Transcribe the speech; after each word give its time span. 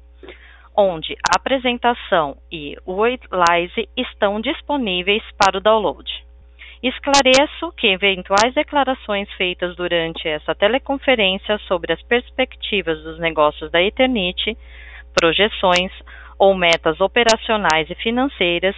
onde 0.76 1.15
a 1.15 1.37
apresentação 1.37 2.37
e 2.51 2.76
o 2.85 3.01
Live 3.02 3.88
estão 3.96 4.40
disponíveis 4.40 5.23
para 5.38 5.59
o 5.59 5.60
download. 5.60 6.26
Esclareço 6.82 7.70
que 7.76 7.87
eventuais 7.88 8.54
declarações 8.54 9.30
feitas 9.32 9.76
durante 9.76 10.26
essa 10.29 10.54
teleconferência 10.54 11.59
sobre 11.66 11.92
as 11.92 12.01
perspectivas 12.02 13.02
dos 13.02 13.18
negócios 13.18 13.70
da 13.70 13.82
Eternit, 13.82 14.57
projeções 15.18 15.90
ou 16.38 16.54
metas 16.54 17.01
operacionais 17.01 17.88
e 17.90 17.95
financeiras 17.95 18.76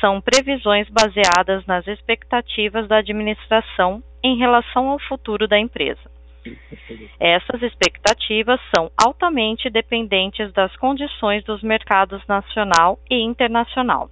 são 0.00 0.20
previsões 0.20 0.88
baseadas 0.88 1.64
nas 1.66 1.86
expectativas 1.86 2.88
da 2.88 2.98
administração 2.98 4.02
em 4.22 4.36
relação 4.38 4.88
ao 4.88 4.98
futuro 4.98 5.46
da 5.46 5.58
empresa. 5.58 6.10
Essas 7.18 7.62
expectativas 7.62 8.60
são 8.74 8.90
altamente 8.96 9.68
dependentes 9.68 10.52
das 10.52 10.74
condições 10.76 11.44
dos 11.44 11.62
mercados 11.62 12.26
nacional 12.26 12.98
e 13.10 13.20
internacional, 13.20 14.08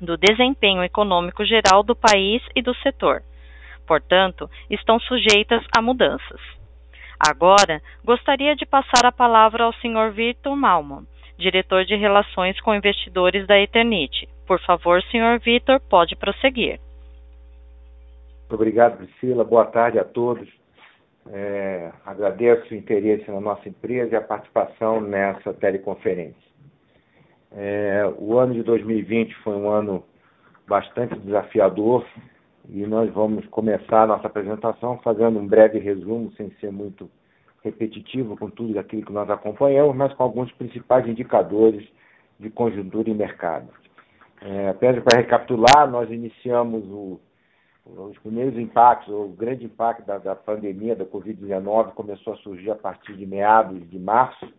do 0.00 0.16
desempenho 0.16 0.82
econômico 0.82 1.44
geral 1.44 1.82
do 1.82 1.94
país 1.94 2.42
e 2.56 2.62
do 2.62 2.74
setor. 2.76 3.22
Portanto, 3.86 4.50
estão 4.68 4.98
sujeitas 5.00 5.64
a 5.76 5.80
mudanças. 5.80 6.40
Agora, 7.18 7.80
gostaria 8.04 8.56
de 8.56 8.66
passar 8.66 9.06
a 9.06 9.12
palavra 9.12 9.64
ao 9.64 9.72
Sr. 9.74 10.10
Victor 10.12 10.56
Malman, 10.56 11.06
diretor 11.38 11.84
de 11.84 11.94
Relações 11.94 12.60
com 12.60 12.74
Investidores 12.74 13.46
da 13.46 13.58
Eternit. 13.58 14.28
Por 14.52 14.60
favor, 14.66 15.02
senhor 15.04 15.38
Vitor, 15.40 15.80
pode 15.88 16.14
prosseguir. 16.14 16.78
Obrigado, 18.50 18.98
Priscila. 18.98 19.44
Boa 19.44 19.64
tarde 19.64 19.98
a 19.98 20.04
todos. 20.04 20.46
É, 21.30 21.90
agradeço 22.04 22.74
o 22.74 22.76
interesse 22.76 23.30
na 23.30 23.40
nossa 23.40 23.66
empresa 23.66 24.12
e 24.12 24.14
a 24.14 24.20
participação 24.20 25.00
nessa 25.00 25.54
teleconferência. 25.54 26.36
É, 27.50 28.02
o 28.18 28.38
ano 28.38 28.52
de 28.52 28.62
2020 28.62 29.34
foi 29.36 29.54
um 29.54 29.70
ano 29.70 30.04
bastante 30.68 31.18
desafiador 31.20 32.04
e 32.68 32.84
nós 32.84 33.10
vamos 33.10 33.46
começar 33.46 34.02
a 34.02 34.06
nossa 34.06 34.26
apresentação 34.26 34.98
fazendo 34.98 35.38
um 35.38 35.46
breve 35.46 35.78
resumo, 35.78 36.30
sem 36.32 36.50
ser 36.60 36.70
muito 36.70 37.10
repetitivo 37.64 38.36
com 38.36 38.50
tudo 38.50 38.78
aquilo 38.78 39.06
que 39.06 39.12
nós 39.14 39.30
acompanhamos, 39.30 39.96
mas 39.96 40.12
com 40.12 40.24
alguns 40.24 40.52
principais 40.52 41.08
indicadores 41.08 41.88
de 42.38 42.50
conjuntura 42.50 43.08
e 43.08 43.14
mercado. 43.14 43.80
É, 44.44 44.68
apenas 44.70 45.02
para 45.04 45.20
recapitular, 45.20 45.88
nós 45.88 46.10
iniciamos 46.10 46.84
o, 46.88 47.20
os 47.86 48.18
primeiros 48.18 48.58
impactos, 48.58 49.08
o 49.12 49.28
grande 49.28 49.64
impacto 49.64 50.04
da, 50.04 50.18
da 50.18 50.34
pandemia 50.34 50.96
da 50.96 51.04
Covid-19 51.04 51.92
começou 51.92 52.32
a 52.32 52.36
surgir 52.38 52.70
a 52.70 52.74
partir 52.74 53.14
de 53.16 53.24
meados 53.24 53.88
de 53.88 53.98
março, 53.98 54.52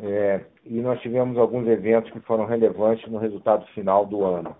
é, 0.00 0.40
e 0.64 0.80
nós 0.80 1.00
tivemos 1.00 1.36
alguns 1.36 1.66
eventos 1.68 2.10
que 2.10 2.20
foram 2.20 2.46
relevantes 2.46 3.10
no 3.10 3.18
resultado 3.18 3.66
final 3.68 4.06
do 4.06 4.24
ano. 4.24 4.56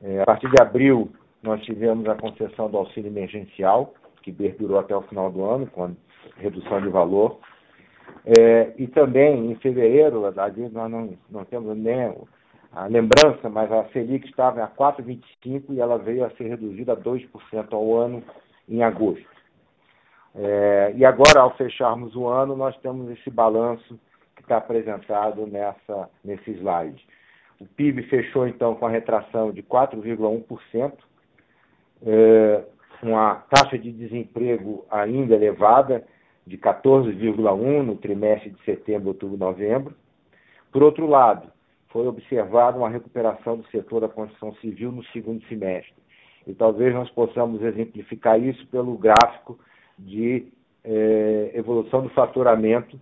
É, 0.00 0.22
a 0.22 0.24
partir 0.24 0.48
de 0.48 0.62
abril, 0.62 1.10
nós 1.42 1.60
tivemos 1.62 2.08
a 2.08 2.14
concessão 2.14 2.70
do 2.70 2.78
auxílio 2.78 3.10
emergencial, 3.10 3.92
que 4.22 4.30
perdurou 4.30 4.78
até 4.78 4.94
o 4.94 5.02
final 5.02 5.30
do 5.30 5.42
ano, 5.44 5.66
quando 5.66 5.96
redução 6.36 6.80
de 6.80 6.88
valor. 6.88 7.38
É, 8.38 8.72
e 8.78 8.86
também, 8.86 9.50
em 9.50 9.54
fevereiro, 9.56 10.20
nós 10.20 10.90
não, 10.90 11.16
não 11.30 11.44
temos 11.44 11.76
nem 11.76 12.14
a 12.72 12.86
lembrança, 12.86 13.48
mas 13.48 13.70
a 13.70 13.84
Selic 13.88 14.28
estava 14.28 14.62
a 14.62 14.68
4,25% 14.68 15.64
e 15.70 15.80
ela 15.80 15.98
veio 15.98 16.24
a 16.24 16.30
ser 16.30 16.48
reduzida 16.48 16.92
a 16.92 16.96
2% 16.96 17.72
ao 17.72 17.96
ano 17.96 18.22
em 18.68 18.82
agosto. 18.82 19.28
É, 20.34 20.92
e 20.96 21.04
agora, 21.04 21.40
ao 21.40 21.56
fecharmos 21.56 22.14
o 22.14 22.28
ano, 22.28 22.56
nós 22.56 22.76
temos 22.78 23.10
esse 23.10 23.28
balanço 23.28 23.98
que 24.36 24.42
está 24.42 24.58
apresentado 24.58 25.46
nessa, 25.46 26.08
nesse 26.24 26.52
slide. 26.52 27.04
O 27.58 27.66
PIB 27.66 28.04
fechou, 28.04 28.46
então, 28.46 28.74
com 28.76 28.86
a 28.86 28.90
retração 28.90 29.52
de 29.52 29.62
4,1%, 29.62 30.92
é, 32.06 32.64
uma 33.02 33.34
taxa 33.50 33.76
de 33.76 33.90
desemprego 33.90 34.86
ainda 34.90 35.34
elevada, 35.34 36.04
de 36.46 36.56
14,1% 36.56 37.82
no 37.82 37.96
trimestre 37.96 38.50
de 38.50 38.64
setembro, 38.64 39.08
outubro, 39.08 39.36
novembro. 39.36 39.94
Por 40.72 40.82
outro 40.82 41.06
lado, 41.06 41.50
foi 41.90 42.06
observada 42.06 42.78
uma 42.78 42.88
recuperação 42.88 43.56
do 43.56 43.66
setor 43.68 44.00
da 44.00 44.08
construção 44.08 44.54
civil 44.56 44.92
no 44.92 45.04
segundo 45.06 45.44
semestre. 45.46 45.94
E 46.46 46.54
talvez 46.54 46.94
nós 46.94 47.10
possamos 47.10 47.62
exemplificar 47.62 48.40
isso 48.40 48.66
pelo 48.68 48.96
gráfico 48.96 49.58
de 49.98 50.46
eh, 50.84 51.50
evolução 51.54 52.02
do 52.02 52.08
faturamento 52.10 52.98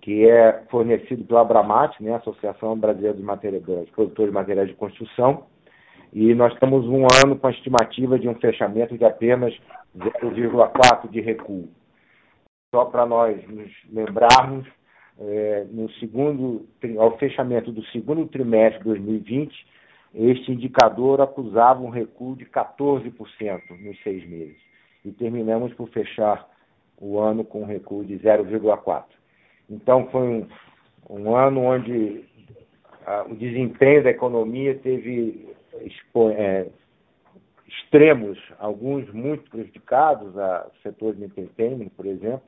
que 0.00 0.28
é 0.28 0.62
fornecido 0.70 1.24
pela 1.24 1.42
Abramat, 1.42 2.00
né, 2.00 2.14
Associação 2.14 2.76
Brasileira 2.78 3.16
de, 3.16 3.22
Matéria, 3.22 3.60
de 3.60 3.90
Produtores 3.92 4.30
de 4.30 4.34
Materiais 4.34 4.68
de 4.68 4.74
Construção, 4.74 5.46
e 6.12 6.34
nós 6.34 6.58
temos 6.58 6.86
um 6.86 7.06
ano 7.24 7.38
com 7.38 7.46
a 7.46 7.50
estimativa 7.50 8.18
de 8.18 8.28
um 8.28 8.34
fechamento 8.34 8.96
de 8.96 9.04
apenas 9.04 9.54
0,4 9.96 11.08
de 11.10 11.20
recuo. 11.20 11.68
Só 12.74 12.86
para 12.86 13.04
nós 13.06 13.36
nos 13.48 13.70
lembrarmos, 13.92 14.66
é, 15.18 15.66
no 15.70 15.90
segundo, 15.92 16.66
ao 16.98 17.18
fechamento 17.18 17.72
do 17.72 17.84
segundo 17.86 18.26
trimestre 18.26 18.78
de 18.78 18.84
2020, 18.84 19.66
este 20.14 20.52
indicador 20.52 21.20
acusava 21.20 21.80
um 21.80 21.90
recuo 21.90 22.36
de 22.36 22.44
14% 22.46 23.60
nos 23.80 24.02
seis 24.02 24.28
meses. 24.28 24.56
E 25.04 25.12
terminamos 25.12 25.72
por 25.74 25.88
fechar 25.88 26.48
o 27.00 27.18
ano 27.18 27.44
com 27.44 27.62
um 27.62 27.66
recuo 27.66 28.04
de 28.04 28.18
0,4%. 28.18 29.04
Então, 29.68 30.08
foi 30.10 30.22
um, 30.22 30.48
um 31.08 31.36
ano 31.36 31.60
onde 31.62 32.24
a, 33.06 33.24
o 33.24 33.34
desempenho 33.34 34.02
da 34.02 34.10
economia 34.10 34.74
teve 34.78 35.48
é, 36.36 36.66
extremos, 37.66 38.38
alguns 38.58 39.08
muito 39.12 39.48
prejudicados, 39.50 40.36
a 40.36 40.66
setor 40.82 41.14
de 41.14 41.24
entertainment, 41.24 41.88
por 41.96 42.06
exemplo, 42.06 42.42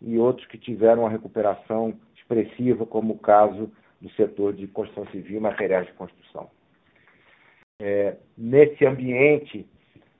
e 0.00 0.18
outros 0.18 0.46
que 0.46 0.58
tiveram 0.58 1.02
uma 1.02 1.10
recuperação 1.10 1.94
expressiva, 2.16 2.86
como 2.86 3.14
o 3.14 3.18
caso 3.18 3.70
do 4.00 4.10
setor 4.10 4.52
de 4.52 4.66
construção 4.66 5.06
civil 5.10 5.38
e 5.38 5.40
materiais 5.40 5.86
de 5.86 5.92
construção. 5.94 6.50
É, 7.80 8.16
nesse 8.36 8.84
ambiente, 8.84 9.66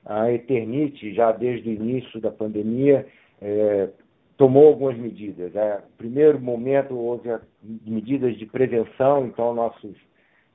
a 0.05 0.31
Eternit, 0.31 1.13
já 1.13 1.31
desde 1.31 1.69
o 1.69 1.73
início 1.73 2.19
da 2.19 2.31
pandemia, 2.31 3.05
é, 3.41 3.89
tomou 4.37 4.67
algumas 4.67 4.97
medidas. 4.97 5.55
É, 5.55 5.81
primeiro 5.97 6.39
momento, 6.39 6.97
houve 6.97 7.29
medidas 7.61 8.37
de 8.37 8.45
prevenção, 8.45 9.25
então 9.25 9.53
nossos 9.53 9.95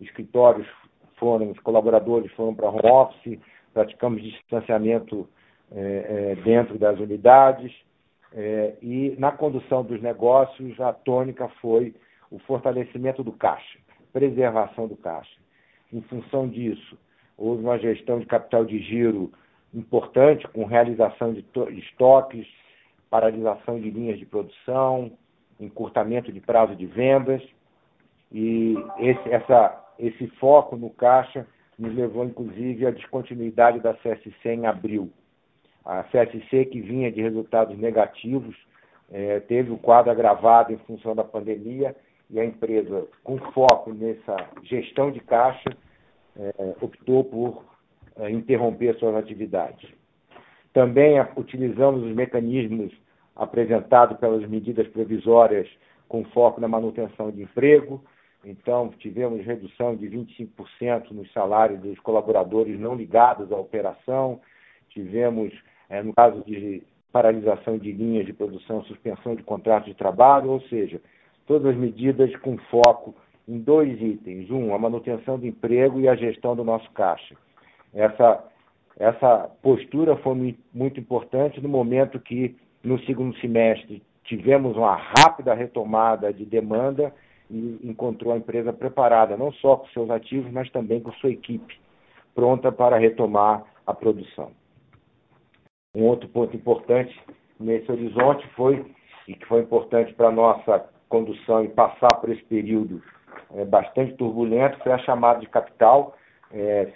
escritórios 0.00 0.66
foram, 1.16 1.50
os 1.50 1.60
colaboradores 1.60 2.32
foram 2.32 2.54
para 2.54 2.70
home 2.70 2.90
office, 2.90 3.38
praticamos 3.72 4.22
distanciamento 4.22 5.28
é, 5.72 6.32
é, 6.32 6.34
dentro 6.42 6.78
das 6.78 6.98
unidades, 6.98 7.72
é, 8.34 8.74
e 8.82 9.14
na 9.16 9.30
condução 9.30 9.84
dos 9.84 10.02
negócios, 10.02 10.78
a 10.80 10.92
tônica 10.92 11.48
foi 11.60 11.94
o 12.30 12.38
fortalecimento 12.40 13.22
do 13.22 13.32
caixa, 13.32 13.78
preservação 14.12 14.88
do 14.88 14.96
caixa. 14.96 15.36
Em 15.92 16.00
função 16.02 16.48
disso, 16.48 16.98
houve 17.38 17.62
uma 17.62 17.78
gestão 17.78 18.18
de 18.18 18.26
capital 18.26 18.64
de 18.64 18.80
giro 18.80 19.32
importante, 19.72 20.46
com 20.48 20.64
realização 20.64 21.32
de, 21.32 21.42
de 21.42 21.78
estoques, 21.78 22.46
paralisação 23.08 23.78
de 23.78 23.90
linhas 23.90 24.18
de 24.18 24.26
produção, 24.26 25.12
encurtamento 25.60 26.32
de 26.32 26.40
prazo 26.40 26.74
de 26.74 26.86
vendas, 26.86 27.42
e 28.32 28.74
esse, 28.98 29.30
essa, 29.30 29.94
esse 29.96 30.26
foco 30.38 30.76
no 30.76 30.90
caixa 30.90 31.46
nos 31.78 31.94
levou, 31.94 32.24
inclusive, 32.24 32.86
à 32.86 32.90
descontinuidade 32.90 33.78
da 33.78 33.94
CSC 33.94 34.48
em 34.48 34.66
abril. 34.66 35.12
A 35.84 36.02
CSC, 36.04 36.66
que 36.66 36.80
vinha 36.80 37.12
de 37.12 37.20
resultados 37.20 37.76
negativos, 37.78 38.56
é, 39.12 39.40
teve 39.40 39.70
o 39.70 39.78
quadro 39.78 40.10
agravado 40.10 40.72
em 40.72 40.78
função 40.78 41.14
da 41.14 41.24
pandemia 41.24 41.94
e 42.30 42.40
a 42.40 42.44
empresa, 42.44 43.06
com 43.22 43.38
foco 43.52 43.92
nessa 43.92 44.36
gestão 44.62 45.10
de 45.10 45.20
caixa, 45.20 45.76
é, 46.36 46.74
optou 46.80 47.24
por 47.24 47.64
é, 48.16 48.30
interromper 48.30 48.96
suas 48.96 49.14
atividades. 49.14 49.88
Também 50.72 51.14
utilizamos 51.36 52.02
os 52.02 52.14
mecanismos 52.14 52.92
apresentados 53.36 54.18
pelas 54.18 54.48
medidas 54.48 54.86
provisórias 54.88 55.68
com 56.08 56.24
foco 56.26 56.60
na 56.60 56.68
manutenção 56.68 57.30
de 57.30 57.42
emprego. 57.42 58.02
Então, 58.44 58.90
tivemos 58.98 59.44
redução 59.44 59.96
de 59.96 60.06
25% 60.08 61.10
nos 61.12 61.32
salários 61.32 61.80
dos 61.80 61.98
colaboradores 62.00 62.78
não 62.78 62.94
ligados 62.94 63.50
à 63.50 63.56
operação. 63.56 64.40
Tivemos, 64.90 65.52
é, 65.88 66.02
no 66.02 66.12
caso 66.12 66.42
de 66.44 66.82
paralisação 67.12 67.78
de 67.78 67.92
linhas 67.92 68.26
de 68.26 68.32
produção, 68.32 68.82
suspensão 68.84 69.34
de 69.36 69.42
contratos 69.42 69.88
de 69.88 69.94
trabalho, 69.94 70.50
ou 70.50 70.60
seja, 70.62 71.00
todas 71.46 71.72
as 71.72 71.76
medidas 71.76 72.34
com 72.36 72.58
foco 72.70 73.14
em 73.46 73.58
dois 73.58 74.00
itens. 74.00 74.50
Um, 74.50 74.74
a 74.74 74.78
manutenção 74.78 75.38
do 75.38 75.46
emprego 75.46 76.00
e 76.00 76.08
a 76.08 76.16
gestão 76.16 76.56
do 76.56 76.64
nosso 76.64 76.90
caixa. 76.92 77.36
Essa, 77.92 78.44
essa 78.98 79.50
postura 79.62 80.16
foi 80.16 80.56
muito 80.72 80.98
importante 80.98 81.60
no 81.60 81.68
momento 81.68 82.18
que, 82.18 82.56
no 82.82 82.98
segundo 83.04 83.36
semestre, 83.38 84.02
tivemos 84.24 84.76
uma 84.76 84.96
rápida 84.96 85.54
retomada 85.54 86.32
de 86.32 86.44
demanda 86.44 87.14
e 87.50 87.78
encontrou 87.84 88.32
a 88.32 88.38
empresa 88.38 88.72
preparada, 88.72 89.36
não 89.36 89.52
só 89.52 89.76
com 89.76 89.86
seus 89.88 90.10
ativos, 90.10 90.50
mas 90.50 90.70
também 90.70 91.00
com 91.00 91.12
sua 91.12 91.30
equipe, 91.30 91.78
pronta 92.34 92.72
para 92.72 92.98
retomar 92.98 93.64
a 93.86 93.94
produção. 93.94 94.50
Um 95.94 96.04
outro 96.04 96.28
ponto 96.28 96.56
importante 96.56 97.18
nesse 97.58 97.90
horizonte 97.90 98.46
foi, 98.56 98.84
e 99.28 99.34
que 99.34 99.46
foi 99.46 99.60
importante 99.60 100.12
para 100.14 100.28
a 100.28 100.32
nossa 100.32 100.84
condução 101.08 101.64
e 101.64 101.68
passar 101.68 102.14
por 102.16 102.30
esse 102.30 102.42
período 102.44 103.02
é, 103.54 103.64
bastante 103.64 104.14
turbulento, 104.14 104.78
foi 104.82 104.92
a 104.92 104.98
chamada 104.98 105.40
de 105.40 105.48
capital, 105.48 106.16
é, 106.52 106.92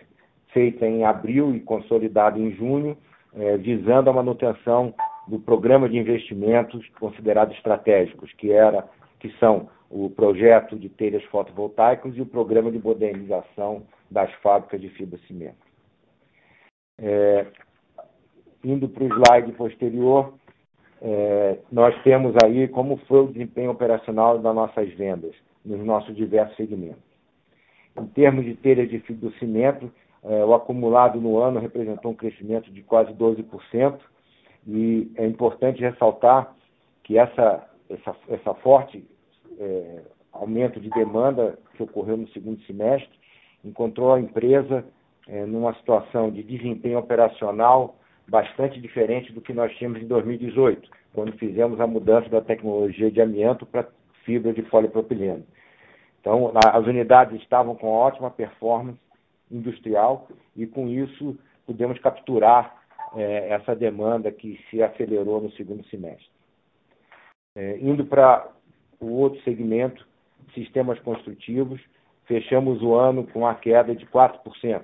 feita 0.52 0.86
em 0.86 1.04
abril 1.04 1.54
e 1.54 1.60
consolidada 1.60 2.38
em 2.38 2.52
junho, 2.52 2.96
é, 3.34 3.56
visando 3.56 4.10
a 4.10 4.12
manutenção 4.12 4.94
do 5.28 5.38
programa 5.38 5.88
de 5.88 5.98
investimentos 5.98 6.86
considerados 6.98 7.54
estratégicos, 7.56 8.32
que, 8.32 8.50
era, 8.50 8.88
que 9.20 9.30
são 9.38 9.68
o 9.90 10.10
projeto 10.10 10.76
de 10.76 10.88
telhas 10.88 11.22
fotovoltaicas 11.24 12.16
e 12.16 12.20
o 12.20 12.26
programa 12.26 12.70
de 12.70 12.78
modernização 12.78 13.86
das 14.10 14.32
fábricas 14.42 14.80
de 14.80 14.88
fibra-cimento. 14.90 15.56
É, 16.98 17.46
indo 18.64 18.88
para 18.88 19.04
o 19.04 19.06
slide 19.06 19.52
posterior, 19.52 20.34
é, 21.00 21.58
nós 21.70 21.94
temos 22.02 22.34
aí 22.42 22.66
como 22.68 22.96
foi 23.08 23.20
o 23.20 23.28
desempenho 23.28 23.70
operacional 23.70 24.38
das 24.38 24.54
nossas 24.54 24.92
vendas 24.94 25.34
nos 25.64 25.84
nossos 25.84 26.14
diversos 26.16 26.56
segmentos. 26.56 27.02
Em 27.96 28.06
termos 28.06 28.44
de 28.44 28.54
telhas 28.54 28.88
de 28.88 28.98
fibrocimento, 29.00 29.90
é, 30.24 30.44
o 30.44 30.54
acumulado 30.54 31.20
no 31.20 31.38
ano 31.38 31.60
representou 31.60 32.12
um 32.12 32.16
crescimento 32.16 32.70
de 32.70 32.82
quase 32.82 33.12
12%, 33.12 33.98
e 34.66 35.10
é 35.16 35.26
importante 35.26 35.80
ressaltar 35.80 36.54
que 37.04 37.16
essa, 37.16 37.66
essa, 37.88 38.16
essa 38.28 38.54
forte 38.54 39.04
é, 39.58 40.02
aumento 40.32 40.78
de 40.78 40.90
demanda 40.90 41.58
que 41.74 41.82
ocorreu 41.82 42.16
no 42.16 42.28
segundo 42.28 42.60
semestre 42.62 43.18
encontrou 43.64 44.12
a 44.12 44.20
empresa 44.20 44.84
é, 45.26 45.44
numa 45.46 45.74
situação 45.74 46.30
de 46.30 46.42
desempenho 46.42 46.98
operacional 46.98 47.96
bastante 48.28 48.80
diferente 48.80 49.32
do 49.32 49.40
que 49.40 49.52
nós 49.52 49.74
tínhamos 49.76 50.02
em 50.02 50.06
2018, 50.06 50.88
quando 51.14 51.32
fizemos 51.38 51.80
a 51.80 51.86
mudança 51.86 52.28
da 52.28 52.40
tecnologia 52.40 53.10
de 53.10 53.20
amianto 53.20 53.64
para 53.64 53.88
fibra 54.24 54.52
de 54.52 54.62
polipropileno. 54.62 55.44
Então, 56.20 56.52
as 56.54 56.86
unidades 56.86 57.40
estavam 57.40 57.74
com 57.74 57.88
ótima 57.88 58.30
performance 58.30 58.98
industrial 59.50 60.28
e, 60.54 60.66
com 60.66 60.88
isso, 60.88 61.38
pudemos 61.66 61.98
capturar 62.00 62.76
é, 63.16 63.48
essa 63.50 63.74
demanda 63.74 64.30
que 64.30 64.60
se 64.68 64.82
acelerou 64.82 65.40
no 65.40 65.50
segundo 65.52 65.84
semestre. 65.86 66.28
É, 67.56 67.78
indo 67.78 68.04
para 68.04 68.46
o 69.00 69.06
outro 69.06 69.40
segmento, 69.42 70.06
sistemas 70.52 70.98
construtivos, 71.00 71.80
fechamos 72.26 72.82
o 72.82 72.94
ano 72.94 73.26
com 73.26 73.46
a 73.46 73.54
queda 73.54 73.94
de 73.94 74.04
4%. 74.06 74.82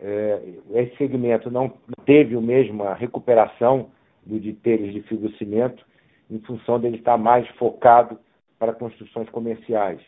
É, 0.00 0.42
esse 0.74 0.96
segmento 0.96 1.50
não 1.50 1.72
teve 2.04 2.36
a 2.36 2.40
mesma 2.40 2.94
recuperação 2.94 3.90
do 4.24 4.38
de 4.38 4.52
telhas 4.52 4.92
de 4.92 5.00
fibrocimento, 5.02 5.84
em 6.30 6.38
função 6.40 6.78
dele 6.78 6.96
estar 6.96 7.16
mais 7.16 7.48
focado 7.50 8.18
para 8.58 8.72
construções 8.72 9.28
comerciais, 9.30 10.00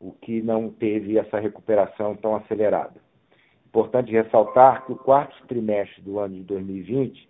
o 0.00 0.12
que 0.12 0.40
não 0.40 0.70
teve 0.70 1.18
essa 1.18 1.38
recuperação 1.38 2.14
tão 2.14 2.36
acelerada. 2.36 2.94
Importante 3.66 4.12
ressaltar 4.12 4.86
que 4.86 4.92
o 4.92 4.96
quarto 4.96 5.34
trimestre 5.48 6.00
do 6.02 6.18
ano 6.18 6.36
de 6.36 6.42
2020 6.44 7.28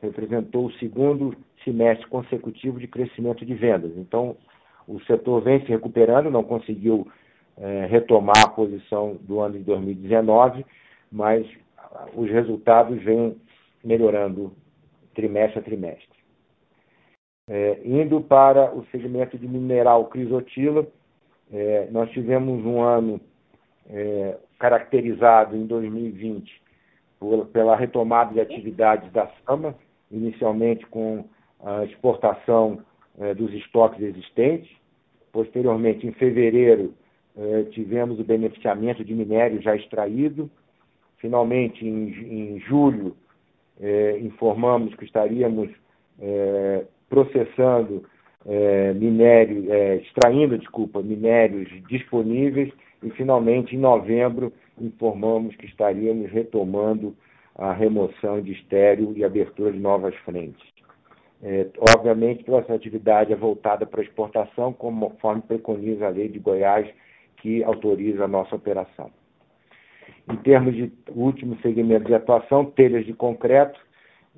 representou 0.00 0.66
o 0.66 0.72
segundo 0.74 1.34
semestre 1.64 2.06
consecutivo 2.08 2.78
de 2.78 2.86
crescimento 2.86 3.44
de 3.44 3.54
vendas. 3.54 3.92
Então, 3.96 4.36
o 4.86 5.00
setor 5.00 5.42
vem 5.42 5.60
se 5.60 5.66
recuperando, 5.66 6.30
não 6.30 6.44
conseguiu 6.44 7.06
é, 7.56 7.86
retomar 7.86 8.44
a 8.44 8.48
posição 8.48 9.16
do 9.22 9.40
ano 9.40 9.58
de 9.58 9.64
2019, 9.64 10.64
mas 11.10 11.46
os 12.14 12.30
resultados 12.30 13.02
vêm 13.02 13.36
melhorando 13.82 14.52
trimestre 15.14 15.58
a 15.58 15.62
trimestre. 15.62 16.18
É, 17.48 17.80
indo 17.84 18.20
para 18.20 18.74
o 18.74 18.84
segmento 18.86 19.38
de 19.38 19.48
mineral 19.48 20.06
crisotila, 20.06 20.86
é, 21.50 21.88
nós 21.90 22.10
tivemos 22.10 22.64
um 22.64 22.82
ano 22.82 23.20
é, 23.88 24.36
caracterizado 24.58 25.56
em 25.56 25.66
2020 25.66 26.62
por, 27.18 27.46
pela 27.46 27.74
retomada 27.74 28.34
de 28.34 28.40
atividades 28.40 29.10
da 29.12 29.30
SAMA, 29.44 29.74
inicialmente 30.10 30.86
com 30.86 31.24
a 31.64 31.84
exportação 31.84 32.80
é, 33.18 33.34
dos 33.34 33.52
estoques 33.54 34.00
existentes. 34.02 34.70
Posteriormente, 35.32 36.06
em 36.06 36.12
fevereiro, 36.12 36.94
é, 37.36 37.62
tivemos 37.70 38.20
o 38.20 38.24
beneficiamento 38.24 39.04
de 39.04 39.14
minério 39.14 39.60
já 39.62 39.74
extraído, 39.74 40.50
Finalmente, 41.18 41.86
em, 41.86 42.08
em 42.08 42.60
julho, 42.60 43.16
é, 43.80 44.18
informamos 44.20 44.94
que 44.94 45.04
estaríamos 45.04 45.70
é, 46.20 46.84
processando 47.08 48.04
é, 48.46 48.92
minério, 48.94 49.72
é, 49.72 49.96
extraindo, 49.96 50.58
desculpa, 50.58 51.02
minérios 51.02 51.68
disponíveis 51.88 52.72
e 53.02 53.10
finalmente 53.10 53.74
em 53.74 53.78
novembro 53.78 54.52
informamos 54.80 55.54
que 55.56 55.66
estaríamos 55.66 56.30
retomando 56.30 57.14
a 57.56 57.72
remoção 57.72 58.40
de 58.40 58.52
estéreo 58.52 59.12
e 59.16 59.24
abertura 59.24 59.72
de 59.72 59.78
novas 59.78 60.14
frentes. 60.24 60.62
É, 61.42 61.66
obviamente, 61.96 62.44
toda 62.44 62.58
essa 62.58 62.74
atividade 62.74 63.32
é 63.32 63.36
voltada 63.36 63.86
para 63.86 64.02
exportação, 64.02 64.72
conforme 64.72 65.42
preconiza 65.42 66.06
a 66.06 66.10
lei 66.10 66.28
de 66.28 66.38
Goiás, 66.38 66.88
que 67.36 67.62
autoriza 67.62 68.24
a 68.24 68.28
nossa 68.28 68.54
operação. 68.56 69.10
Em 70.30 70.36
termos 70.36 70.74
de 70.74 70.92
último 71.08 71.58
segmento 71.60 72.04
de 72.04 72.14
atuação, 72.14 72.66
telhas 72.66 73.06
de 73.06 73.14
concreto, 73.14 73.80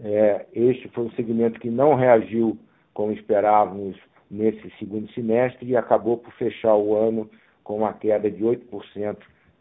é, 0.02 0.46
este 0.52 0.88
foi 0.88 1.04
um 1.04 1.10
segmento 1.12 1.58
que 1.58 1.68
não 1.68 1.94
reagiu 1.94 2.56
como 2.94 3.12
esperávamos 3.12 3.98
nesse 4.30 4.70
segundo 4.78 5.10
semestre 5.12 5.68
e 5.68 5.76
acabou 5.76 6.16
por 6.16 6.32
fechar 6.34 6.76
o 6.76 6.94
ano 6.96 7.28
com 7.64 7.78
uma 7.78 7.92
queda 7.92 8.30
de 8.30 8.42
8% 8.42 9.18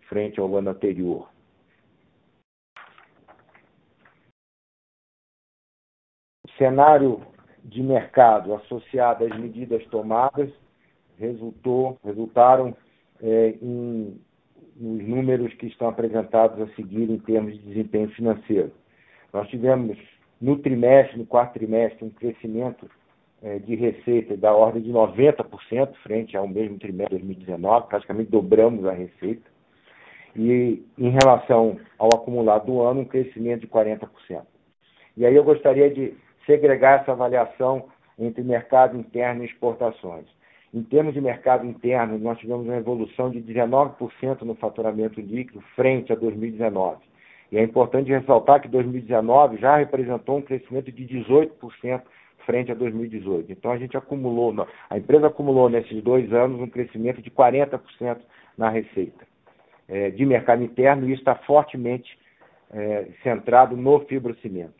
frente 0.07 0.39
ao 0.39 0.55
ano 0.55 0.69
anterior. 0.69 1.27
O 6.45 6.51
cenário 6.57 7.21
de 7.63 7.81
mercado 7.81 8.53
associado 8.53 9.25
às 9.25 9.37
medidas 9.39 9.85
tomadas 9.87 10.51
resultou, 11.17 11.97
resultaram 12.03 12.75
é, 13.21 13.57
em 13.61 14.19
nos 14.79 15.05
números 15.05 15.53
que 15.55 15.67
estão 15.67 15.89
apresentados 15.89 16.61
a 16.61 16.73
seguir 16.75 17.09
em 17.09 17.19
termos 17.19 17.53
de 17.53 17.59
desempenho 17.59 18.09
financeiro. 18.11 18.71
Nós 19.33 19.47
tivemos 19.49 19.97
no 20.41 20.57
trimestre, 20.57 21.17
no 21.17 21.25
quarto 21.25 21.53
trimestre, 21.53 22.05
um 22.05 22.09
crescimento 22.09 22.89
eh, 23.43 23.59
de 23.59 23.75
receita 23.75 24.37
da 24.37 24.53
ordem 24.53 24.81
de 24.81 24.91
90% 24.91 25.93
frente 26.03 26.37
ao 26.37 26.47
mesmo 26.47 26.79
trimestre 26.79 27.17
de 27.17 27.23
2019, 27.23 27.87
praticamente 27.87 28.31
dobramos 28.31 28.85
a 28.85 28.93
receita. 28.93 29.49
E 30.35 30.83
em 30.97 31.09
relação 31.09 31.77
ao 31.97 32.07
acumulado 32.13 32.67
do 32.67 32.81
ano, 32.81 33.01
um 33.01 33.05
crescimento 33.05 33.61
de 33.61 33.67
40%. 33.67 34.07
E 35.17 35.25
aí 35.25 35.35
eu 35.35 35.43
gostaria 35.43 35.89
de 35.89 36.13
segregar 36.45 37.01
essa 37.01 37.11
avaliação 37.11 37.87
entre 38.17 38.43
mercado 38.43 38.97
interno 38.97 39.43
e 39.43 39.47
exportações. 39.47 40.25
Em 40.73 40.83
termos 40.83 41.13
de 41.13 41.21
mercado 41.21 41.65
interno, 41.65 42.19
nós 42.19 42.37
tivemos 42.37 42.65
uma 42.65 42.77
evolução 42.77 43.31
de 43.31 43.41
19% 43.41 44.41
no 44.41 44.53
faturamento 44.55 45.19
líquido 45.19 45.61
frente 45.75 46.13
a 46.13 46.15
2019. 46.15 46.97
E 47.51 47.57
é 47.57 47.63
importante 47.63 48.11
ressaltar 48.11 48.61
que 48.61 48.67
2019 48.67 49.57
já 49.57 49.77
representou 49.77 50.37
um 50.37 50.41
crescimento 50.41 50.91
de 50.91 51.03
18% 51.05 52.01
frente 52.45 52.71
a 52.71 52.75
2018. 52.75 53.51
Então 53.51 53.71
a 53.71 53.77
gente 53.77 53.97
acumulou, 53.97 54.53
a 54.89 54.97
empresa 54.97 55.27
acumulou 55.27 55.69
nesses 55.69 56.03
dois 56.03 56.31
anos 56.31 56.61
um 56.61 56.67
crescimento 56.67 57.21
de 57.21 57.31
40% 57.31 57.79
na 58.57 58.69
receita 58.69 59.27
é, 59.87 60.11
de 60.11 60.25
mercado 60.25 60.63
interno 60.63 61.07
e 61.07 61.13
isso 61.13 61.21
está 61.21 61.35
fortemente 61.35 62.17
é, 62.71 63.07
centrado 63.23 63.75
no 63.75 63.99
fibrocimento. 64.01 64.77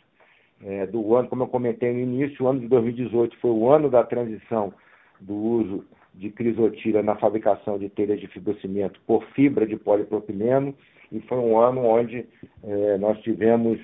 É, 0.64 0.86
do 0.86 1.16
ano, 1.16 1.30
como 1.30 1.44
eu 1.44 1.48
comentei 1.48 1.92
no 1.94 2.00
início, 2.00 2.46
o 2.46 2.48
ano 2.48 2.60
de 2.60 2.68
2018 2.68 3.38
foi 3.40 3.50
o 3.50 3.70
ano 3.70 3.90
da 3.90 4.04
transição 4.04 4.74
do 5.20 5.36
uso 5.36 5.86
de 6.14 6.30
crisotila 6.30 7.02
na 7.02 7.16
fabricação 7.16 7.78
de 7.78 7.90
telhas 7.90 8.20
de 8.20 8.28
fibrocimento 8.28 9.00
por 9.08 9.24
fibra 9.34 9.66
de 9.66 9.78
polipropileno 9.78 10.76
e 11.12 11.20
foi 11.22 11.38
um 11.38 11.58
ano 11.58 11.86
onde 11.86 12.26
é, 12.64 12.98
nós 12.98 13.20
tivemos 13.22 13.80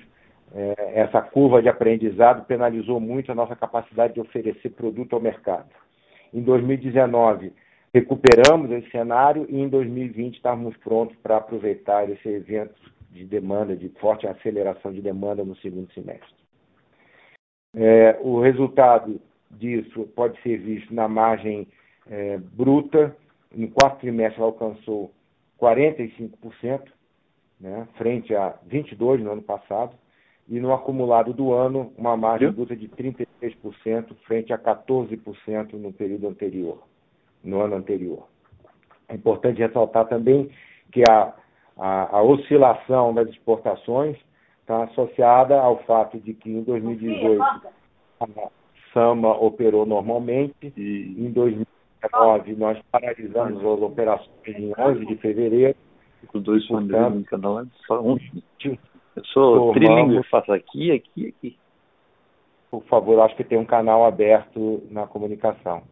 é, 0.54 1.00
essa 1.00 1.20
curva 1.22 1.60
de 1.60 1.68
aprendizado 1.68 2.46
penalizou 2.46 3.00
muito 3.00 3.32
a 3.32 3.34
nossa 3.34 3.56
capacidade 3.56 4.14
de 4.14 4.20
oferecer 4.20 4.70
produto 4.70 5.14
ao 5.14 5.20
mercado. 5.20 5.68
Em 6.32 6.42
2019, 6.42 7.52
recuperamos 7.92 8.70
esse 8.70 8.90
cenário 8.90 9.46
e 9.48 9.58
em 9.58 9.68
2020 9.68 10.36
estávamos 10.36 10.76
prontos 10.78 11.16
para 11.22 11.38
aproveitar 11.38 12.08
esse 12.10 12.28
evento 12.28 12.74
de 13.10 13.24
demanda, 13.24 13.74
de 13.74 13.88
forte 14.00 14.26
aceleração 14.26 14.92
de 14.92 15.00
demanda 15.00 15.44
no 15.44 15.56
segundo 15.56 15.90
semestre. 15.92 16.36
É, 17.74 18.18
o 18.22 18.40
resultado 18.40 19.20
disso 19.58 20.08
pode 20.14 20.40
ser 20.42 20.58
visto 20.58 20.94
na 20.94 21.08
margem 21.08 21.66
é, 22.08 22.38
bruta. 22.38 23.16
No 23.54 23.68
quarto 23.68 24.00
trimestre, 24.00 24.40
ela 24.40 24.50
alcançou 24.50 25.12
45%, 25.60 26.82
né, 27.60 27.88
frente 27.96 28.34
a 28.34 28.54
22% 28.68 29.18
no 29.18 29.32
ano 29.32 29.42
passado 29.42 29.94
e 30.48 30.60
no 30.60 30.72
acumulado 30.72 31.32
do 31.32 31.52
ano, 31.52 31.92
uma 31.96 32.16
margem 32.16 32.50
bruta 32.50 32.76
de 32.76 32.88
33%, 32.88 34.14
frente 34.26 34.52
a 34.52 34.58
14% 34.58 35.72
no 35.72 35.92
período 35.92 36.28
anterior, 36.28 36.82
no 37.42 37.60
ano 37.60 37.76
anterior. 37.76 38.28
É 39.08 39.14
importante 39.14 39.58
ressaltar 39.58 40.06
também 40.06 40.50
que 40.92 41.02
a, 41.08 41.32
a, 41.76 42.18
a 42.18 42.22
oscilação 42.22 43.12
das 43.12 43.28
exportações 43.28 44.16
está 44.60 44.84
associada 44.84 45.58
ao 45.60 45.82
fato 45.84 46.18
de 46.18 46.34
que 46.34 46.50
em 46.50 46.62
2018 46.62 47.42
a 48.20 48.26
Sama 48.96 49.36
operou 49.38 49.84
normalmente, 49.84 50.72
e 50.74 51.14
em 51.18 51.30
2019 51.30 52.56
nós 52.56 52.78
paralisamos 52.90 53.58
as 53.58 53.82
operações 53.82 54.30
em 54.46 54.72
11 54.78 55.04
de 55.04 55.16
fevereiro. 55.16 55.76
Os 56.32 56.42
dois 56.42 56.66
são 56.66 56.80
no 56.80 57.24
canal, 57.24 57.66
só 57.86 58.00
um. 58.00 58.16
Eu 58.64 59.24
sou 59.26 59.74
trilingue, 59.74 60.22
faço 60.30 60.50
aqui, 60.50 60.92
aqui, 60.92 61.28
aqui. 61.28 61.58
Por 62.70 62.82
favor, 62.84 63.20
acho 63.20 63.36
que 63.36 63.44
tem 63.44 63.58
um 63.58 63.66
canal 63.66 64.02
aberto 64.02 64.82
na 64.90 65.06
comunicação. 65.06 65.82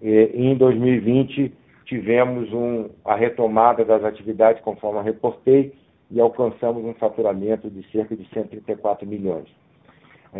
E, 0.00 0.30
em 0.32 0.56
2020, 0.56 1.52
tivemos 1.84 2.50
um, 2.54 2.88
a 3.04 3.16
retomada 3.16 3.84
das 3.84 4.02
atividades, 4.02 4.62
conforme 4.62 4.98
eu 5.00 5.04
reportei, 5.04 5.74
e 6.10 6.18
alcançamos 6.18 6.82
um 6.82 6.94
faturamento 6.94 7.68
de 7.68 7.82
cerca 7.90 8.16
de 8.16 8.26
134 8.30 9.06
milhões. 9.06 9.48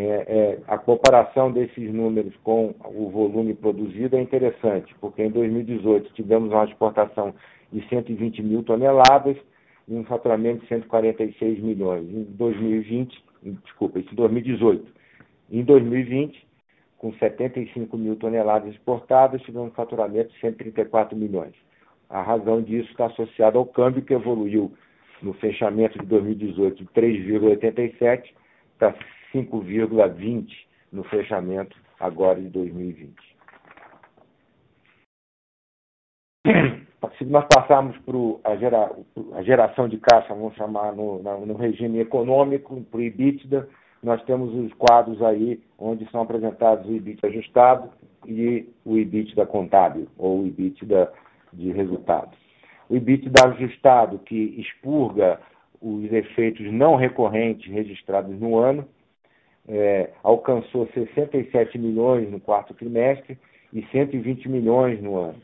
É, 0.01 0.25
é, 0.29 0.59
a 0.69 0.79
comparação 0.79 1.51
desses 1.51 1.93
números 1.93 2.33
com 2.45 2.73
o 2.85 3.11
volume 3.11 3.53
produzido 3.55 4.17
é 4.17 4.21
interessante, 4.21 4.95
porque 5.01 5.25
em 5.25 5.31
2018 5.31 6.13
tivemos 6.15 6.53
uma 6.53 6.65
exportação 6.65 7.35
de 7.73 7.87
120 7.89 8.43
mil 8.43 8.63
toneladas, 8.63 9.37
e 9.89 9.95
um 9.95 10.05
faturamento 10.05 10.61
de 10.63 10.69
146 10.69 11.61
milhões. 11.61 12.05
Em 12.09 12.23
2020, 12.25 13.25
desculpa, 13.65 13.99
isso 13.99 14.13
em 14.13 14.17
2018. 14.17 14.87
Em 15.51 15.65
2020, 15.65 16.47
com 16.99 17.13
75 17.15 17.97
mil 17.97 18.15
toneladas 18.17 18.71
exportadas, 18.75 19.41
tivemos 19.43 19.69
um 19.69 19.75
faturamento 19.75 20.33
de 20.33 20.41
134 20.41 21.17
milhões. 21.17 21.55
A 22.11 22.23
razão 22.23 22.61
disso 22.61 22.91
está 22.91 23.07
associada 23.07 23.57
ao 23.57 23.65
câmbio 23.65 24.03
que 24.03 24.13
evoluiu 24.13 24.73
no 25.23 25.33
fechamento 25.35 25.99
de 25.99 26.07
2018 26.07 26.85
de 26.85 26.91
3,87 26.91 28.25
para 28.79 28.95
5,20 29.35 30.49
no 30.93 31.05
fechamento 31.05 31.77
agora 32.01 32.41
de 32.41 32.49
2020. 32.49 33.29
se 37.19 37.25
nós 37.25 37.45
passarmos 37.53 37.97
para 37.99 38.53
a, 38.53 38.57
gera, 38.57 38.91
a, 39.35 39.43
geração 39.43 39.89
de 39.89 39.99
caixa, 39.99 40.35
vamos 40.35 40.55
chamar 40.55 40.95
no, 40.95 41.21
no 41.21 41.55
regime 41.55 41.99
econômico, 41.99 42.81
para 42.91 42.99
o 42.99 43.03
EBITDA, 43.03 43.69
nós 44.03 44.23
temos 44.25 44.55
os 44.55 44.73
quadros 44.75 45.21
aí 45.23 45.61
onde 45.79 46.09
são 46.11 46.21
apresentados 46.21 46.89
o 46.89 46.93
EBITDA 46.93 47.27
ajustado 47.27 47.91
e 48.27 48.69
o 48.85 48.97
EBITDA 48.97 49.47
contábil, 49.47 50.07
ou 50.17 50.43
o 50.43 50.47
EBITDA 50.47 51.13
de 51.53 51.73
resultados. 51.73 52.39
O 52.89 52.97
EBITDA 52.97 53.49
ajustado, 53.49 54.19
que 54.21 54.55
expurga 54.59 55.41
os 55.81 56.13
efeitos 56.13 56.73
não 56.73 56.95
recorrentes 56.95 57.71
registrados 57.71 58.39
no 58.39 58.57
ano, 58.57 58.87
é, 59.69 60.11
alcançou 60.23 60.89
67 60.95 61.79
milhões 61.79 62.31
no 62.31 62.41
quarto 62.41 62.73
trimestre 62.73 63.39
e 63.73 63.85
120 63.93 64.49
milhões 64.49 65.01
no 65.03 65.17
ano. 65.17 65.41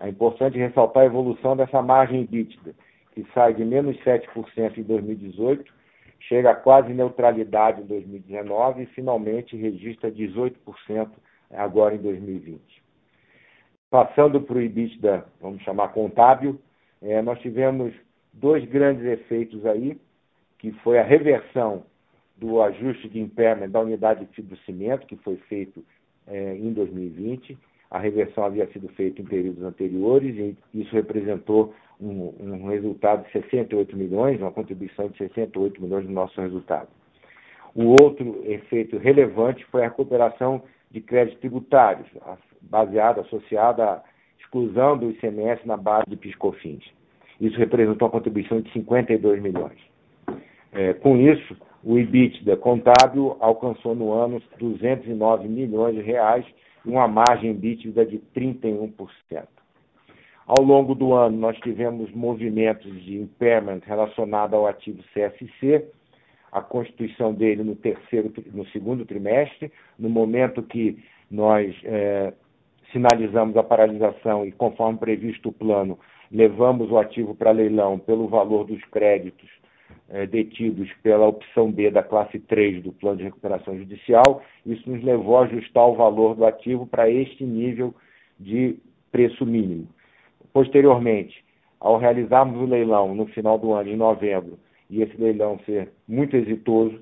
É 0.00 0.08
importante 0.08 0.58
ressaltar 0.58 1.04
a 1.04 1.06
evolução 1.06 1.56
dessa 1.56 1.80
margem 1.80 2.22
EBITDA, 2.22 2.74
que 3.12 3.24
sai 3.32 3.54
de 3.54 3.64
menos 3.64 3.96
7% 3.98 4.78
em 4.78 4.82
2018, 4.82 5.72
chega 6.20 6.50
a 6.50 6.54
quase 6.56 6.92
neutralidade 6.92 7.80
em 7.80 7.86
2019 7.86 8.82
e 8.82 8.86
finalmente 8.86 9.56
registra 9.56 10.10
18% 10.10 11.08
agora 11.52 11.94
em 11.94 11.98
2020. 11.98 12.60
Passando 13.90 14.40
para 14.40 14.56
o 14.56 14.60
EBITDA, 14.60 15.24
vamos 15.40 15.62
chamar 15.62 15.88
contábil, 15.88 16.60
é, 17.00 17.22
nós 17.22 17.40
tivemos 17.40 17.94
dois 18.32 18.64
grandes 18.64 19.04
efeitos 19.04 19.64
aí, 19.64 19.98
que 20.58 20.72
foi 20.82 20.98
a 20.98 21.04
reversão 21.04 21.84
do 22.38 22.62
ajuste 22.62 23.08
de 23.08 23.20
impairment 23.20 23.70
da 23.70 23.80
unidade 23.80 24.24
de 24.24 24.32
fibrocimento, 24.32 25.06
que 25.06 25.16
foi 25.16 25.36
feito 25.48 25.84
é, 26.26 26.56
em 26.56 26.72
2020, 26.72 27.58
a 27.90 27.98
reversão 27.98 28.44
havia 28.44 28.66
sido 28.68 28.88
feita 28.88 29.20
em 29.20 29.24
períodos 29.24 29.62
anteriores 29.62 30.36
e 30.36 30.56
isso 30.74 30.94
representou 30.94 31.74
um, 32.00 32.34
um, 32.38 32.68
resultado 32.68 33.24
de 33.24 33.32
68 33.32 33.96
milhões, 33.96 34.40
uma 34.40 34.52
contribuição 34.52 35.08
de 35.08 35.18
68 35.18 35.82
milhões 35.82 36.04
no 36.04 36.12
nosso 36.12 36.40
resultado. 36.40 36.88
O 37.74 37.94
outro 38.02 38.42
efeito 38.44 38.98
relevante 38.98 39.64
foi 39.66 39.82
a 39.82 39.88
recuperação 39.88 40.62
de 40.90 41.00
créditos 41.00 41.40
tributários, 41.40 42.06
baseada, 42.62 43.22
associada 43.22 43.84
à 43.84 44.02
exclusão 44.38 44.96
do 44.96 45.10
ICMS 45.10 45.66
na 45.66 45.76
base 45.76 46.08
de 46.08 46.16
PiscoFins. 46.16 46.84
Isso 47.40 47.58
representou 47.58 48.06
uma 48.06 48.12
contribuição 48.12 48.60
de 48.60 48.70
52 48.72 49.42
milhões. 49.42 49.78
É, 50.72 50.92
com 50.94 51.16
isso, 51.16 51.56
o 51.82 51.98
EBITDA 51.98 52.56
contábil 52.56 53.36
alcançou 53.40 53.94
no 53.94 54.12
ano 54.12 54.42
209 54.58 55.48
milhões 55.48 55.94
de 55.94 56.02
reais, 56.02 56.44
uma 56.84 57.06
margem 57.06 57.54
bítida 57.54 58.04
de 58.04 58.18
31%. 58.34 58.92
Ao 60.46 60.64
longo 60.64 60.94
do 60.94 61.12
ano, 61.12 61.36
nós 61.36 61.58
tivemos 61.58 62.10
movimentos 62.12 62.90
de 63.04 63.18
impairment 63.18 63.80
relacionado 63.84 64.54
ao 64.54 64.66
ativo 64.66 65.02
CSC, 65.14 65.84
a 66.50 66.62
constituição 66.62 67.34
dele 67.34 67.62
no 67.62 67.76
terceiro, 67.76 68.32
no 68.52 68.66
segundo 68.68 69.04
trimestre, 69.04 69.70
no 69.98 70.08
momento 70.08 70.62
que 70.62 70.98
nós 71.30 71.76
é, 71.84 72.32
sinalizamos 72.90 73.56
a 73.58 73.62
paralisação 73.62 74.46
e, 74.46 74.52
conforme 74.52 74.98
previsto 74.98 75.50
o 75.50 75.52
plano, 75.52 75.98
levamos 76.32 76.90
o 76.90 76.98
ativo 76.98 77.34
para 77.34 77.50
leilão 77.50 77.98
pelo 77.98 78.26
valor 78.26 78.64
dos 78.64 78.82
créditos 78.86 79.57
é, 80.08 80.26
detidos 80.26 80.90
pela 81.02 81.26
opção 81.26 81.70
B 81.70 81.90
da 81.90 82.02
classe 82.02 82.38
3 82.38 82.82
do 82.82 82.92
plano 82.92 83.18
de 83.18 83.24
recuperação 83.24 83.76
judicial. 83.76 84.42
Isso 84.64 84.88
nos 84.90 85.02
levou 85.02 85.38
a 85.38 85.44
ajustar 85.44 85.86
o 85.86 85.94
valor 85.94 86.34
do 86.34 86.46
ativo 86.46 86.86
para 86.86 87.10
este 87.10 87.44
nível 87.44 87.94
de 88.38 88.76
preço 89.12 89.44
mínimo. 89.44 89.88
Posteriormente, 90.52 91.44
ao 91.80 91.98
realizarmos 91.98 92.60
o 92.60 92.66
leilão 92.66 93.14
no 93.14 93.26
final 93.26 93.58
do 93.58 93.72
ano, 93.72 93.90
em 93.90 93.96
novembro, 93.96 94.58
e 94.90 95.02
esse 95.02 95.16
leilão 95.20 95.58
ser 95.66 95.90
muito 96.08 96.36
exitoso, 96.36 96.98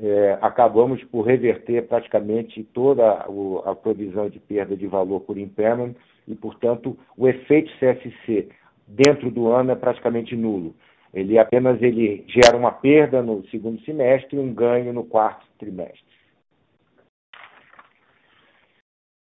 é, 0.00 0.38
acabamos 0.40 1.02
por 1.04 1.22
reverter 1.22 1.86
praticamente 1.86 2.64
toda 2.72 3.26
a 3.64 3.74
provisão 3.74 4.28
de 4.28 4.40
perda 4.40 4.76
de 4.76 4.86
valor 4.86 5.20
por 5.20 5.38
impairment 5.38 5.94
e, 6.26 6.34
portanto, 6.34 6.96
o 7.16 7.28
efeito 7.28 7.70
CSC 7.78 8.48
dentro 8.86 9.30
do 9.30 9.48
ano 9.48 9.72
é 9.72 9.74
praticamente 9.74 10.34
nulo. 10.34 10.74
Ele 11.14 11.38
apenas 11.38 11.80
ele 11.80 12.24
gera 12.26 12.56
uma 12.56 12.72
perda 12.72 13.22
no 13.22 13.46
segundo 13.48 13.80
semestre 13.82 14.36
e 14.36 14.40
um 14.40 14.52
ganho 14.52 14.92
no 14.92 15.04
quarto 15.04 15.46
trimestre. 15.58 16.02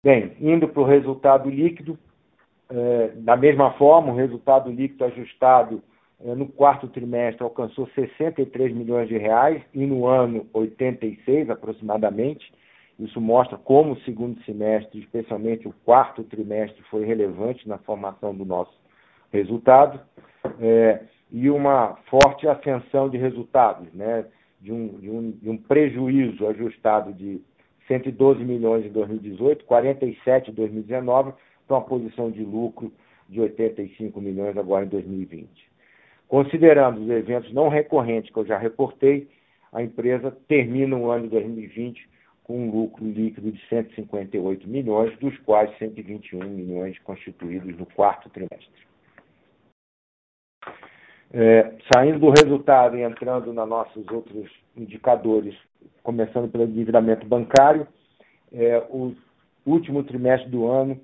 Bem, 0.03 0.35
indo 0.39 0.67
para 0.67 0.81
o 0.81 0.85
resultado 0.85 1.49
líquido, 1.49 1.97
é, 2.69 3.07
da 3.15 3.35
mesma 3.35 3.71
forma, 3.73 4.11
o 4.11 4.15
resultado 4.15 4.71
líquido 4.71 5.05
ajustado 5.05 5.83
é, 6.23 6.33
no 6.33 6.47
quarto 6.47 6.87
trimestre 6.87 7.43
alcançou 7.43 7.87
63 7.93 8.73
milhões 8.73 9.07
de 9.07 9.17
reais 9.17 9.61
e 9.73 9.85
no 9.85 10.07
ano 10.07 10.47
86 10.53 11.49
aproximadamente. 11.49 12.51
Isso 12.97 13.19
mostra 13.19 13.57
como 13.57 13.93
o 13.93 14.01
segundo 14.01 14.41
semestre, 14.43 14.99
especialmente 14.99 15.67
o 15.67 15.73
quarto 15.83 16.23
trimestre, 16.23 16.81
foi 16.83 17.05
relevante 17.05 17.67
na 17.67 17.77
formação 17.77 18.33
do 18.33 18.45
nosso 18.45 18.73
resultado. 19.31 19.99
É, 20.59 21.01
e 21.33 21.49
uma 21.49 21.97
forte 22.05 22.47
ascensão 22.47 23.09
de 23.09 23.17
resultados, 23.17 23.91
né? 23.91 24.23
de, 24.61 24.71
um, 24.71 24.87
de, 24.99 25.09
um, 25.09 25.31
de 25.31 25.49
um 25.49 25.57
prejuízo 25.57 26.47
ajustado 26.47 27.11
de 27.11 27.41
112 27.87 28.43
milhões 28.43 28.85
em 28.85 28.89
2018, 28.89 29.65
47 29.65 30.51
em 30.51 30.53
2019, 30.53 31.33
para 31.67 31.77
uma 31.77 31.81
posição 31.81 32.29
de 32.29 32.43
lucro 32.43 32.93
de 33.27 33.41
85 33.41 34.21
milhões 34.21 34.55
agora 34.55 34.85
em 34.85 34.89
2020. 34.89 35.49
Considerando 36.27 37.01
os 37.01 37.09
eventos 37.09 37.51
não 37.51 37.67
recorrentes 37.67 38.31
que 38.31 38.37
eu 38.37 38.45
já 38.45 38.57
reportei, 38.57 39.27
a 39.71 39.81
empresa 39.81 40.31
termina 40.47 40.95
o 40.95 41.09
ano 41.09 41.23
de 41.23 41.29
2020 41.29 42.09
com 42.43 42.67
um 42.67 42.71
lucro 42.71 43.03
líquido 43.05 43.51
de 43.51 43.67
158 43.67 44.67
milhões, 44.67 45.17
dos 45.17 45.37
quais 45.39 45.75
121 45.77 46.43
milhões 46.43 46.97
constituídos 46.99 47.75
no 47.77 47.85
quarto 47.87 48.29
trimestre. 48.29 48.69
É, 51.35 51.73
saindo 51.91 52.19
do 52.19 52.29
resultado 52.29 52.95
e 52.95 53.01
entrando 53.01 53.51
nos 53.51 53.67
nossos 53.67 54.05
outros 54.11 54.51
indicadores, 54.77 55.55
começando 56.03 56.51
pelo 56.51 56.65
endividamento 56.65 57.25
bancário, 57.25 57.87
é, 58.53 58.77
o 58.89 59.15
último 59.65 60.03
trimestre 60.03 60.47
do 60.51 60.67
ano 60.67 60.99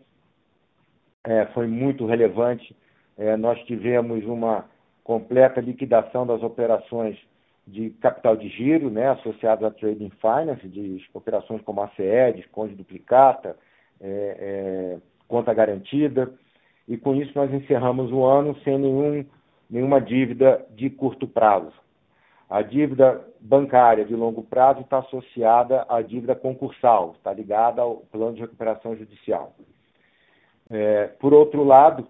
é, 1.23 1.47
foi 1.47 1.65
muito 1.65 2.05
relevante. 2.05 2.75
É, 3.17 3.35
nós 3.35 3.59
tivemos 3.65 4.23
uma 4.25 4.65
completa 5.03 5.59
liquidação 5.59 6.27
das 6.27 6.43
operações 6.43 7.17
de 7.65 7.89
capital 8.01 8.37
de 8.37 8.49
giro, 8.49 8.91
né, 8.91 9.09
associadas 9.09 9.63
a 9.63 9.71
trading 9.71 10.11
finance, 10.21 10.67
de 10.67 11.03
operações 11.13 11.61
como 11.63 11.81
ACE, 11.81 12.35
desconto 12.35 12.75
duplicata, 12.75 13.55
é, 13.99 14.37
é, 14.39 14.97
conta 15.27 15.53
garantida, 15.53 16.31
e 16.87 16.97
com 16.97 17.15
isso 17.15 17.31
nós 17.35 17.51
encerramos 17.53 18.11
o 18.11 18.23
ano 18.23 18.55
sem 18.63 18.77
nenhum 18.77 19.25
nenhuma 19.69 20.01
dívida 20.01 20.65
de 20.71 20.89
curto 20.89 21.27
prazo. 21.27 21.73
A 22.49 22.61
dívida 22.63 23.21
bancária 23.39 24.03
de 24.03 24.15
longo 24.15 24.41
prazo 24.41 24.81
está 24.81 24.99
associada 24.99 25.85
à 25.87 26.01
dívida 26.01 26.35
concursal, 26.35 27.13
está 27.17 27.31
ligada 27.31 27.81
ao 27.81 27.97
plano 28.11 28.33
de 28.33 28.41
recuperação 28.41 28.95
judicial. 28.95 29.53
É, 30.69 31.07
por 31.19 31.33
outro 31.33 31.63
lado, 31.63 32.07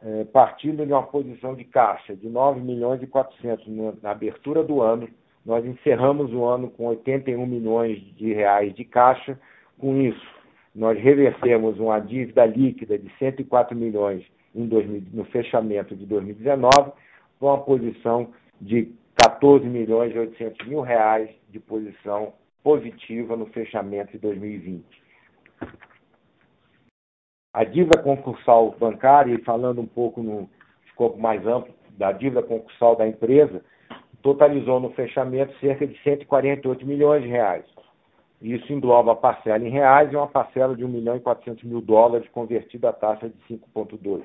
é, 0.00 0.24
partindo 0.24 0.86
de 0.86 0.92
uma 0.92 1.02
posição 1.02 1.54
de 1.54 1.64
caixa 1.64 2.14
de 2.14 2.28
9 2.28 2.60
milhões 2.60 3.02
e 3.02 3.06
400 3.06 3.66
na 4.00 4.10
abertura 4.10 4.62
do 4.62 4.80
ano, 4.80 5.08
nós 5.44 5.64
encerramos 5.64 6.32
o 6.32 6.44
ano 6.44 6.70
com 6.70 6.86
81 6.86 7.44
milhões 7.44 7.98
de 8.16 8.32
reais 8.32 8.72
de 8.74 8.84
caixa. 8.84 9.38
Com 9.78 10.00
isso, 10.00 10.26
nós 10.74 10.96
revertemos 10.98 11.78
uma 11.78 11.98
dívida 11.98 12.46
líquida 12.46 12.96
de 12.96 13.10
104 13.18 13.76
milhões 13.76 14.24
2000, 14.54 15.02
no 15.12 15.24
fechamento 15.26 15.96
de 15.96 16.06
2019, 16.06 16.92
com 17.38 17.46
uma 17.46 17.58
posição 17.58 18.28
de 18.60 18.92
14 19.16 19.66
milhões 19.66 20.14
e 20.14 20.18
800 20.18 20.66
mil 20.66 20.80
reais 20.80 21.30
de 21.50 21.58
posição 21.58 22.32
positiva 22.62 23.36
no 23.36 23.46
fechamento 23.46 24.12
de 24.12 24.18
2020. 24.18 24.84
A 27.54 27.64
dívida 27.64 28.02
concursal 28.02 28.74
bancária, 28.78 29.34
e 29.34 29.42
falando 29.42 29.80
um 29.80 29.86
pouco 29.86 30.22
no 30.22 30.48
escopo 30.86 31.18
mais 31.18 31.46
amplo 31.46 31.74
da 31.98 32.12
dívida 32.12 32.42
concursal 32.42 32.96
da 32.96 33.06
empresa, 33.06 33.62
totalizou 34.22 34.80
no 34.80 34.90
fechamento 34.92 35.52
cerca 35.58 35.86
de 35.86 35.98
148 36.02 36.86
milhões 36.86 37.22
de 37.22 37.28
reais. 37.28 37.64
Isso 38.40 38.72
engloba 38.72 39.12
a 39.12 39.16
parcela 39.16 39.64
em 39.64 39.70
reais 39.70 40.12
e 40.12 40.16
uma 40.16 40.26
parcela 40.26 40.74
de 40.74 40.84
1 40.84 40.88
milhão 40.88 41.16
e 41.16 41.20
400 41.20 41.62
mil 41.64 41.80
dólares 41.80 42.28
convertida 42.30 42.88
à 42.88 42.92
taxa 42.92 43.28
de 43.28 43.36
5,2 43.54 44.22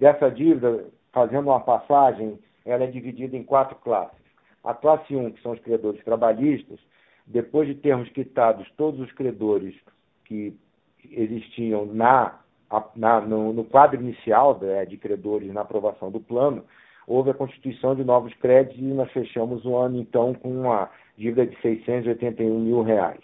dessa 0.00 0.30
dívida, 0.30 0.86
fazendo 1.12 1.50
uma 1.50 1.60
passagem, 1.60 2.38
ela 2.64 2.84
é 2.84 2.86
dividida 2.86 3.36
em 3.36 3.44
quatro 3.44 3.76
classes. 3.76 4.18
A 4.64 4.72
classe 4.72 5.14
1, 5.14 5.32
que 5.32 5.42
são 5.42 5.52
os 5.52 5.60
credores 5.60 6.02
trabalhistas, 6.02 6.80
depois 7.26 7.68
de 7.68 7.74
termos 7.74 8.08
quitados 8.08 8.68
todos 8.76 8.98
os 8.98 9.12
credores 9.12 9.74
que 10.24 10.56
existiam 11.10 11.84
na, 11.84 12.40
na 12.96 13.20
no, 13.20 13.52
no, 13.52 13.64
quadro 13.64 14.00
inicial 14.00 14.54
de, 14.54 14.86
de 14.86 14.96
credores 14.96 15.52
na 15.52 15.60
aprovação 15.60 16.10
do 16.10 16.18
plano, 16.18 16.64
houve 17.06 17.30
a 17.30 17.34
constituição 17.34 17.94
de 17.94 18.02
novos 18.02 18.32
créditos 18.34 18.78
e 18.78 18.82
nós 18.82 19.10
fechamos 19.12 19.64
o 19.66 19.76
ano, 19.76 20.00
então, 20.00 20.32
com 20.34 20.48
uma 20.48 20.90
dívida 21.16 21.46
de 21.46 21.60
681 21.60 22.58
mil 22.58 22.82
reais. 22.82 23.20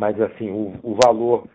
Mas, 0.00 0.18
assim, 0.20 0.50
o, 0.50 0.74
o 0.82 0.98
valor 1.04 1.46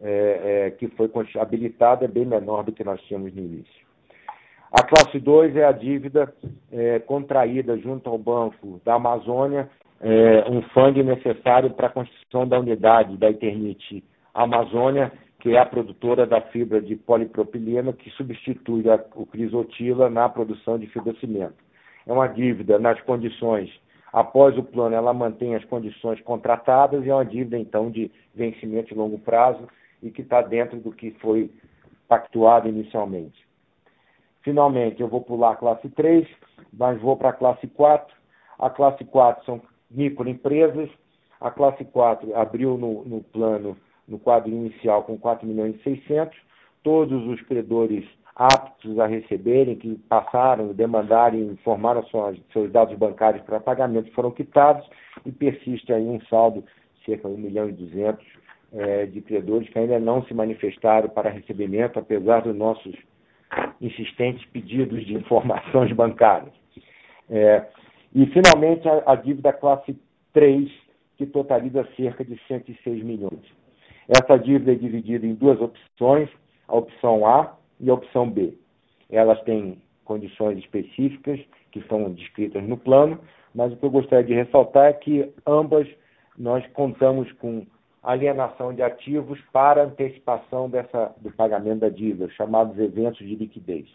é, 0.00 0.66
é, 0.66 0.70
que 0.72 0.88
foi 0.88 1.10
habilitada 1.38 2.04
é 2.04 2.08
bem 2.08 2.24
menor 2.24 2.64
do 2.64 2.72
que 2.72 2.84
nós 2.84 3.00
tínhamos 3.02 3.34
no 3.34 3.40
início. 3.40 3.86
A 4.72 4.82
classe 4.82 5.18
2 5.18 5.56
é 5.56 5.64
a 5.64 5.72
dívida 5.72 6.32
é, 6.70 6.98
contraída 6.98 7.78
junto 7.78 8.10
ao 8.10 8.18
Banco 8.18 8.80
da 8.84 8.94
Amazônia, 8.94 9.70
é, 10.00 10.44
um 10.50 10.60
fundo 10.62 11.02
necessário 11.02 11.70
para 11.70 11.86
a 11.86 11.90
construção 11.90 12.46
da 12.46 12.58
unidade 12.58 13.16
da 13.16 13.30
Eternite 13.30 14.04
Amazônia, 14.34 15.10
que 15.40 15.50
é 15.54 15.58
a 15.58 15.64
produtora 15.64 16.26
da 16.26 16.40
fibra 16.40 16.80
de 16.82 16.96
polipropileno 16.96 17.92
que 17.92 18.10
substitui 18.10 18.90
a, 18.90 19.02
o 19.14 19.24
crisotila 19.24 20.10
na 20.10 20.28
produção 20.28 20.78
de 20.78 20.86
fibrocimento. 20.88 21.54
É 22.06 22.12
uma 22.12 22.26
dívida 22.26 22.78
nas 22.78 23.00
condições, 23.02 23.70
após 24.12 24.58
o 24.58 24.62
plano, 24.62 24.94
ela 24.94 25.14
mantém 25.14 25.54
as 25.54 25.64
condições 25.64 26.20
contratadas 26.20 27.04
e 27.04 27.08
é 27.08 27.14
uma 27.14 27.24
dívida, 27.24 27.58
então, 27.58 27.90
de 27.90 28.10
vencimento 28.34 28.88
de 28.88 28.94
longo 28.94 29.18
prazo 29.18 29.66
e 30.02 30.10
que 30.10 30.22
está 30.22 30.42
dentro 30.42 30.78
do 30.78 30.92
que 30.92 31.10
foi 31.12 31.50
pactuado 32.08 32.68
inicialmente. 32.68 33.46
Finalmente, 34.42 35.00
eu 35.00 35.08
vou 35.08 35.20
pular 35.20 35.52
a 35.52 35.56
classe 35.56 35.88
3, 35.90 36.26
mas 36.72 37.00
vou 37.00 37.16
para 37.16 37.30
a 37.30 37.32
classe 37.32 37.66
4. 37.66 38.14
A 38.58 38.70
classe 38.70 39.04
4 39.04 39.44
são 39.44 39.60
microempresas. 39.90 40.88
A 41.40 41.50
classe 41.50 41.84
4 41.84 42.36
abriu 42.36 42.78
no, 42.78 43.04
no 43.04 43.22
plano, 43.22 43.76
no 44.06 44.18
quadro 44.18 44.50
inicial, 44.50 45.02
com 45.02 45.18
4 45.18 45.46
milhões 45.46 45.74
e 45.76 45.82
600. 45.82 46.38
Todos 46.82 47.26
os 47.26 47.40
credores 47.42 48.04
aptos 48.36 48.98
a 49.00 49.06
receberem, 49.06 49.74
que 49.76 49.96
passaram, 50.08 50.72
demandaram, 50.72 51.38
informaram 51.38 52.04
suas, 52.04 52.38
seus 52.52 52.70
dados 52.70 52.96
bancários 52.96 53.42
para 53.44 53.58
pagamento, 53.58 54.12
foram 54.12 54.30
quitados 54.30 54.86
e 55.24 55.32
persiste 55.32 55.92
aí 55.92 56.06
um 56.06 56.20
saldo 56.26 56.62
cerca 57.04 57.28
de 57.28 57.34
1 57.34 57.38
milhão 57.38 57.68
e 57.68 57.72
200 57.72 58.24
é, 58.76 59.06
de 59.06 59.22
credores 59.22 59.68
que 59.70 59.78
ainda 59.78 59.98
não 59.98 60.22
se 60.24 60.34
manifestaram 60.34 61.08
para 61.08 61.30
recebimento, 61.30 61.98
apesar 61.98 62.42
dos 62.42 62.54
nossos 62.54 62.94
insistentes 63.80 64.44
pedidos 64.50 65.04
de 65.06 65.14
informações 65.14 65.90
bancárias. 65.92 66.52
É, 67.30 67.66
e, 68.14 68.26
finalmente, 68.26 68.86
a, 68.86 69.12
a, 69.12 69.14
dívida 69.16 69.52
classe 69.52 69.96
3, 70.32 70.70
que 71.16 71.26
totaliza 71.26 71.88
cerca 71.96 72.22
de 72.24 72.38
106 72.46 73.02
milhões. 73.02 73.40
Essa 74.08 74.36
dívida 74.36 74.72
é 74.72 74.74
dividida 74.74 75.26
em 75.26 75.34
duas 75.34 75.60
opções, 75.60 76.28
a 76.68 76.76
opção 76.76 77.26
A 77.26 77.56
e 77.80 77.88
a 77.88 77.94
opção 77.94 78.30
B. 78.30 78.54
Elas 79.10 79.40
têm 79.42 79.80
condições 80.04 80.58
específicas 80.58 81.40
que 81.72 81.82
são 81.88 82.12
descritas 82.12 82.62
no 82.62 82.76
plano, 82.76 83.18
mas 83.54 83.72
o 83.72 83.76
que 83.76 83.84
eu 83.84 83.90
gostaria 83.90 84.24
de 84.24 84.34
ressaltar 84.34 84.86
é 84.86 84.92
que 84.92 85.32
ambas 85.46 85.88
nós 86.38 86.64
contamos 86.74 87.30
com 87.32 87.66
alienação 88.06 88.72
de 88.72 88.82
ativos 88.82 89.40
para 89.52 89.82
antecipação 89.82 90.70
dessa, 90.70 91.12
do 91.18 91.30
pagamento 91.32 91.80
da 91.80 91.88
dívida, 91.88 92.30
chamados 92.30 92.78
eventos 92.78 93.18
de 93.18 93.34
liquidez. 93.34 93.86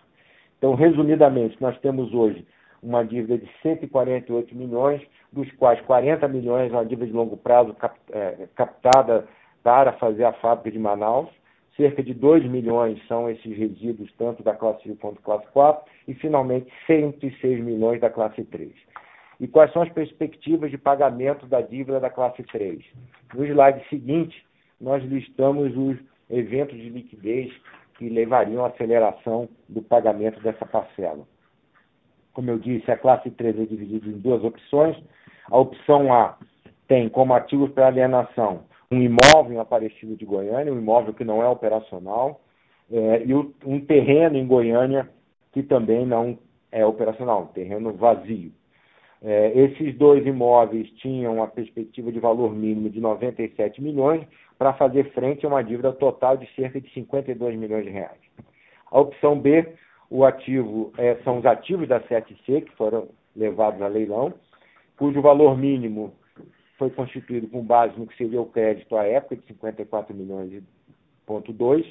Então, 0.58 0.76
resumidamente, 0.76 1.58
nós 1.62 1.80
temos 1.80 2.14
hoje 2.14 2.46
uma 2.84 3.04
dívida 3.04 3.38
de 3.38 3.50
148 3.62 4.54
milhões, 4.54 5.02
dos 5.32 5.50
quais 5.54 5.80
40 5.82 6.28
milhões 6.28 6.72
é 6.72 6.76
uma 6.76 6.86
dívida 6.86 7.08
de 7.08 7.14
longo 7.14 7.38
prazo 7.38 7.74
cap, 7.74 7.98
é, 8.12 8.48
captada 8.54 9.26
para 9.64 9.94
fazer 9.94 10.26
a 10.26 10.34
fábrica 10.34 10.72
de 10.72 10.80
Manaus, 10.80 11.30
cerca 11.78 12.04
de 12.04 12.14
2 12.14 12.46
milhões 12.46 13.00
são 13.08 13.30
esses 13.30 13.58
resíduos, 13.58 14.12
tanto 14.18 14.44
da 14.44 14.54
classe 14.54 14.92
1 14.92 14.96
quanto 14.98 15.16
da 15.16 15.22
classe 15.22 15.48
4, 15.54 15.92
e 16.08 16.14
finalmente 16.16 16.70
106 16.86 17.64
milhões 17.64 18.02
da 18.02 18.10
classe 18.10 18.44
3. 18.44 18.72
E 19.42 19.48
quais 19.48 19.74
são 19.74 19.82
as 19.82 19.90
perspectivas 19.90 20.70
de 20.70 20.78
pagamento 20.78 21.48
da 21.48 21.62
dívida 21.62 22.00
da 22.00 22.12
classe 22.12 22.44
3? 22.44 22.80
No 23.34 23.44
slide 23.44 23.84
seguinte, 23.90 24.46
nós 24.80 25.04
listamos 25.04 25.76
os 25.76 25.98
eventos 26.30 26.78
de 26.78 26.90
liquidez 26.90 27.52
que 27.98 28.08
levariam 28.08 28.64
à 28.64 28.68
aceleração 28.68 29.50
do 29.68 29.82
pagamento 29.82 30.40
dessa 30.42 30.64
parcela. 30.64 31.28
Como 32.34 32.52
eu 32.52 32.60
disse, 32.60 32.92
a 32.92 32.98
classe 32.98 33.32
3 33.32 33.62
é 33.62 33.66
dividida 33.66 34.08
em 34.08 34.20
duas 34.20 34.44
opções. 34.44 34.96
A 35.50 35.58
opção 35.58 36.14
A 36.14 36.38
tem 36.88 37.10
como 37.10 37.34
ativos 37.34 37.72
para 37.72 37.88
alienação 37.88 38.66
um 38.92 39.02
imóvel 39.02 39.54
em 39.54 39.60
Aparecido 39.60 40.16
de 40.16 40.26
Goiânia, 40.26 40.72
um 40.72 40.78
imóvel 40.78 41.16
que 41.16 41.24
não 41.24 41.42
é 41.42 41.48
operacional, 41.48 42.42
é, 42.92 43.24
e 43.26 43.34
um 43.34 43.80
terreno 43.86 44.38
em 44.38 44.46
Goiânia 44.46 45.10
que 45.52 45.64
também 45.64 46.06
não 46.06 46.38
é 46.72 46.86
operacional, 46.86 47.44
um 47.44 47.54
terreno 47.54 47.92
vazio. 47.94 48.52
É, 49.24 49.52
esses 49.56 49.96
dois 49.98 50.26
imóveis 50.26 50.90
tinham 50.94 51.36
uma 51.36 51.48
perspectiva 51.48 52.12
de 52.12 52.20
valor 52.20 52.56
mínimo 52.56 52.90
de 52.90 53.00
97 53.00 53.82
milhões 53.82 54.26
para 54.58 54.74
fazer 54.74 55.12
frente 55.12 55.46
a 55.46 55.50
uma 55.50 55.64
dívida 55.64 55.92
total 55.94 56.38
de 56.38 56.48
cerca 56.56 56.82
de 56.82 56.92
52 56.92 57.56
milhões 57.56 57.86
de 57.86 57.92
reais. 57.92 58.20
A 58.90 59.00
opção 59.00 59.40
B, 59.40 59.76
o 60.10 60.26
ativo 60.26 60.92
é, 60.98 61.16
são 61.24 61.38
os 61.38 61.46
ativos 61.46 61.88
da 61.88 62.02
7C 62.02 62.64
que 62.64 62.76
foram 62.76 63.10
levados 63.36 63.82
a 63.82 63.88
leilão, 63.88 64.34
cujo 64.98 65.22
valor 65.22 65.56
mínimo 65.58 66.14
foi 66.78 66.90
constituído 66.90 67.48
com 67.48 67.64
base 67.64 67.98
no 68.00 68.08
que 68.08 68.18
seria 68.18 68.42
o 68.42 68.48
crédito 68.48 68.98
à 68.98 69.06
época 69.06 69.36
de 69.36 69.46
54 69.46 70.16
milhões 70.16 70.52
e 70.52 70.64
ponto 71.28 71.54
2, 71.54 71.86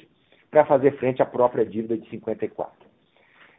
para 0.51 0.65
fazer 0.65 0.97
frente 0.97 1.21
à 1.21 1.25
própria 1.25 1.65
dívida 1.65 1.97
de 1.97 2.09
54. 2.09 2.71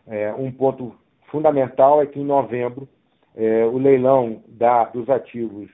É, 0.07 0.33
um 0.35 0.53
ponto 0.53 0.95
fundamental 1.31 2.03
é 2.03 2.07
que 2.07 2.21
em 2.21 2.25
novembro 2.25 2.87
é, 3.37 3.65
o 3.65 3.79
leilão 3.79 4.43
da, 4.49 4.85
dos 4.85 5.09
ativos 5.09 5.71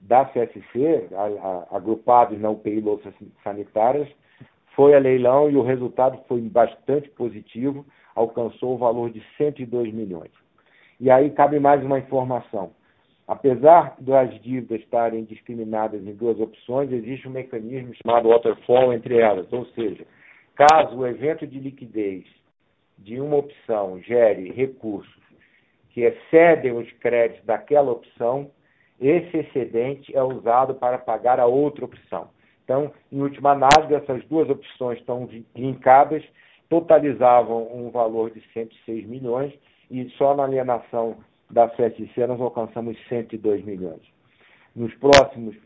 da 0.00 0.24
CSC, 0.24 1.08
a, 1.12 1.22
a, 1.22 1.76
agrupados 1.76 2.40
na 2.40 2.50
UPI 2.50 2.80
Louças 2.80 3.12
Sanitárias, 3.44 4.08
foi 4.74 4.94
a 4.94 4.98
leilão 4.98 5.50
e 5.50 5.56
o 5.56 5.62
resultado 5.62 6.18
foi 6.26 6.40
bastante 6.40 7.08
positivo, 7.10 7.84
alcançou 8.14 8.74
o 8.74 8.78
valor 8.78 9.10
de 9.10 9.22
102 9.36 9.92
milhões. 9.92 10.30
E 10.98 11.10
aí 11.10 11.30
cabe 11.30 11.58
mais 11.58 11.84
uma 11.84 11.98
informação. 11.98 12.70
Apesar 13.26 13.94
das 14.00 14.30
dívidas 14.40 14.80
estarem 14.80 15.24
discriminadas 15.24 16.04
em 16.04 16.14
duas 16.14 16.38
opções, 16.40 16.90
existe 16.90 17.28
um 17.28 17.32
mecanismo 17.32 17.92
chamado 17.94 18.28
waterfall 18.28 18.92
entre 18.92 19.18
elas, 19.18 19.52
ou 19.52 19.66
seja, 19.66 20.04
caso 20.56 20.96
o 20.96 21.06
evento 21.06 21.46
de 21.46 21.58
liquidez 21.58 22.24
de 22.98 23.20
uma 23.20 23.36
opção 23.36 24.00
gere 24.00 24.50
recursos 24.50 25.29
que 25.90 26.02
excedem 26.02 26.72
os 26.72 26.90
créditos 26.94 27.44
daquela 27.44 27.90
opção, 27.90 28.50
esse 29.00 29.38
excedente 29.38 30.14
é 30.16 30.22
usado 30.22 30.74
para 30.74 30.98
pagar 30.98 31.40
a 31.40 31.46
outra 31.46 31.84
opção. 31.84 32.28
Então, 32.64 32.92
em 33.10 33.20
última 33.20 33.52
análise, 33.52 33.94
essas 33.94 34.24
duas 34.26 34.48
opções 34.48 34.98
estão 34.98 35.28
linkadas, 35.56 36.22
totalizavam 36.68 37.68
um 37.74 37.90
valor 37.90 38.30
de 38.30 38.40
106 38.52 39.06
milhões 39.06 39.52
e 39.90 40.08
só 40.10 40.36
na 40.36 40.44
alienação 40.44 41.16
da 41.50 41.68
CSC 41.68 42.26
nós 42.28 42.40
alcançamos 42.40 42.96
102 43.08 43.64
milhões. 43.64 44.02
Nos 44.76 44.94
próximos 44.94 45.56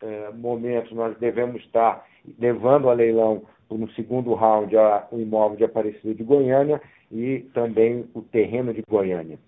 eh, 0.00 0.30
momentos, 0.34 0.92
nós 0.92 1.16
devemos 1.18 1.62
estar 1.62 2.06
levando 2.38 2.88
a 2.88 2.94
leilão 2.94 3.42
no 3.70 3.90
segundo 3.92 4.32
round 4.32 4.74
o 5.10 5.18
imóvel 5.18 5.56
de 5.58 5.64
Aparecida 5.64 6.14
de 6.14 6.22
Goiânia 6.22 6.80
e 7.10 7.40
também 7.52 8.08
o 8.14 8.22
terreno 8.22 8.72
de 8.72 8.82
Goiânia. 8.88 9.38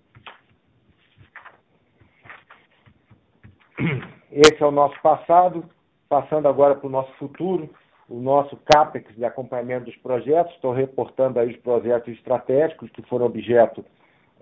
Esse 4.31 4.61
é 4.61 4.65
o 4.65 4.71
nosso 4.71 4.99
passado, 5.01 5.63
passando 6.07 6.47
agora 6.47 6.75
para 6.75 6.87
o 6.87 6.91
nosso 6.91 7.11
futuro, 7.13 7.69
o 8.09 8.19
nosso 8.19 8.57
CAPEX 8.65 9.15
de 9.15 9.25
acompanhamento 9.25 9.85
dos 9.85 9.95
projetos. 9.97 10.53
Estou 10.55 10.73
reportando 10.73 11.39
aí 11.39 11.51
os 11.51 11.57
projetos 11.57 12.13
estratégicos 12.13 12.89
que 12.91 13.01
foram 13.03 13.25
objeto 13.25 13.83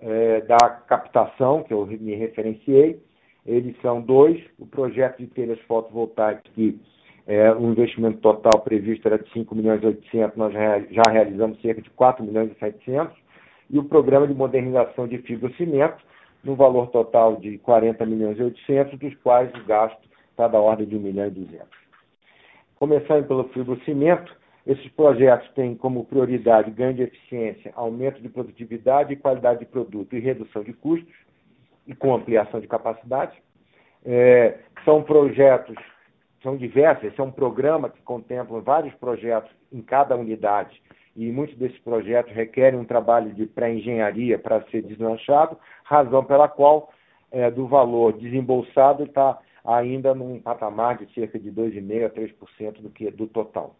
é, 0.00 0.40
da 0.42 0.58
captação, 0.58 1.62
que 1.62 1.72
eu 1.72 1.86
me 1.86 2.14
referenciei. 2.14 3.02
Eles 3.46 3.80
são 3.80 4.00
dois, 4.00 4.42
o 4.58 4.66
projeto 4.66 5.18
de 5.18 5.26
telhas 5.28 5.60
fotovoltaicas, 5.62 6.52
que 6.54 6.78
é, 7.26 7.52
o 7.52 7.70
investimento 7.70 8.18
total 8.18 8.60
previsto 8.62 9.06
era 9.06 9.18
de 9.18 9.30
5 9.32 9.54
milhões 9.54 9.82
e 9.82 9.86
800, 9.86 10.36
nós 10.36 10.52
já 10.52 11.02
realizamos 11.10 11.60
cerca 11.60 11.80
de 11.80 11.90
4 11.90 12.24
milhões 12.24 12.50
e 12.50 12.58
700, 12.58 13.16
e 13.70 13.78
o 13.78 13.84
programa 13.84 14.26
de 14.26 14.34
modernização 14.34 15.06
de 15.06 15.18
fibrocimento, 15.18 16.02
no 16.42 16.54
valor 16.54 16.88
total 16.88 17.36
de 17.36 17.58
40 17.58 18.04
milhões 18.06 18.38
e 18.38 18.42
800, 18.42 18.98
dos 18.98 19.14
quais 19.16 19.52
o 19.54 19.64
gasto 19.64 19.98
está 20.30 20.48
da 20.48 20.60
ordem 20.60 20.86
de 20.86 20.96
1 20.96 21.00
milhão 21.00 21.26
e 21.26 21.30
200. 21.30 21.66
Começando 22.76 23.26
pelo 23.26 23.48
fibrocimento, 23.48 24.36
esses 24.66 24.88
projetos 24.92 25.50
têm 25.54 25.74
como 25.74 26.04
prioridade 26.04 26.70
ganho 26.70 26.94
de 26.94 27.02
eficiência, 27.02 27.72
aumento 27.74 28.20
de 28.20 28.28
produtividade 28.28 29.12
e 29.12 29.16
qualidade 29.16 29.60
de 29.60 29.66
produto 29.66 30.14
e 30.14 30.20
redução 30.20 30.62
de 30.62 30.72
custos, 30.72 31.14
e 31.86 31.94
com 31.94 32.14
ampliação 32.14 32.60
de 32.60 32.68
capacidade. 32.68 33.36
É, 34.04 34.58
são 34.84 35.02
projetos, 35.02 35.74
são 36.42 36.56
diversos, 36.56 37.04
esse 37.04 37.18
é 37.18 37.24
um 37.24 37.32
programa 37.32 37.88
que 37.88 38.02
contempla 38.02 38.60
vários 38.60 38.94
projetos 38.94 39.50
em 39.72 39.80
cada 39.80 40.14
unidade, 40.14 40.80
e 41.18 41.32
muitos 41.32 41.56
desses 41.56 41.78
projetos 41.80 42.32
requerem 42.32 42.78
um 42.78 42.84
trabalho 42.84 43.34
de 43.34 43.44
pré-engenharia 43.44 44.38
para 44.38 44.62
ser 44.70 44.82
deslanchado, 44.82 45.58
razão 45.82 46.24
pela 46.24 46.46
qual 46.46 46.90
é, 47.32 47.50
do 47.50 47.66
valor 47.66 48.12
desembolsado 48.12 49.02
está 49.02 49.36
ainda 49.64 50.14
num 50.14 50.38
patamar 50.38 50.96
de 50.96 51.12
cerca 51.12 51.36
de 51.36 51.50
2,5% 51.50 52.06
a 52.06 52.10
3% 52.10 52.80
do 52.80 52.90
que 52.90 53.10
do 53.10 53.26
total. 53.26 53.74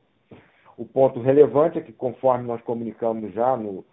O 0.76 0.84
ponto 0.84 1.20
relevante 1.20 1.78
é 1.78 1.80
que, 1.80 1.92
conforme 1.92 2.44
nós 2.44 2.60
comunicamos 2.62 3.32
já 3.32 3.56
no, 3.56 3.84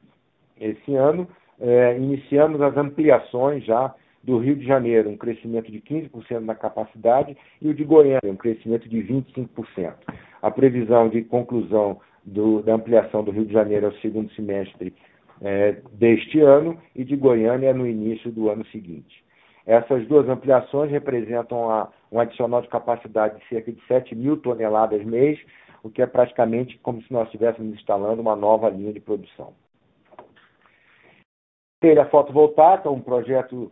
esse 0.59 0.95
ano, 0.95 1.27
é, 1.59 1.95
iniciamos 1.97 2.59
as 2.61 2.75
ampliações 2.75 3.63
já 3.63 3.93
do 4.23 4.39
Rio 4.39 4.55
de 4.55 4.65
Janeiro, 4.65 5.07
um 5.07 5.17
crescimento 5.17 5.71
de 5.71 5.79
15% 5.81 6.39
na 6.39 6.55
capacidade, 6.55 7.37
e 7.61 7.69
o 7.69 7.75
de 7.75 7.83
Goiânia, 7.83 8.19
um 8.25 8.35
crescimento 8.35 8.89
de 8.89 8.97
25%. 9.03 9.93
A 10.41 10.49
previsão 10.49 11.09
de 11.09 11.23
conclusão 11.23 12.01
do, 12.25 12.61
da 12.63 12.73
ampliação 12.73 13.23
do 13.23 13.31
Rio 13.31 13.45
de 13.45 13.53
Janeiro 13.53 13.85
ao 13.85 13.93
segundo 13.93 14.31
semestre 14.33 14.93
é, 15.41 15.73
deste 15.93 16.39
ano 16.39 16.81
e 16.95 17.03
de 17.03 17.15
Goiânia 17.15 17.73
no 17.73 17.87
início 17.87 18.31
do 18.31 18.49
ano 18.49 18.65
seguinte. 18.67 19.23
Essas 19.65 20.07
duas 20.07 20.27
ampliações 20.29 20.91
representam 20.91 21.69
a, 21.69 21.89
um 22.11 22.19
adicional 22.19 22.61
de 22.61 22.67
capacidade 22.67 23.39
de 23.39 23.47
cerca 23.47 23.71
de 23.71 23.81
7 23.87 24.15
mil 24.15 24.37
toneladas 24.37 25.03
mês, 25.03 25.39
o 25.83 25.89
que 25.89 26.01
é 26.01 26.05
praticamente 26.05 26.77
como 26.79 27.01
se 27.01 27.11
nós 27.11 27.25
estivéssemos 27.25 27.75
instalando 27.75 28.21
uma 28.21 28.35
nova 28.35 28.69
linha 28.69 28.93
de 28.93 28.99
produção. 28.99 29.53
Telha 31.81 32.05
fotovoltaica, 32.05 32.89
um 32.89 33.01
projeto 33.01 33.71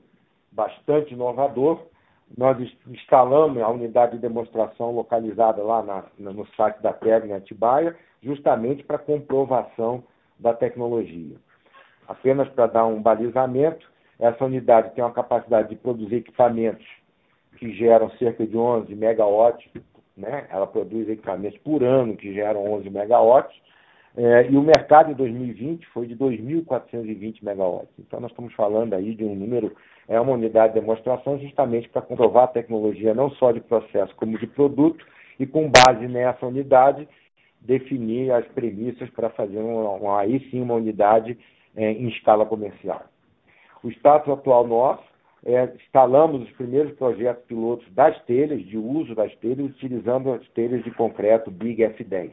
bastante 0.51 1.13
inovador. 1.13 1.87
Nós 2.35 2.57
instalamos 2.87 3.61
a 3.61 3.69
unidade 3.69 4.13
de 4.13 4.21
demonstração 4.21 4.91
localizada 4.91 5.61
lá 5.61 5.83
na, 5.83 6.03
no 6.17 6.45
site 6.55 6.81
da 6.81 6.91
PEG, 6.91 7.27
em 7.27 7.33
Atibaia, 7.33 7.95
justamente 8.21 8.83
para 8.83 8.97
comprovação 8.97 10.03
da 10.39 10.53
tecnologia. 10.53 11.35
Apenas 12.07 12.49
para 12.49 12.67
dar 12.67 12.85
um 12.85 13.01
balizamento, 13.01 13.87
essa 14.19 14.45
unidade 14.45 14.93
tem 14.95 15.03
uma 15.03 15.13
capacidade 15.13 15.69
de 15.69 15.75
produzir 15.75 16.15
equipamentos 16.15 16.85
que 17.57 17.71
geram 17.73 18.09
cerca 18.11 18.45
de 18.45 18.57
11 18.57 18.93
megawatts, 18.95 19.69
né? 20.17 20.47
ela 20.49 20.67
produz 20.67 21.07
equipamentos 21.07 21.59
por 21.59 21.83
ano 21.83 22.15
que 22.15 22.33
geram 22.33 22.71
11 22.73 22.89
megawatts, 22.89 23.55
é, 24.15 24.49
e 24.49 24.55
o 24.55 24.61
mercado 24.61 25.11
em 25.11 25.15
2020 25.15 25.87
foi 25.87 26.05
de 26.05 26.15
2.420 26.15 27.43
megawatts. 27.43 27.93
Então, 27.97 28.19
nós 28.19 28.29
estamos 28.29 28.53
falando 28.53 28.93
aí 28.93 29.15
de 29.15 29.23
um 29.23 29.33
número, 29.33 29.75
é 30.07 30.19
uma 30.19 30.33
unidade 30.33 30.73
de 30.73 30.79
demonstração 30.79 31.39
justamente 31.39 31.89
para 31.89 32.01
comprovar 32.01 32.45
a 32.45 32.47
tecnologia 32.47 33.13
não 33.13 33.29
só 33.31 33.51
de 33.51 33.61
processo 33.61 34.15
como 34.15 34.37
de 34.37 34.47
produto, 34.47 35.05
e 35.39 35.45
com 35.45 35.69
base 35.69 36.07
nessa 36.07 36.45
unidade, 36.45 37.07
definir 37.59 38.31
as 38.31 38.45
premissas 38.49 39.09
para 39.09 39.29
fazer 39.29 39.57
uma, 39.57 39.89
uma, 39.91 40.19
aí 40.19 40.39
sim 40.49 40.61
uma 40.61 40.75
unidade 40.75 41.37
é, 41.75 41.91
em 41.91 42.07
escala 42.09 42.45
comercial. 42.45 43.03
O 43.83 43.89
status 43.89 44.31
atual 44.31 44.67
nosso 44.67 45.03
é 45.45 45.65
instalamos 45.75 46.43
os 46.43 46.51
primeiros 46.51 46.93
projetos 46.93 47.43
pilotos 47.45 47.85
das 47.93 48.17
telhas, 48.23 48.63
de 48.65 48.77
uso 48.77 49.13
das 49.13 49.33
telhas, 49.35 49.71
utilizando 49.71 50.31
as 50.31 50.47
telhas 50.49 50.83
de 50.83 50.91
concreto 50.91 51.51
Big 51.51 51.81
F10. 51.81 52.31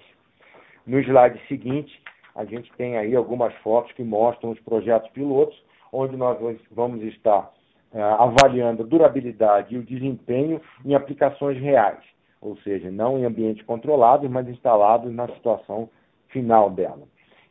No 0.87 1.01
slide 1.01 1.41
seguinte, 1.49 2.01
a 2.35 2.45
gente 2.45 2.71
tem 2.77 2.97
aí 2.97 3.15
algumas 3.17 3.53
fotos 3.57 3.93
que 3.93 4.05
mostram 4.05 4.51
os 4.51 4.61
projetos 4.61 5.11
pilotos, 5.11 5.61
onde 5.93 6.17
nós 6.17 6.39
vamos 6.71 7.03
estar 7.03 7.53
avaliando 7.93 8.83
a 8.83 8.87
durabilidade 8.87 9.75
e 9.75 9.79
o 9.79 9.83
desempenho 9.83 10.61
em 10.85 10.95
aplicações 10.95 11.61
reais 11.61 11.99
ou 12.41 12.57
seja, 12.59 12.91
não 12.91 13.19
em 13.19 13.25
ambientes 13.25 13.65
controlados, 13.67 14.29
mas 14.31 14.49
instalados 14.49 15.13
na 15.13 15.29
situação 15.29 15.91
final 16.29 16.71
dela. 16.71 17.03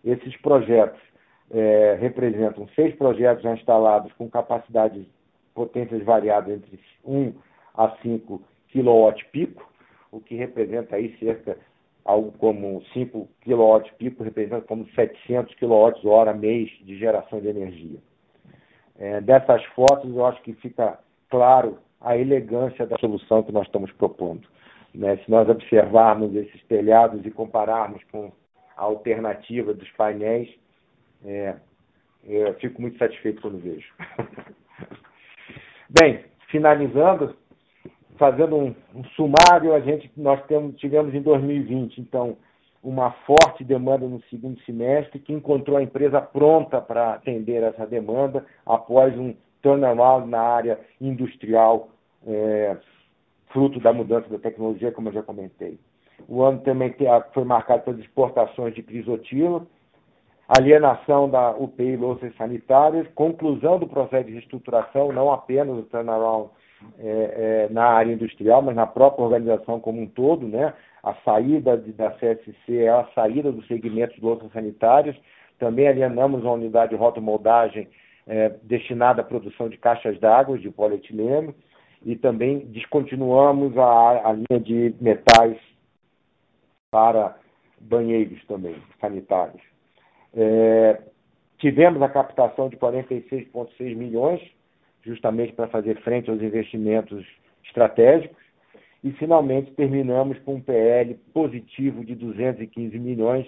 Esses 0.03 0.35
projetos 0.37 0.99
é, 1.51 1.97
representam 1.99 2.67
seis 2.75 2.95
projetos 2.95 3.43
já 3.43 3.53
instalados 3.53 4.11
com 4.13 4.29
capacidades, 4.29 5.05
potências 5.53 6.03
variadas 6.03 6.55
entre 6.55 6.79
1 7.05 7.33
a 7.75 7.95
5 8.01 8.41
kW 8.71 9.25
pico, 9.31 9.69
o 10.11 10.19
que 10.19 10.35
representa 10.35 10.95
aí 10.95 11.15
cerca, 11.19 11.57
algo 12.03 12.31
como 12.39 12.81
5 12.93 13.27
kW 13.41 13.91
pico, 13.97 14.23
representa 14.23 14.61
como 14.61 14.87
700 14.91 15.53
kWh 15.55 16.33
mês 16.39 16.69
de 16.83 16.97
geração 16.97 17.39
de 17.39 17.47
energia. 17.47 17.99
É, 18.99 19.21
dessas 19.21 19.63
fotos, 19.67 20.13
eu 20.13 20.25
acho 20.25 20.41
que 20.41 20.53
fica 20.55 20.99
claro 21.29 21.79
a 22.01 22.17
elegância 22.17 22.85
da 22.85 22.97
solução 22.97 23.41
que 23.43 23.51
nós 23.51 23.65
estamos 23.65 23.91
propondo. 23.93 24.45
Né? 24.93 25.17
Se 25.17 25.31
nós 25.31 25.47
observarmos 25.47 26.35
esses 26.35 26.61
telhados 26.65 27.25
e 27.25 27.31
compararmos 27.31 28.03
com 28.11 28.31
a 28.75 28.83
alternativa 28.83 29.73
dos 29.73 29.89
painéis, 29.91 30.49
é, 31.25 31.55
eu 32.25 32.53
fico 32.55 32.81
muito 32.81 32.97
satisfeito 32.97 33.41
quando 33.41 33.59
vejo. 33.59 33.87
Bem, 35.89 36.25
finalizando, 36.47 37.35
fazendo 38.17 38.55
um, 38.55 38.75
um, 38.93 39.03
sumário, 39.15 39.73
a 39.73 39.79
gente 39.79 40.11
nós 40.15 40.45
temos, 40.45 40.75
tivemos 40.77 41.13
em 41.15 41.21
2020, 41.21 42.01
então, 42.01 42.37
uma 42.83 43.11
forte 43.25 43.63
demanda 43.63 44.07
no 44.07 44.21
segundo 44.23 44.59
semestre, 44.61 45.19
que 45.19 45.33
encontrou 45.33 45.77
a 45.77 45.83
empresa 45.83 46.21
pronta 46.21 46.79
para 46.79 47.13
atender 47.13 47.61
essa 47.63 47.85
demanda 47.85 48.45
após 48.65 49.17
um 49.17 49.35
turnaround 49.61 50.29
na 50.29 50.41
área 50.41 50.79
industrial, 51.01 51.89
é, 52.25 52.77
fruto 53.47 53.79
da 53.79 53.91
mudança 53.91 54.29
da 54.29 54.39
tecnologia, 54.39 54.91
como 54.91 55.09
eu 55.09 55.13
já 55.13 55.23
comentei. 55.23 55.77
O 56.27 56.41
ano 56.41 56.59
também 56.61 56.95
foi 57.33 57.43
marcado 57.43 57.83
pelas 57.83 57.99
exportações 57.99 58.73
de 58.75 58.83
crisotila, 58.83 59.65
alienação 60.47 61.29
da 61.29 61.51
UPI 61.51 61.95
louças 61.95 62.35
sanitárias, 62.35 63.07
conclusão 63.13 63.77
do 63.77 63.87
processo 63.87 64.25
de 64.25 64.33
reestruturação, 64.33 65.11
não 65.11 65.31
apenas 65.31 65.77
o 65.77 65.83
turnaround 65.83 66.49
é, 66.97 67.67
é, 67.69 67.73
na 67.73 67.85
área 67.85 68.13
industrial, 68.13 68.61
mas 68.61 68.75
na 68.75 68.87
própria 68.87 69.23
organização 69.23 69.79
como 69.79 70.01
um 70.01 70.07
todo, 70.07 70.47
né? 70.47 70.73
A 71.01 71.13
saída 71.25 71.77
de, 71.77 71.93
da 71.93 72.11
CSC 72.11 72.77
é 72.77 72.89
a 72.89 73.07
saída 73.15 73.51
do 73.51 73.63
segmento 73.63 74.15
de 74.15 74.21
louças 74.21 74.51
sanitárias. 74.51 75.15
Também 75.57 75.87
alienamos 75.87 76.43
uma 76.43 76.53
unidade 76.53 76.91
de 76.91 76.97
rotomoldagem 76.97 77.87
é, 78.27 78.49
destinada 78.63 79.21
à 79.21 79.25
produção 79.25 79.69
de 79.69 79.77
caixas 79.77 80.19
d'água 80.19 80.57
de 80.57 80.69
polietileno 80.69 81.53
e 82.05 82.15
também 82.15 82.59
descontinuamos 82.67 83.77
a, 83.77 84.29
a 84.29 84.33
linha 84.33 84.59
de 84.59 84.93
metais 85.01 85.57
para 86.91 87.35
banheiros 87.79 88.43
também 88.45 88.75
sanitários. 88.99 89.61
É, 90.33 91.01
tivemos 91.57 92.01
a 92.01 92.09
captação 92.09 92.69
de 92.69 92.77
46,6 92.77 93.95
milhões, 93.95 94.41
justamente 95.03 95.53
para 95.53 95.67
fazer 95.67 95.99
frente 96.01 96.29
aos 96.29 96.41
investimentos 96.41 97.25
estratégicos, 97.63 98.37
e 99.03 99.11
finalmente 99.11 99.71
terminamos 99.71 100.37
com 100.39 100.55
um 100.55 100.61
PL 100.61 101.15
positivo 101.33 102.03
de 102.03 102.15
215 102.15 102.99
milhões, 102.99 103.47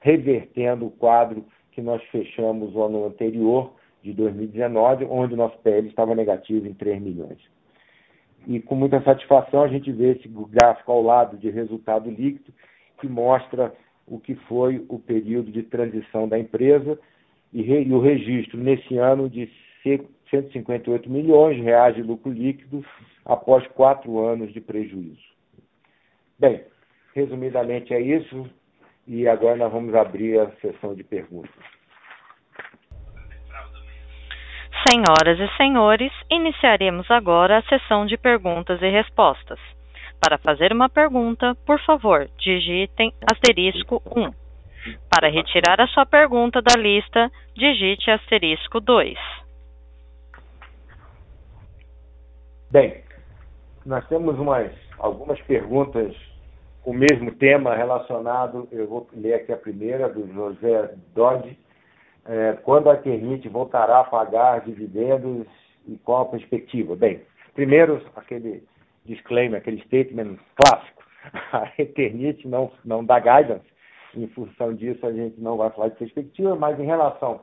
revertendo 0.00 0.86
o 0.86 0.90
quadro 0.90 1.44
que 1.72 1.80
nós 1.80 2.02
fechamos 2.04 2.74
o 2.74 2.82
ano 2.82 3.06
anterior, 3.06 3.72
de 4.02 4.12
2019, 4.12 5.06
onde 5.08 5.34
o 5.34 5.36
nosso 5.36 5.56
PL 5.58 5.88
estava 5.88 6.14
negativo 6.14 6.66
em 6.66 6.74
3 6.74 7.00
milhões. 7.00 7.38
E 8.46 8.58
com 8.60 8.74
muita 8.74 9.00
satisfação 9.02 9.62
a 9.62 9.68
gente 9.68 9.92
vê 9.92 10.12
esse 10.12 10.28
gráfico 10.28 10.90
ao 10.90 11.02
lado 11.02 11.36
de 11.36 11.48
resultado 11.48 12.10
líquido, 12.10 12.52
que 13.00 13.08
mostra 13.08 13.72
o 14.06 14.18
que 14.18 14.34
foi 14.34 14.84
o 14.88 14.98
período 14.98 15.52
de 15.52 15.62
transição 15.62 16.28
da 16.28 16.38
empresa 16.38 16.98
e, 17.52 17.62
o 17.92 18.00
registro 18.00 18.58
nesse 18.58 18.96
ano 18.96 19.30
de 19.30 19.48
158 20.32 21.10
milhões 21.10 21.56
de 21.56 21.62
reais 21.62 21.94
de 21.94 22.02
lucro 22.02 22.32
líquido 22.32 22.82
após 23.24 23.66
quatro 23.68 24.18
anos 24.18 24.52
de 24.52 24.60
prejuízo. 24.60 25.20
Bem, 26.38 26.64
resumidamente 27.14 27.92
é 27.92 28.00
isso 28.00 28.48
e 29.06 29.28
agora 29.28 29.56
nós 29.56 29.72
vamos 29.72 29.94
abrir 29.94 30.40
a 30.40 30.50
sessão 30.52 30.94
de 30.94 31.04
perguntas. 31.04 31.50
Senhoras 34.88 35.38
e 35.38 35.56
senhores, 35.56 36.12
iniciaremos 36.30 37.08
agora 37.10 37.58
a 37.58 37.62
sessão 37.62 38.04
de 38.06 38.16
perguntas 38.16 38.80
e 38.82 38.88
respostas. 38.88 39.58
Para 40.20 40.38
fazer 40.38 40.72
uma 40.72 40.88
pergunta, 40.88 41.54
por 41.66 41.80
favor, 41.80 42.28
digitem 42.38 43.12
asterisco 43.30 44.02
1. 44.06 44.30
Para 45.08 45.28
retirar 45.28 45.80
a 45.80 45.86
sua 45.88 46.04
pergunta 46.04 46.60
da 46.60 46.80
lista, 46.80 47.30
digite 47.54 48.10
asterisco 48.10 48.80
2. 48.80 49.41
Bem, 52.72 53.02
nós 53.84 54.08
temos 54.08 54.38
umas, 54.38 54.72
algumas 54.98 55.38
perguntas 55.42 56.16
com 56.82 56.92
o 56.92 56.94
mesmo 56.94 57.30
tema 57.32 57.76
relacionado, 57.76 58.66
eu 58.72 58.88
vou 58.88 59.06
ler 59.12 59.34
aqui 59.34 59.52
a 59.52 59.58
primeira, 59.58 60.08
do 60.08 60.26
José 60.32 60.94
Dodge. 61.14 61.58
É, 62.24 62.54
quando 62.62 62.88
a 62.88 62.94
Eternit 62.94 63.46
voltará 63.50 64.00
a 64.00 64.04
pagar 64.04 64.62
dividendos 64.62 65.46
e 65.86 65.98
qual 65.98 66.22
a 66.22 66.30
perspectiva? 66.30 66.96
Bem, 66.96 67.20
primeiro, 67.52 68.00
aquele 68.16 68.64
disclaimer, 69.04 69.60
aquele 69.60 69.82
statement 69.82 70.38
clássico. 70.56 71.02
A 71.52 71.70
Eternit 71.76 72.48
não, 72.48 72.72
não 72.86 73.04
dá 73.04 73.18
guidance, 73.18 73.66
em 74.16 74.26
função 74.28 74.72
disso 74.72 75.06
a 75.06 75.12
gente 75.12 75.38
não 75.38 75.58
vai 75.58 75.68
falar 75.72 75.88
de 75.88 75.96
perspectiva, 75.96 76.56
mas 76.56 76.80
em 76.80 76.86
relação 76.86 77.42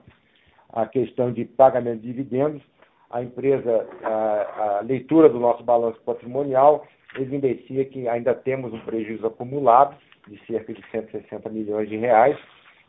à 0.74 0.88
questão 0.88 1.32
de 1.32 1.46
pagamento 1.46 2.02
de 2.02 2.08
dividendos, 2.08 2.64
a 3.10 3.24
empresa, 3.24 3.88
a, 4.04 4.78
a 4.78 4.82
leitura 4.82 5.30
do 5.30 5.40
nosso 5.40 5.64
balanço 5.64 6.00
patrimonial 6.02 6.86
evidencia 7.18 7.86
que 7.86 8.08
ainda 8.08 8.36
temos 8.36 8.72
um 8.74 8.80
prejuízo 8.82 9.26
acumulado 9.26 9.96
de 10.28 10.40
cerca 10.46 10.74
de 10.74 10.84
160 10.92 11.50
milhões 11.50 11.90
de 11.90 11.98
reais. 11.98 12.38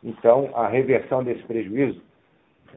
Então, 0.03 0.49
a 0.53 0.67
reversão 0.67 1.23
desse 1.23 1.43
prejuízo, 1.43 2.01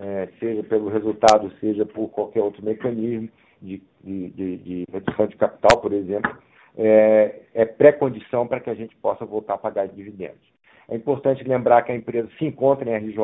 é, 0.00 0.28
seja 0.40 0.62
pelo 0.62 0.88
resultado, 0.88 1.52
seja 1.60 1.84
por 1.84 2.08
qualquer 2.08 2.40
outro 2.40 2.64
mecanismo, 2.64 3.28
de, 3.60 3.82
de, 4.02 4.56
de 4.58 4.84
redução 4.92 5.26
de 5.26 5.36
capital, 5.36 5.80
por 5.80 5.92
exemplo, 5.92 6.36
é, 6.76 7.40
é 7.54 7.64
pré-condição 7.64 8.46
para 8.46 8.60
que 8.60 8.68
a 8.68 8.74
gente 8.74 8.94
possa 8.96 9.24
voltar 9.24 9.54
a 9.54 9.58
pagar 9.58 9.88
dividendos. 9.88 10.52
É 10.88 10.94
importante 10.94 11.42
lembrar 11.44 11.82
que 11.82 11.92
a 11.92 11.96
empresa 11.96 12.28
se 12.38 12.44
encontra 12.44 12.90
em 12.90 12.94
RJ, 12.94 13.18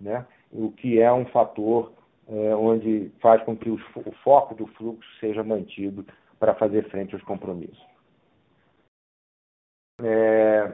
né, 0.00 0.24
o 0.52 0.70
que 0.70 1.00
é 1.00 1.12
um 1.12 1.26
fator 1.26 1.92
é, 2.28 2.54
onde 2.54 3.10
faz 3.20 3.42
com 3.44 3.56
que 3.56 3.70
o, 3.70 3.78
foco 4.22 4.54
do 4.54 4.66
fluxo 4.68 5.08
seja 5.20 5.44
mantido 5.44 6.04
para 6.38 6.54
fazer 6.54 6.88
frente 6.90 7.14
aos 7.14 7.24
compromissos. 7.24 7.84
É, 10.02 10.72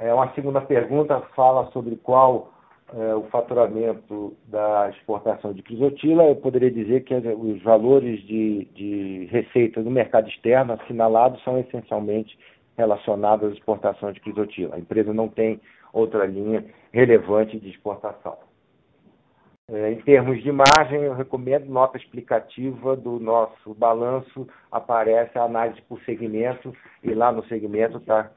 é 0.00 0.14
uma 0.14 0.32
segunda 0.34 0.60
pergunta 0.60 1.20
fala 1.34 1.70
sobre 1.72 1.96
qual 1.96 2.54
é, 2.92 3.14
o 3.14 3.24
faturamento 3.24 4.36
da 4.46 4.90
exportação 4.90 5.52
de 5.52 5.62
crisotila, 5.62 6.24
eu 6.24 6.36
poderia 6.36 6.70
dizer 6.70 7.02
que 7.04 7.14
os 7.14 7.62
valores 7.62 8.22
de, 8.22 8.66
de 8.66 9.24
receita 9.30 9.82
do 9.82 9.90
mercado 9.90 10.28
externo 10.28 10.74
assinalados 10.74 11.42
são 11.42 11.58
essencialmente 11.58 12.38
relacionados 12.76 13.50
à 13.50 13.52
exportação 13.52 14.12
de 14.12 14.20
crisotila. 14.20 14.76
A 14.76 14.78
empresa 14.78 15.12
não 15.12 15.28
tem 15.28 15.60
outra 15.94 16.26
linha 16.26 16.64
relevante 16.92 17.58
de 17.58 17.70
exportação. 17.70 18.36
É, 19.66 19.92
em 19.92 20.00
termos 20.02 20.42
de 20.42 20.52
margem, 20.52 21.00
eu 21.00 21.14
recomendo 21.14 21.64
nota 21.66 21.96
explicativa 21.96 22.94
do 22.94 23.18
nosso 23.18 23.72
balanço, 23.72 24.46
aparece 24.70 25.38
a 25.38 25.44
análise 25.44 25.80
por 25.82 25.98
segmento, 26.02 26.74
e 27.02 27.14
lá 27.14 27.32
no 27.32 27.42
segmento 27.46 27.96
está, 27.96 28.30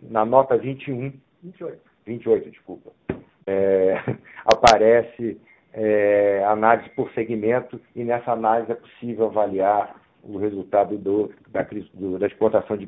na 0.00 0.24
nota 0.24 0.56
21, 0.56 1.12
28, 1.42 1.80
28 2.06 2.50
desculpa, 2.50 2.92
é, 3.44 3.96
aparece 4.46 5.40
é, 5.72 6.44
análise 6.46 6.88
por 6.90 7.10
segmento 7.12 7.80
e 7.96 8.04
nessa 8.04 8.32
análise 8.32 8.70
é 8.70 8.76
possível 8.76 9.26
avaliar 9.26 9.96
o 10.22 10.38
resultado 10.38 10.96
do, 10.98 11.30
da, 11.50 11.66
do, 11.94 12.18
da 12.18 12.26
exportação 12.26 12.76
de 12.76 12.86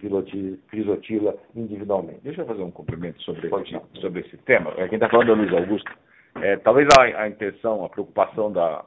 crisotila 0.68 1.36
individualmente. 1.54 2.20
Deixa 2.22 2.42
eu 2.42 2.46
fazer 2.46 2.62
um 2.62 2.70
complemento 2.70 3.20
sobre, 3.22 3.46
esse, 3.46 4.00
sobre 4.00 4.20
esse 4.20 4.36
tema. 4.38 4.72
Quem 4.72 4.94
está 4.94 5.08
falando 5.08 5.30
é 5.30 5.32
o 5.32 5.36
Luiz 5.36 5.52
Augusto. 5.52 5.90
É, 6.36 6.56
talvez 6.56 6.88
a, 6.98 7.22
a, 7.22 7.28
intenção, 7.28 7.84
a 7.84 7.88
preocupação 7.88 8.52
da. 8.52 8.84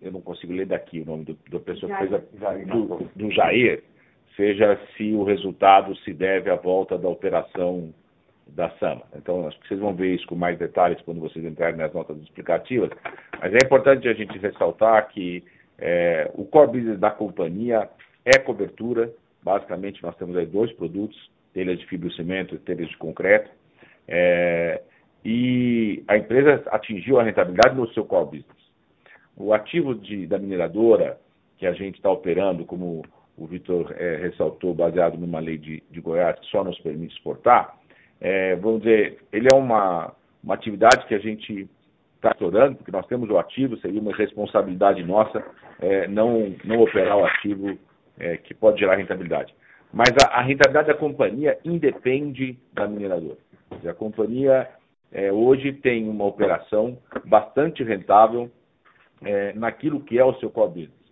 Eu 0.00 0.12
não 0.12 0.20
consigo 0.20 0.52
ler 0.52 0.66
daqui 0.66 1.00
o 1.00 1.06
nome 1.06 1.24
do, 1.24 1.38
do 1.48 1.60
pessoa 1.60 1.90
que 1.90 1.98
fez 1.98 2.12
a, 2.12 2.52
do, 2.54 3.08
do 3.16 3.30
Jair, 3.30 3.82
seja 4.36 4.78
se 4.96 5.12
o 5.12 5.24
resultado 5.24 5.96
se 5.96 6.12
deve 6.12 6.50
à 6.50 6.56
volta 6.56 6.98
da 6.98 7.08
operação 7.08 7.92
da 8.46 8.70
SAMA. 8.78 9.02
Então, 9.16 9.46
acho 9.48 9.58
que 9.60 9.68
vocês 9.68 9.80
vão 9.80 9.94
ver 9.94 10.14
isso 10.14 10.26
com 10.26 10.34
mais 10.34 10.58
detalhes 10.58 11.00
quando 11.02 11.20
vocês 11.20 11.44
entrarem 11.44 11.76
nas 11.76 11.92
notas 11.92 12.18
explicativas. 12.18 12.90
Mas 13.40 13.52
é 13.54 13.58
importante 13.64 14.06
a 14.08 14.12
gente 14.12 14.36
ressaltar 14.38 15.08
que 15.08 15.42
é, 15.78 16.30
o 16.34 16.44
core 16.44 16.78
business 16.78 16.98
da 16.98 17.10
companhia 17.10 17.88
é 18.24 18.38
cobertura. 18.38 19.12
Basicamente, 19.42 20.02
nós 20.02 20.16
temos 20.16 20.36
aí 20.36 20.46
dois 20.46 20.72
produtos, 20.72 21.30
telhas 21.52 21.78
de 21.78 21.86
fibrocimento 21.86 22.54
e 22.54 22.58
telhas 22.58 22.88
de 22.88 22.96
concreto. 22.96 23.50
É, 24.08 24.82
e 25.24 26.02
a 26.06 26.16
empresa 26.16 26.62
atingiu 26.70 27.18
a 27.18 27.22
rentabilidade 27.22 27.74
no 27.74 27.88
seu 27.92 28.04
core 28.04 28.38
business. 28.38 28.64
O 29.36 29.52
ativo 29.52 29.94
de, 29.94 30.26
da 30.26 30.38
mineradora 30.38 31.18
que 31.58 31.66
a 31.66 31.72
gente 31.72 31.96
está 31.96 32.10
operando, 32.10 32.64
como 32.64 33.02
o 33.36 33.46
Vitor 33.46 33.94
é, 33.98 34.16
ressaltou, 34.16 34.74
baseado 34.74 35.18
numa 35.18 35.40
lei 35.40 35.58
de, 35.58 35.82
de 35.90 36.00
Goiás 36.00 36.38
que 36.38 36.46
só 36.46 36.62
nos 36.62 36.78
permite 36.80 37.14
exportar, 37.14 37.76
é, 38.20 38.54
vamos 38.56 38.82
dizer, 38.82 39.18
ele 39.32 39.48
é 39.52 39.56
uma, 39.56 40.12
uma 40.42 40.54
atividade 40.54 41.06
que 41.06 41.14
a 41.14 41.18
gente 41.18 41.68
está 42.24 42.30
explorando, 42.30 42.76
porque 42.76 42.90
nós 42.90 43.06
temos 43.06 43.28
o 43.28 43.38
ativo, 43.38 43.76
seria 43.78 44.00
uma 44.00 44.14
responsabilidade 44.14 45.02
nossa 45.02 45.44
é, 45.80 46.08
não, 46.08 46.54
não 46.64 46.80
operar 46.80 47.18
o 47.18 47.24
ativo 47.26 47.78
é, 48.18 48.36
que 48.38 48.54
pode 48.54 48.80
gerar 48.80 48.96
rentabilidade. 48.96 49.54
Mas 49.92 50.10
a, 50.24 50.38
a, 50.38 50.42
rentabilidade 50.42 50.88
da 50.88 50.94
companhia 50.94 51.58
independe 51.64 52.58
da 52.72 52.88
mineradora. 52.88 53.38
A 53.88 53.92
companhia 53.92 54.68
é, 55.12 55.30
hoje 55.32 55.72
tem 55.72 56.08
uma 56.08 56.24
operação 56.24 56.98
bastante 57.24 57.84
rentável 57.84 58.50
é, 59.22 59.52
naquilo 59.52 60.00
que 60.00 60.18
é 60.18 60.24
o 60.24 60.34
seu 60.34 60.50
core 60.50 60.70
business. 60.70 61.04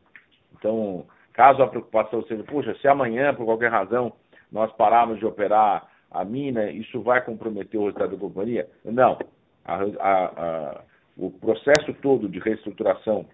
Então, 0.59 1.05
caso 1.33 1.63
a 1.63 1.69
preocupação 1.69 2.23
seja, 2.25 2.43
puxa, 2.45 2.75
se 2.77 2.89
amanhã, 2.89 3.35
por 3.35 3.45
qualquer 3.45 3.71
razão, 3.71 4.13
nós 4.51 4.73
pararmos 4.73 5.19
de 5.19 5.27
operar 5.27 5.89
a 6.11 6.25
mina, 6.25 6.71
isso 6.71 7.01
vai 7.01 7.23
comprometer 7.25 7.79
o 7.81 7.85
resultado 7.85 8.13
da 8.13 8.19
companhia? 8.19 8.69
Não. 8.85 9.19
A, 9.65 9.77
a, 10.01 10.81
o 11.17 11.31
processo 11.31 11.93
todo 12.01 12.29
de 12.29 12.39
reestruturação 12.39 13.27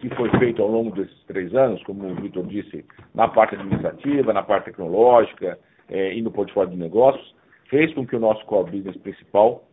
que 0.00 0.08
foi 0.14 0.30
feito 0.38 0.62
ao 0.62 0.68
longo 0.68 0.90
desses 0.90 1.22
três 1.24 1.54
anos, 1.54 1.82
como 1.84 2.08
o 2.08 2.14
Vitor 2.14 2.46
disse, 2.46 2.84
na 3.14 3.28
parte 3.28 3.54
administrativa, 3.54 4.32
na 4.32 4.42
parte 4.42 4.66
tecnológica 4.66 5.58
é, 5.88 6.14
e 6.14 6.22
no 6.22 6.30
portfólio 6.30 6.70
de 6.70 6.76
negócios, 6.76 7.34
fez 7.68 7.92
com 7.94 8.06
que 8.06 8.16
o 8.16 8.20
nosso 8.20 8.44
core 8.46 8.70
business 8.70 8.96
principal 8.98 9.64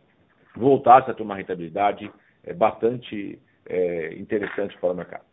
voltasse 0.56 1.10
a 1.10 1.14
ter 1.14 1.22
uma 1.22 1.36
rentabilidade 1.36 2.10
é, 2.44 2.52
bastante 2.52 3.38
é, 3.66 4.14
interessante 4.14 4.76
para 4.78 4.92
o 4.92 4.94
mercado. 4.94 5.24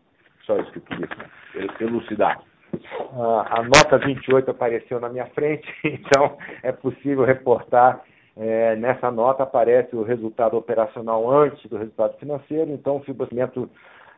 Só 0.46 0.58
isso 0.60 0.72
que 0.72 0.80
eu 0.80 0.84
queria 0.84 1.10
elucidar. 1.82 2.42
A, 3.14 3.60
a 3.60 3.64
nota 3.64 3.98
28 3.98 4.50
apareceu 4.52 5.00
na 5.00 5.10
minha 5.10 5.26
frente, 5.28 5.68
então 5.84 6.38
é 6.64 6.72
possível 6.72 7.24
reportar. 7.26 8.02
É, 8.38 8.76
nessa 8.76 9.12
nota 9.12 9.44
aparece 9.44 9.96
o 9.96 10.04
resultado 10.04 10.56
operacional 10.56 11.30
antes 11.30 11.70
do 11.70 11.78
resultado 11.78 12.18
financeiro, 12.18 12.72
então 12.72 12.98
o 12.98 13.04
financiamento 13.04 13.70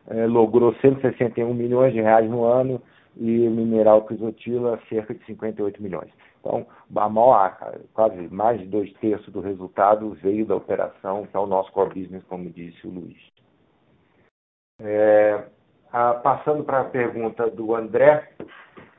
é, 0.08 0.26
logrou 0.26 0.74
161 0.74 1.52
milhões 1.54 1.92
de 1.92 2.00
reais 2.00 2.28
no 2.28 2.44
ano 2.44 2.80
e 3.16 3.46
o 3.46 3.50
mineral 3.50 4.02
Crisotila 4.02 4.78
cerca 4.88 5.14
de 5.14 5.24
58 5.24 5.82
milhões. 5.82 6.10
Então, 6.40 6.66
a 6.96 7.08
maior, 7.08 7.56
quase 7.94 8.16
mais 8.34 8.60
de 8.60 8.66
dois 8.66 8.92
terços 8.94 9.32
do 9.32 9.40
resultado 9.40 10.10
veio 10.22 10.44
da 10.44 10.56
operação, 10.56 11.26
que 11.26 11.36
é 11.36 11.40
o 11.40 11.46
nosso 11.46 11.70
core 11.72 12.02
business, 12.02 12.24
como 12.24 12.50
disse 12.50 12.86
o 12.86 12.90
Luiz. 12.90 13.16
É, 14.80 15.44
a, 15.92 16.14
passando 16.14 16.64
para 16.64 16.80
a 16.80 16.84
pergunta 16.84 17.48
do 17.48 17.74
André, 17.74 18.28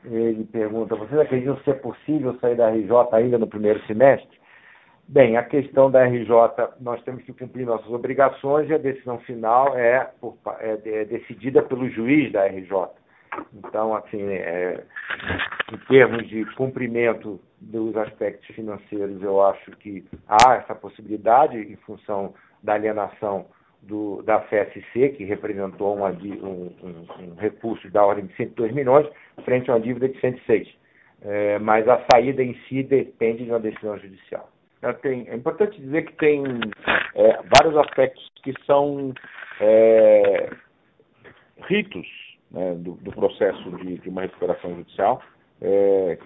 ele 0.04 0.44
pergunta: 0.44 0.96
vocês 0.96 1.20
acreditam 1.20 1.58
ser 1.58 1.80
possível 1.80 2.38
sair 2.40 2.56
da 2.56 2.70
RJ 2.70 2.90
ainda 3.12 3.38
no 3.38 3.46
primeiro 3.46 3.84
semestre? 3.86 4.43
Bem, 5.06 5.36
a 5.36 5.42
questão 5.42 5.90
da 5.90 6.04
RJ, 6.04 6.30
nós 6.80 7.02
temos 7.02 7.22
que 7.24 7.32
cumprir 7.32 7.66
nossas 7.66 7.90
obrigações 7.90 8.68
e 8.70 8.74
a 8.74 8.78
decisão 8.78 9.18
final 9.20 9.76
é, 9.76 10.10
por, 10.18 10.36
é, 10.60 10.78
é 10.84 11.04
decidida 11.04 11.62
pelo 11.62 11.88
juiz 11.90 12.32
da 12.32 12.46
RJ. 12.46 12.88
Então, 13.52 13.94
assim, 13.94 14.22
é, 14.22 14.82
em 15.72 15.76
termos 15.88 16.26
de 16.28 16.44
cumprimento 16.54 17.38
dos 17.60 17.94
aspectos 17.96 18.46
financeiros, 18.54 19.22
eu 19.22 19.42
acho 19.42 19.70
que 19.72 20.04
há 20.26 20.54
essa 20.54 20.74
possibilidade 20.74 21.58
em 21.58 21.76
função 21.76 22.34
da 22.62 22.74
alienação 22.74 23.46
do, 23.82 24.22
da 24.22 24.40
FSC, 24.40 25.10
que 25.10 25.24
representou 25.24 25.96
uma, 25.96 26.10
um, 26.10 26.72
um, 26.82 27.06
um, 27.22 27.34
recurso 27.36 27.90
da 27.90 28.04
ordem 28.04 28.26
de 28.26 28.34
102 28.36 28.72
milhões, 28.72 29.06
frente 29.44 29.70
a 29.70 29.74
uma 29.74 29.80
dívida 29.80 30.08
de 30.08 30.18
106. 30.18 30.68
É, 31.22 31.58
mas 31.58 31.86
a 31.88 32.04
saída 32.10 32.42
em 32.42 32.54
si 32.68 32.82
depende 32.82 33.44
de 33.44 33.50
uma 33.50 33.60
decisão 33.60 33.98
judicial. 33.98 34.48
Tem, 34.92 35.26
é 35.28 35.34
importante 35.34 35.80
dizer 35.80 36.04
que 36.04 36.12
tem 36.14 36.42
é, 37.14 37.40
vários 37.56 37.76
aspectos 37.76 38.30
que 38.42 38.52
são 38.66 39.14
é, 39.60 40.50
ritos 41.68 42.06
né, 42.50 42.74
do, 42.74 42.92
do, 42.94 43.10
processo 43.12 43.70
de, 43.78 43.98
de, 43.98 44.08
uma 44.08 44.22
recuperação 44.22 44.74
judicial 44.76 45.22
é, 45.60 46.18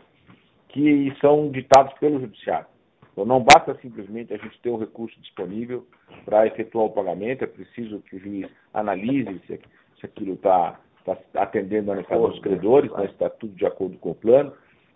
que 0.68 1.14
são 1.20 1.50
ditados 1.50 1.92
pelo 2.00 2.20
judiciário. 2.20 2.66
Então, 3.12 3.24
não 3.24 3.42
basta 3.42 3.74
simplesmente 3.82 4.32
a 4.32 4.36
gente 4.36 4.60
ter 4.60 4.70
o 4.70 4.76
recurso 4.76 5.18
disponível 5.20 5.86
para 6.24 6.46
efetuar 6.46 6.86
o 6.86 6.90
pagamento, 6.90 7.44
é 7.44 7.46
preciso 7.46 8.00
que 8.02 8.16
o 8.16 8.20
juiz 8.20 8.48
analise 8.72 9.40
se, 9.46 9.60
se 10.00 10.06
aquilo 10.06 10.34
está 10.34 10.78
tá 11.04 11.16
atendendo 11.34 11.92
a 11.92 11.96
necessidade 11.96 12.30
dos 12.30 12.40
credores, 12.40 12.92
né, 12.92 13.06
se 13.06 13.12
está 13.12 13.30
tudo 13.30 13.54
de 13.54 13.66
acordo 13.66 13.96
com 13.98 14.10
o 14.10 14.14
plano, 14.14 14.52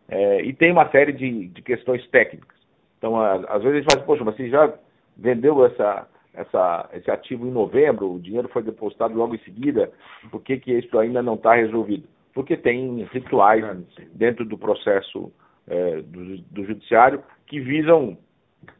é, 0.08 0.42
e 0.42 0.52
tem 0.52 0.72
uma 0.72 0.90
série 0.90 1.12
de, 1.12 1.48
de 1.48 1.62
questões 1.62 2.06
técnicas. 2.08 2.61
Então, 3.02 3.20
às 3.20 3.60
vezes 3.64 3.78
a 3.78 3.80
gente 3.80 3.92
fala, 3.92 4.06
poxa, 4.06 4.22
mas 4.22 4.36
você 4.36 4.48
já 4.48 4.72
vendeu 5.16 5.66
essa, 5.66 6.06
essa, 6.32 6.88
esse 6.92 7.10
ativo 7.10 7.44
em 7.48 7.50
novembro, 7.50 8.12
o 8.12 8.20
dinheiro 8.20 8.48
foi 8.48 8.62
depositado 8.62 9.12
logo 9.12 9.34
em 9.34 9.40
seguida, 9.40 9.90
por 10.30 10.40
que, 10.40 10.56
que 10.56 10.72
isso 10.72 10.96
ainda 10.96 11.20
não 11.20 11.34
está 11.34 11.52
resolvido? 11.54 12.06
Porque 12.32 12.56
tem 12.56 13.02
rituais 13.12 13.64
dentro 14.12 14.44
do 14.44 14.56
processo 14.56 15.32
é, 15.66 15.96
do, 16.00 16.38
do, 16.42 16.64
judiciário 16.64 17.20
que 17.48 17.58
visam 17.58 18.16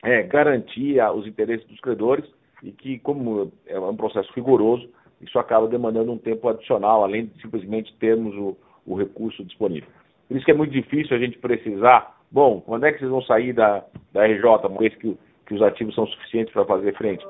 é, 0.05 0.23
garantir 0.23 1.03
os 1.17 1.27
interesses 1.27 1.67
dos 1.67 1.81
credores 1.81 2.25
e 2.63 2.71
que, 2.71 3.01
como 3.01 3.51
é 3.67 3.77
um 3.81 3.97
processo 3.97 4.33
rigoroso, 4.37 4.89
isso 5.21 5.37
acaba 5.37 5.67
demandando 5.67 6.13
um 6.13 6.19
tempo 6.19 6.49
adicional, 6.49 7.03
além 7.03 7.27
de 7.27 7.43
simplesmente 7.43 7.93
termos 7.97 8.37
o, 8.37 8.57
o 8.87 8.95
recurso 8.95 9.45
disponível. 9.45 9.91
Por 10.29 10.37
isso 10.37 10.47
que 10.47 10.53
é 10.53 10.55
muito 10.55 10.71
difícil 10.71 11.17
a 11.17 11.21
gente 11.21 11.39
precisar 11.39 12.22
Bom, 12.33 12.63
quando 12.63 12.87
é 12.87 12.93
que 12.93 12.99
vocês 12.99 13.11
vão 13.11 13.21
sair 13.23 13.53
da, 13.53 13.85
da 14.11 14.25
RJ, 14.27 14.67
uma 14.67 14.79
vez 14.79 14.95
que, 14.97 15.19
que 15.47 15.55
os 15.55 15.61
ativos 15.61 15.95
são 15.95 16.07
suficientes 16.07 16.51
para 16.53 16.65
fazer 16.65 16.97
frente? 16.97 17.27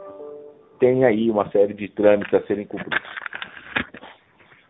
Tem 0.78 1.04
aí 1.04 1.28
uma 1.28 1.50
série 1.50 1.74
de 1.74 1.88
trâmites 1.88 2.32
a 2.32 2.40
serem 2.46 2.66
cumpridos. 2.66 3.02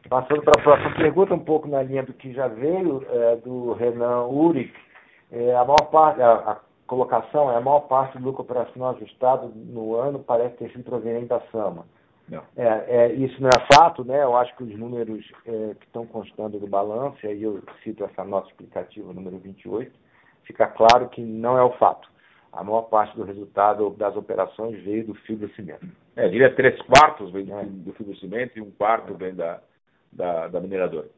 Passando 0.08 0.42
para 0.42 0.58
a 0.58 0.62
próxima 0.62 0.94
pergunta, 0.94 1.34
um 1.34 1.38
pouco 1.38 1.68
na 1.68 1.82
linha 1.82 2.02
do 2.02 2.14
que 2.14 2.32
já 2.32 2.48
veio, 2.48 3.04
é, 3.10 3.36
do 3.36 3.74
Renan 3.74 4.24
Uric, 4.26 4.72
é, 5.30 5.54
a 5.54 5.64
maior 5.64 5.90
parte, 5.90 6.20
a, 6.22 6.32
a, 6.32 6.60
colocação 6.86 7.50
é 7.50 7.56
a 7.56 7.60
maior 7.60 7.80
parte 7.80 8.16
do 8.18 8.24
lucro 8.24 8.42
operacional 8.42 8.90
ajustado 8.90 9.52
no 9.54 9.96
ano 9.96 10.18
parece 10.18 10.56
ter 10.56 10.70
sido 10.70 10.84
proveniente 10.84 11.26
da 11.26 11.40
Sama. 11.52 11.86
É, 12.56 12.84
é, 12.88 13.12
isso 13.12 13.42
não 13.42 13.48
é 13.48 13.74
fato, 13.74 14.04
né? 14.04 14.22
Eu 14.22 14.34
acho 14.36 14.56
que 14.56 14.64
os 14.64 14.78
números 14.78 15.30
é, 15.46 15.74
que 15.74 15.84
estão 15.86 16.06
constando 16.06 16.58
do 16.58 16.66
balanço, 16.66 17.26
aí 17.26 17.42
eu 17.42 17.62
cito 17.82 18.04
essa 18.04 18.24
nota 18.24 18.48
explicativa 18.48 19.12
número 19.12 19.38
28, 19.38 19.92
fica 20.44 20.66
claro 20.66 21.08
que 21.08 21.20
não 21.20 21.56
é 21.56 21.62
o 21.62 21.72
fato. 21.78 22.10
A 22.52 22.62
maior 22.62 22.82
parte 22.82 23.16
do 23.16 23.24
resultado 23.24 23.90
das 23.90 24.14
operações 24.14 24.82
veio 24.82 25.06
do 25.06 25.14
fio 25.14 25.36
do 25.36 25.48
cimento. 25.54 25.86
É, 26.14 26.28
diria 26.28 26.54
três 26.54 26.80
quartos 26.82 27.32
vem 27.32 27.46
do, 27.46 27.54
é. 27.54 27.64
do 27.64 27.92
fio 27.94 28.06
do 28.06 28.16
cimento 28.16 28.58
e 28.58 28.60
um 28.60 28.70
quarto 28.70 29.14
vem 29.14 29.34
da, 29.34 29.60
da, 30.12 30.48
da 30.48 30.60
mineradora. 30.60 31.08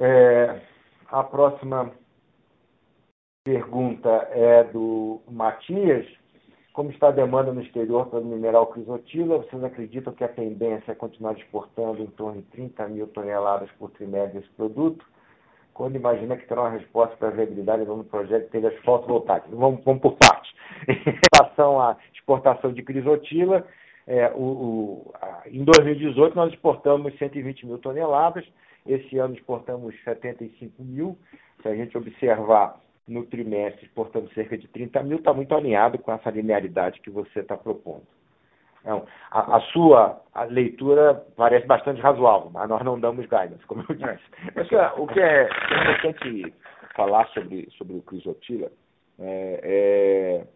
É, 0.00 0.60
a 1.06 1.22
próxima 1.22 1.92
pergunta 3.44 4.10
é 4.32 4.64
do 4.64 5.20
Matias. 5.30 6.06
Como 6.72 6.90
está 6.90 7.08
a 7.08 7.12
demanda 7.12 7.52
no 7.52 7.62
exterior 7.62 8.06
pelo 8.06 8.24
mineral 8.24 8.66
crisotila? 8.66 9.38
Vocês 9.38 9.62
acreditam 9.62 10.12
que 10.12 10.24
a 10.24 10.28
tendência 10.28 10.90
é 10.90 10.94
continuar 10.96 11.38
exportando 11.38 12.02
em 12.02 12.06
torno 12.08 12.42
de 12.42 12.48
30 12.48 12.88
mil 12.88 13.06
toneladas 13.06 13.70
por 13.78 13.90
trimestre 13.92 14.40
desse 14.40 14.52
produto? 14.54 15.06
Quando 15.74 15.96
imagina 15.96 16.36
que 16.36 16.46
terá 16.46 16.62
uma 16.62 16.70
resposta 16.70 17.16
para 17.16 17.28
a 17.28 17.32
viabilidade 17.32 17.84
do 17.84 18.04
projeto 18.04 18.50
de 18.50 18.66
as 18.66 18.76
fotovoltaicas. 18.78 19.50
Vamos, 19.50 19.84
vamos 19.84 20.00
por 20.00 20.16
partes. 20.16 20.52
em 20.88 21.18
relação 21.34 21.80
à 21.80 21.96
exportação 22.14 22.72
de 22.72 22.82
crisotila, 22.82 23.66
é, 24.06 24.30
o, 24.34 24.42
o, 24.42 25.12
a, 25.20 25.42
em 25.46 25.64
2018 25.64 26.36
nós 26.36 26.52
exportamos 26.52 27.16
120 27.18 27.66
mil 27.66 27.78
toneladas, 27.78 28.44
esse 28.86 29.18
ano 29.18 29.34
exportamos 29.34 29.94
75 30.04 30.82
mil. 30.82 31.18
Se 31.62 31.68
a 31.68 31.74
gente 31.74 31.96
observar 31.96 32.78
no 33.08 33.24
trimestre, 33.24 33.86
exportamos 33.86 34.32
cerca 34.32 34.56
de 34.56 34.68
30 34.68 35.02
mil, 35.02 35.18
está 35.18 35.32
muito 35.32 35.54
alinhado 35.54 35.98
com 35.98 36.12
essa 36.12 36.30
linearidade 36.30 37.00
que 37.00 37.10
você 37.10 37.40
está 37.40 37.56
propondo. 37.56 38.06
Então, 38.84 39.06
a, 39.30 39.56
a, 39.56 39.60
sua 39.72 40.20
a 40.34 40.44
leitura 40.44 41.24
parece 41.36 41.66
bastante 41.66 42.02
razoável, 42.02 42.50
mas 42.52 42.68
nós 42.68 42.84
não 42.84 43.00
damos 43.00 43.24
guidance, 43.24 43.64
como 43.66 43.82
eu 43.88 43.94
disse. 43.94 44.22
Mas, 44.54 44.68
o 44.98 45.06
que 45.06 45.20
é 45.20 45.44
importante 45.44 46.54
falar 46.94 47.26
sobre, 47.28 47.66
sobre 47.78 47.96
o 47.96 48.02
Crisotila 48.02 48.70
é, 49.18 49.60
é 49.62 50.46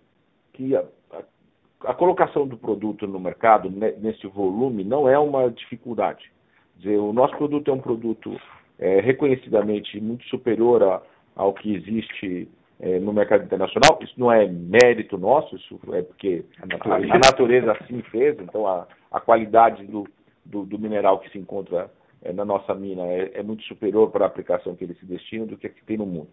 que 0.53 0.77
a, 0.77 0.85
a, 1.13 1.91
a, 1.91 1.95
colocação 1.95 2.47
do 2.47 2.59
produto 2.59 3.07
no 3.07 3.19
mercado, 3.19 3.71
nesse 3.71 4.27
volume, 4.27 4.85
não 4.85 5.09
é 5.09 5.19
uma 5.19 5.51
dificuldade. 5.51 6.31
Quer 6.75 6.83
dizer, 6.83 6.99
o 6.99 7.15
nosso 7.15 7.35
produto 7.35 7.71
é 7.71 7.75
um 7.75 7.81
produto 7.81 8.39
é, 8.79 9.01
reconhecidamente 9.01 9.99
muito 10.03 10.27
superior 10.27 10.83
a, 10.83 11.03
ao 11.35 11.55
que 11.55 11.75
existe 11.75 12.47
é, 12.81 12.99
no 12.99 13.13
mercado 13.13 13.45
internacional. 13.45 13.99
Isso 14.03 14.15
não 14.17 14.31
é 14.33 14.47
mérito 14.47 15.19
nosso, 15.19 15.57
isso 15.57 15.79
é 15.93 16.03
porque 16.03 16.45
a 16.63 16.67
natureza, 16.67 17.15
a 17.15 17.19
natureza 17.19 17.73
assim 17.73 18.03
fez, 18.03 18.39
então 18.39 18.67
a, 18.67 18.87
a 19.11 19.21
qualidade 19.21 19.85
do, 19.87 20.07
do, 20.45 20.65
do, 20.65 20.79
mineral 20.79 21.19
que 21.19 21.31
se 21.31 21.39
encontra 21.39 21.91
é, 22.23 22.33
na 22.33 22.45
nossa 22.45 22.75
mina 22.75 23.03
é, 23.07 23.33
é, 23.35 23.43
muito 23.43 23.63
superior 23.65 24.11
para 24.11 24.25
a 24.25 24.29
aplicação 24.29 24.75
que 24.75 24.85
ele 24.85 24.95
se 24.95 25.07
destina 25.07 25.47
do 25.47 25.57
que 25.57 25.67
a 25.67 25.71
que 25.71 25.85
tem 25.85 25.97
no 25.97 26.07
mundo. 26.07 26.29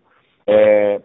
É, 0.48 1.02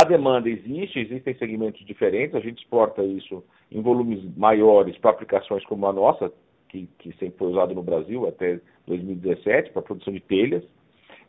a 0.00 0.04
demanda 0.04 0.48
existe, 0.48 1.00
existem 1.00 1.34
segmentos 1.34 1.84
diferentes, 1.84 2.34
a 2.34 2.40
gente 2.40 2.58
exporta 2.58 3.02
isso 3.02 3.42
em 3.70 3.82
volumes 3.82 4.22
maiores 4.36 4.96
para 4.98 5.10
aplicações 5.10 5.64
como 5.66 5.86
a 5.86 5.92
nossa, 5.92 6.32
que, 6.68 6.88
que 6.98 7.10
sempre 7.16 7.38
foi 7.38 7.48
usado 7.48 7.74
no 7.74 7.82
Brasil 7.82 8.28
até 8.28 8.60
2017 8.86 9.70
para 9.70 9.80
a 9.80 9.84
produção 9.84 10.12
de 10.12 10.20
telhas. 10.20 10.62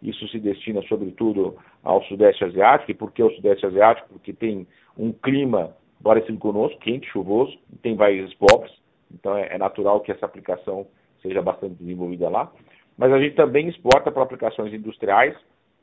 Isso 0.02 0.28
se 0.30 0.40
destina 0.40 0.82
sobretudo 0.84 1.58
ao 1.84 2.04
Sudeste 2.04 2.44
Asiático. 2.44 2.92
E 2.92 2.94
por 2.94 3.12
que 3.12 3.22
o 3.22 3.32
Sudeste 3.36 3.66
Asiático? 3.66 4.10
Porque 4.10 4.34
tem 4.34 4.66
um 4.98 5.12
clima 5.12 5.76
parecido 6.04 6.38
conosco, 6.38 6.80
quente, 6.80 7.08
chuvoso, 7.08 7.58
tem 7.82 7.96
países 7.96 8.34
pobres, 8.36 8.72
então 9.14 9.36
é, 9.36 9.56
é 9.56 9.58
natural 9.58 10.00
que 10.00 10.12
essa 10.12 10.26
aplicação 10.26 10.88
seja 11.22 11.42
bastante 11.42 11.76
desenvolvida 11.76 12.30
lá. 12.30 12.52
Mas 12.98 13.12
a 13.12 13.20
gente 13.20 13.36
também 13.36 13.68
exporta 13.68 14.12
para 14.12 14.24
aplicações 14.24 14.74
industriais 14.74 15.36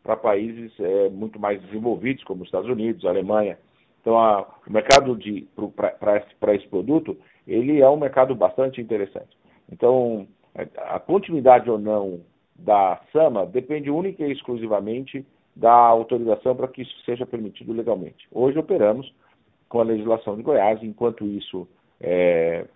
para 0.02 0.16
países 0.16 0.72
é, 0.78 1.08
muito 1.08 1.38
mais 1.38 1.60
desenvolvidos, 1.62 2.22
como 2.24 2.42
os 2.42 2.48
Estados 2.48 2.70
Unidos, 2.70 3.04
a 3.04 3.08
Alemanha. 3.08 3.58
Então, 4.00 4.18
a, 4.18 4.46
o 4.66 4.72
mercado 4.72 5.18
para 6.38 6.54
esse 6.54 6.68
produto, 6.68 7.16
ele 7.46 7.80
é 7.80 7.88
um 7.88 7.96
mercado 7.96 8.34
bastante 8.34 8.80
interessante. 8.80 9.36
Então, 9.70 10.28
a 10.76 11.00
continuidade 11.00 11.68
ou 11.68 11.78
não 11.78 12.20
da 12.58 13.00
SAMA 13.12 13.46
depende 13.46 13.90
única 13.90 14.24
e 14.24 14.32
exclusivamente 14.32 15.26
da 15.54 15.72
autorização 15.72 16.54
para 16.54 16.68
que 16.68 16.82
isso 16.82 16.94
seja 17.04 17.24
permitido 17.24 17.72
legalmente. 17.72 18.28
Hoje 18.30 18.58
operamos 18.58 19.12
com 19.68 19.80
a 19.80 19.84
legislação 19.84 20.36
de 20.36 20.42
Goiás, 20.42 20.82
enquanto 20.82 21.24
isso 21.24 21.66
é, 22.00 22.66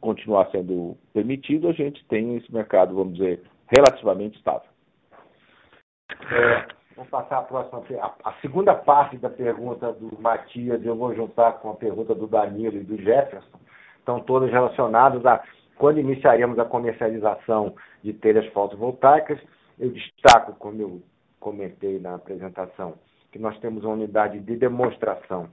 continuar 0.00 0.50
sendo 0.50 0.96
permitido, 1.12 1.68
a 1.68 1.72
gente 1.72 2.04
tem 2.06 2.36
esse 2.36 2.52
mercado, 2.52 2.94
vamos 2.94 3.14
dizer, 3.14 3.42
relativamente 3.68 4.36
estável. 4.36 4.68
É, 6.10 6.66
vamos 6.96 7.10
passar 7.10 7.38
a 7.38 7.42
próxima. 7.42 7.82
A, 8.00 8.30
a, 8.30 8.32
segunda 8.40 8.74
parte 8.74 9.16
da 9.16 9.30
pergunta 9.30 9.92
do 9.92 10.20
Matias, 10.20 10.84
eu 10.84 10.96
vou 10.96 11.14
juntar 11.14 11.52
com 11.54 11.70
a 11.70 11.74
pergunta 11.74 12.14
do 12.14 12.26
Danilo 12.26 12.76
e 12.76 12.84
do 12.84 12.96
Jefferson, 12.96 13.58
estão 13.98 14.20
todas 14.20 14.50
relacionadas 14.50 15.24
a 15.24 15.42
quando 15.76 16.00
iniciaremos 16.00 16.58
a 16.58 16.64
comercialização 16.64 17.74
de 18.02 18.12
telhas 18.12 18.46
fotovoltaicas. 18.52 19.38
Eu 19.78 19.90
destaco, 19.90 20.54
como 20.54 20.80
eu 20.80 21.02
comentei 21.40 21.98
na 21.98 22.14
apresentação, 22.14 22.94
que 23.30 23.38
nós 23.38 23.58
temos 23.58 23.84
uma 23.84 23.94
unidade 23.94 24.38
de 24.38 24.56
demonstração 24.56 25.48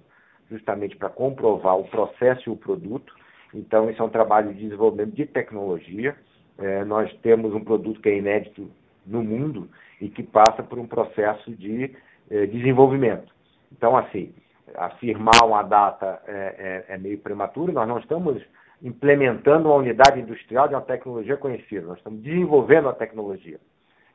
justamente 0.49 0.95
para 0.95 1.09
comprovar 1.09 1.78
o 1.78 1.86
processo 1.86 2.49
e 2.49 2.51
o 2.51 2.57
produto. 2.57 3.13
Então, 3.53 3.89
isso 3.89 4.01
é 4.01 4.05
um 4.05 4.09
trabalho 4.09 4.53
de 4.53 4.61
desenvolvimento 4.61 5.15
de 5.15 5.26
tecnologia. 5.26 6.15
É, 6.57 6.84
nós 6.84 7.11
temos 7.22 7.53
um 7.53 7.63
produto 7.63 8.01
que 8.01 8.09
é 8.09 8.17
inédito 8.17 8.70
no 9.05 9.24
mundo 9.24 9.70
e 10.01 10.09
que 10.09 10.24
passa 10.24 10.61
por 10.61 10.78
um 10.78 10.88
processo 10.88 11.51
de 11.51 11.95
é, 12.30 12.45
desenvolvimento. 12.45 13.32
Então, 13.72 13.95
assim, 13.95 14.34
afirmar 14.76 15.43
uma 15.43 15.63
data 15.63 16.22
é, 16.28 16.86
é, 16.88 16.93
é, 16.93 16.97
meio 16.97 17.17
prematuro, 17.17 17.72
nós 17.72 17.88
não 17.88 17.99
estamos 17.99 18.41
implementando 18.82 19.69
uma 19.69 19.77
unidade 19.77 20.19
industrial 20.19 20.67
de 20.67 20.75
uma 20.75 20.82
tecnologia 20.82 21.38
conhecida, 21.38 21.88
nós 21.88 21.97
estamos 21.97 22.21
desenvolvendo 22.21 22.89
a 22.89 22.93
tecnologia. 22.93 23.59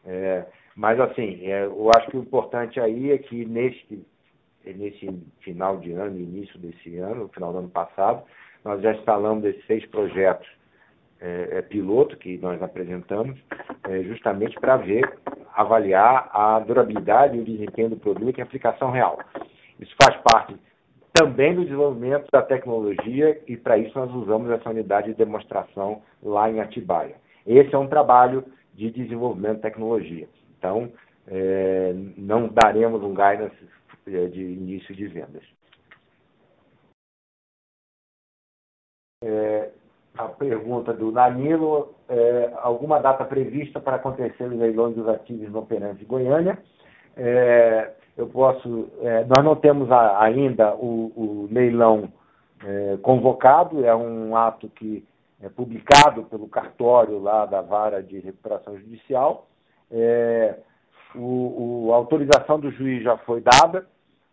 É, 0.04 0.44
mas, 0.74 0.98
assim, 1.00 1.46
é, 1.46 1.64
eu 1.64 1.90
acho 1.96 2.10
que 2.10 2.16
o 2.16 2.20
importante 2.20 2.80
aí 2.80 3.12
é 3.12 3.18
que 3.18 3.44
neste, 3.44 4.04
nesse 4.64 5.08
final 5.40 5.78
de 5.78 5.92
ano, 5.92 6.18
início 6.18 6.58
desse 6.58 6.96
ano, 6.98 7.28
final 7.28 7.52
do 7.52 7.58
ano 7.58 7.68
passado, 7.68 8.24
nós 8.64 8.82
já 8.82 8.92
instalamos 8.92 9.44
esses 9.44 9.64
seis 9.66 9.86
projetos 9.86 10.48
é, 11.20 11.58
é, 11.58 11.62
piloto 11.62 12.16
que 12.16 12.38
nós 12.38 12.60
apresentamos, 12.62 13.38
é, 13.88 14.02
justamente 14.02 14.58
para 14.58 14.76
ver, 14.76 15.10
avaliar 15.54 16.28
a 16.32 16.58
durabilidade 16.58 17.36
e 17.36 17.40
o 17.40 17.44
desempenho 17.44 17.90
do 17.90 17.96
produto 17.96 18.38
em 18.38 18.42
aplicação 18.42 18.90
real. 18.90 19.18
Isso 19.78 19.94
faz 20.02 20.20
parte 20.22 20.56
também 21.14 21.54
do 21.54 21.62
desenvolvimento 21.62 22.28
da 22.32 22.42
tecnologia 22.42 23.40
e 23.46 23.56
para 23.56 23.78
isso 23.78 23.96
nós 23.96 24.12
usamos 24.12 24.50
essa 24.50 24.68
unidade 24.68 25.08
de 25.08 25.14
demonstração 25.14 26.02
lá 26.20 26.50
em 26.50 26.60
Atibaia. 26.60 27.14
Esse 27.46 27.72
é 27.72 27.78
um 27.78 27.86
trabalho 27.86 28.44
de 28.74 28.90
desenvolvimento 28.90 29.56
de 29.56 29.62
tecnologia. 29.62 30.28
Então, 30.58 30.92
é, 31.28 31.94
não 32.16 32.48
daremos 32.48 33.00
um 33.02 33.14
guidance 33.14 33.56
é, 34.08 34.26
de 34.26 34.42
início 34.42 34.92
de 34.92 35.06
vendas. 35.06 35.44
É, 39.22 39.70
a 40.18 40.28
pergunta 40.28 40.92
do 40.92 41.12
Danilo, 41.12 41.94
é, 42.08 42.52
alguma 42.56 42.98
data 42.98 43.24
prevista 43.24 43.80
para 43.80 43.96
acontecer 43.96 44.44
os 44.44 44.58
leilões 44.58 44.96
dos 44.96 45.08
ativos 45.08 45.50
no 45.50 45.60
operantes 45.60 46.00
de 46.00 46.04
Goiânia? 46.04 46.58
É, 47.16 47.92
eu 48.16 48.26
posso, 48.28 48.88
é, 49.00 49.24
nós 49.24 49.44
não 49.44 49.56
temos 49.56 49.90
a, 49.90 50.22
ainda 50.22 50.74
o, 50.74 51.12
o 51.16 51.48
leilão 51.50 52.12
é, 52.64 52.96
convocado, 53.02 53.84
é 53.84 53.94
um 53.94 54.36
ato 54.36 54.68
que 54.68 55.04
é 55.40 55.48
publicado 55.48 56.24
pelo 56.24 56.48
cartório 56.48 57.18
lá 57.18 57.44
da 57.44 57.60
vara 57.60 58.02
de 58.02 58.18
recuperação 58.20 58.78
judicial. 58.78 59.46
É, 59.90 60.56
o, 61.14 61.86
o, 61.86 61.92
a 61.92 61.96
autorização 61.96 62.58
do 62.58 62.70
juiz 62.70 63.02
já 63.02 63.16
foi 63.18 63.40
dada, 63.40 63.86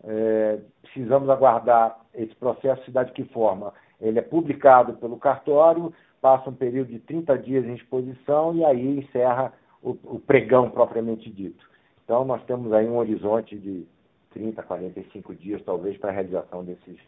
é, 0.04 0.58
precisamos 0.82 1.28
aguardar 1.28 1.98
esse 2.14 2.34
processo, 2.36 2.84
cidade 2.84 3.12
que 3.12 3.24
forma 3.24 3.72
ele 4.02 4.18
é 4.18 4.22
publicado 4.22 4.94
pelo 4.94 5.16
cartório, 5.16 5.94
passa 6.20 6.50
um 6.50 6.54
período 6.54 6.88
de 6.88 6.98
30 6.98 7.38
dias 7.38 7.64
em 7.64 7.74
exposição 7.74 8.54
e 8.54 8.64
aí 8.64 8.98
encerra 8.98 9.52
o, 9.80 9.90
o 10.04 10.18
pregão 10.18 10.68
propriamente 10.68 11.30
dito. 11.30 11.64
Então, 12.04 12.24
nós 12.24 12.42
temos 12.44 12.72
aí 12.72 12.86
um 12.86 12.96
horizonte 12.96 13.56
de 13.56 13.86
30, 14.30 14.62
45 14.62 15.34
dias, 15.34 15.62
talvez, 15.64 15.96
para 15.98 16.10
a 16.10 16.12
realização 16.12 16.64
desses 16.64 16.98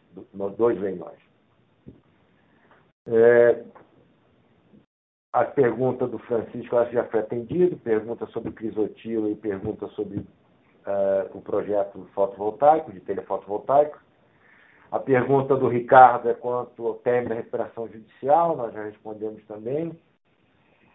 dois 0.57 0.79
leilões. 0.79 1.19
É, 3.07 3.63
a 5.35 5.43
pergunta 5.43 6.07
do 6.07 6.17
Francisco 6.19 6.77
acho 6.77 6.89
que 6.89 6.95
já 6.95 7.03
foi 7.05 7.19
atendida, 7.19 7.75
pergunta 7.83 8.25
sobre 8.27 8.51
crisotilo 8.51 9.29
e 9.29 9.35
pergunta 9.35 9.87
sobre 9.89 10.19
uh, 10.19 11.37
o 11.37 11.41
projeto 11.41 12.07
fotovoltaico, 12.13 12.91
de 12.91 13.01
telefotovoltaico. 13.01 13.99
A 14.91 14.97
pergunta 14.97 15.57
do 15.57 15.67
Ricardo 15.67 16.29
é 16.29 16.33
quanto 16.33 16.87
ao 16.87 16.93
término 16.95 17.29
da 17.29 17.35
recuperação 17.35 17.87
judicial, 17.89 18.55
nós 18.55 18.73
já 18.73 18.83
respondemos 18.83 19.43
também. 19.45 19.91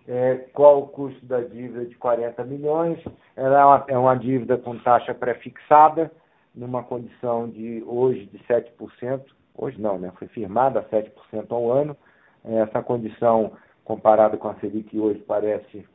É, 0.08 0.46
qual 0.52 0.80
o 0.80 0.88
custo 0.88 1.24
da 1.26 1.40
dívida 1.40 1.84
de 1.84 1.94
40 1.96 2.44
milhões? 2.44 2.98
Ela 3.36 3.60
é 3.60 3.64
uma, 3.64 3.84
é 3.88 3.98
uma 3.98 4.14
dívida 4.16 4.56
com 4.56 4.78
taxa 4.78 5.14
pré-fixada, 5.14 6.10
numa 6.54 6.82
condição 6.82 7.48
de 7.48 7.82
hoje 7.86 8.26
de 8.26 8.38
7%, 8.40 9.22
hoje 9.56 9.80
não, 9.80 9.98
né? 9.98 10.12
foi 10.18 10.26
firmada 10.28 10.80
a 10.80 10.84
7% 10.84 11.10
ao 11.50 11.70
ano. 11.70 11.96
Essa 12.44 12.82
condição, 12.82 13.52
comparada 13.84 14.36
com 14.36 14.48
a 14.48 14.54
Selic 14.54 14.98
hoje, 14.98 15.20
parece 15.20 15.86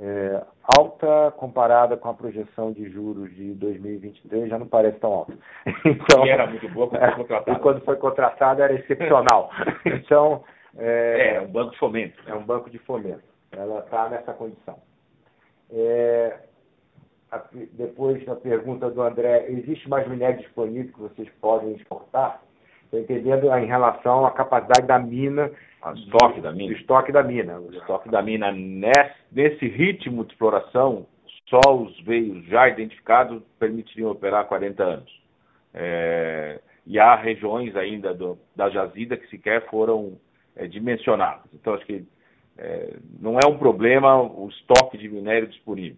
é, 0.00 0.42
alta 0.78 1.32
comparada 1.36 1.96
com 1.96 2.08
a 2.08 2.14
projeção 2.14 2.72
de 2.72 2.88
juros 2.90 3.34
de 3.34 3.52
2023 3.54 4.48
já 4.48 4.58
não 4.58 4.66
parece 4.66 4.98
tão 4.98 5.12
alta. 5.12 5.34
Então, 5.84 6.26
e 6.26 6.30
era 6.30 6.46
muito 6.46 6.68
boa 6.68 6.88
quando 6.88 7.00
foi 7.00 7.14
contratada. 7.16 7.50
E 7.58 7.60
quando 7.60 7.80
foi 7.84 7.96
contratada 7.96 8.64
era 8.64 8.74
excepcional. 8.74 9.50
então 9.84 10.44
é, 10.76 11.34
é 11.36 11.40
um 11.40 11.48
banco 11.48 11.72
de 11.72 11.78
fomento. 11.78 12.22
É 12.26 12.34
um 12.34 12.44
banco 12.44 12.70
de 12.70 12.78
fomento. 12.78 13.27
Ela 13.52 13.80
está 13.80 14.08
nessa 14.08 14.32
condição. 14.32 14.78
É, 15.70 16.38
a, 17.30 17.42
depois 17.72 18.26
a 18.28 18.36
pergunta 18.36 18.90
do 18.90 19.02
André, 19.02 19.46
existe 19.48 19.88
mais 19.88 20.06
minério 20.08 20.38
disponível 20.38 20.92
que 20.92 21.00
vocês 21.00 21.28
podem 21.40 21.72
exportar? 21.72 22.42
Estou 22.84 23.00
entendendo 23.00 23.52
em 23.54 23.66
relação 23.66 24.24
à 24.24 24.30
capacidade 24.30 24.86
da 24.86 24.98
mina 24.98 25.50
o 25.84 25.94
estoque 25.94 26.40
da 26.40 26.52
mina. 26.52 26.72
O 26.72 26.76
estoque 26.76 27.12
da 27.12 27.22
mina. 27.22 27.60
O 27.60 27.72
estoque 27.72 28.08
da 28.08 28.22
mina 28.22 28.50
nesse, 28.50 29.14
nesse 29.30 29.68
ritmo 29.68 30.24
de 30.24 30.32
exploração, 30.32 31.06
só 31.48 31.74
os 31.74 31.98
veios 32.00 32.44
já 32.46 32.68
identificados 32.68 33.42
permitiriam 33.58 34.10
operar 34.10 34.46
40 34.46 34.82
anos. 34.82 35.22
É, 35.72 36.60
e 36.86 36.98
há 36.98 37.14
regiões 37.14 37.76
ainda 37.76 38.12
do, 38.12 38.38
da 38.56 38.68
jazida 38.70 39.16
que 39.16 39.28
sequer 39.28 39.66
foram 39.68 40.18
é, 40.56 40.66
dimensionadas. 40.66 41.44
Então, 41.54 41.74
acho 41.74 41.86
que 41.86 42.04
é, 42.58 42.96
não 43.20 43.38
é 43.38 43.46
um 43.46 43.56
problema 43.56 44.20
o 44.20 44.48
estoque 44.48 44.98
de 44.98 45.08
minério 45.08 45.48
disponível. 45.48 45.96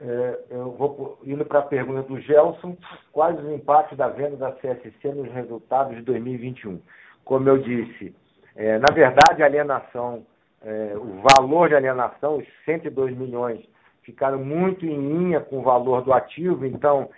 É, 0.00 0.38
eu 0.50 0.72
vou 0.72 1.18
indo 1.24 1.44
para 1.44 1.60
a 1.60 1.62
pergunta 1.62 2.02
do 2.02 2.20
Gelson. 2.20 2.76
Quais 3.12 3.38
os 3.38 3.52
impactos 3.52 3.96
da 3.96 4.08
venda 4.08 4.36
da 4.36 4.52
CSC 4.52 5.12
nos 5.14 5.32
resultados 5.32 5.96
de 5.96 6.02
2021? 6.02 6.80
como 7.24 7.48
eu 7.48 7.58
disse, 7.58 8.14
é, 8.56 8.78
na 8.78 8.92
verdade, 8.92 9.42
a 9.42 9.46
alienação, 9.46 10.26
é, 10.62 10.94
o 10.96 11.22
valor 11.22 11.68
de 11.68 11.74
alienação, 11.74 12.38
os 12.38 12.46
102 12.64 13.16
milhões, 13.16 13.60
ficaram 14.02 14.38
muito 14.38 14.84
em 14.84 14.96
linha 14.96 15.40
com 15.40 15.58
o 15.58 15.62
valor 15.62 16.02
do 16.02 16.12
ativo, 16.12 16.66
então, 16.66 17.08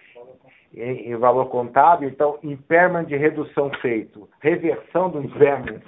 em, 0.72 1.11
em 1.11 1.16
valor 1.16 1.47
contábil, 1.47 2.09
então, 2.09 2.38
impairment 2.42 3.05
de 3.05 3.16
redução 3.16 3.70
feito, 3.80 4.28
reversão 4.40 5.11
do 5.11 5.22
impairment 5.22 5.80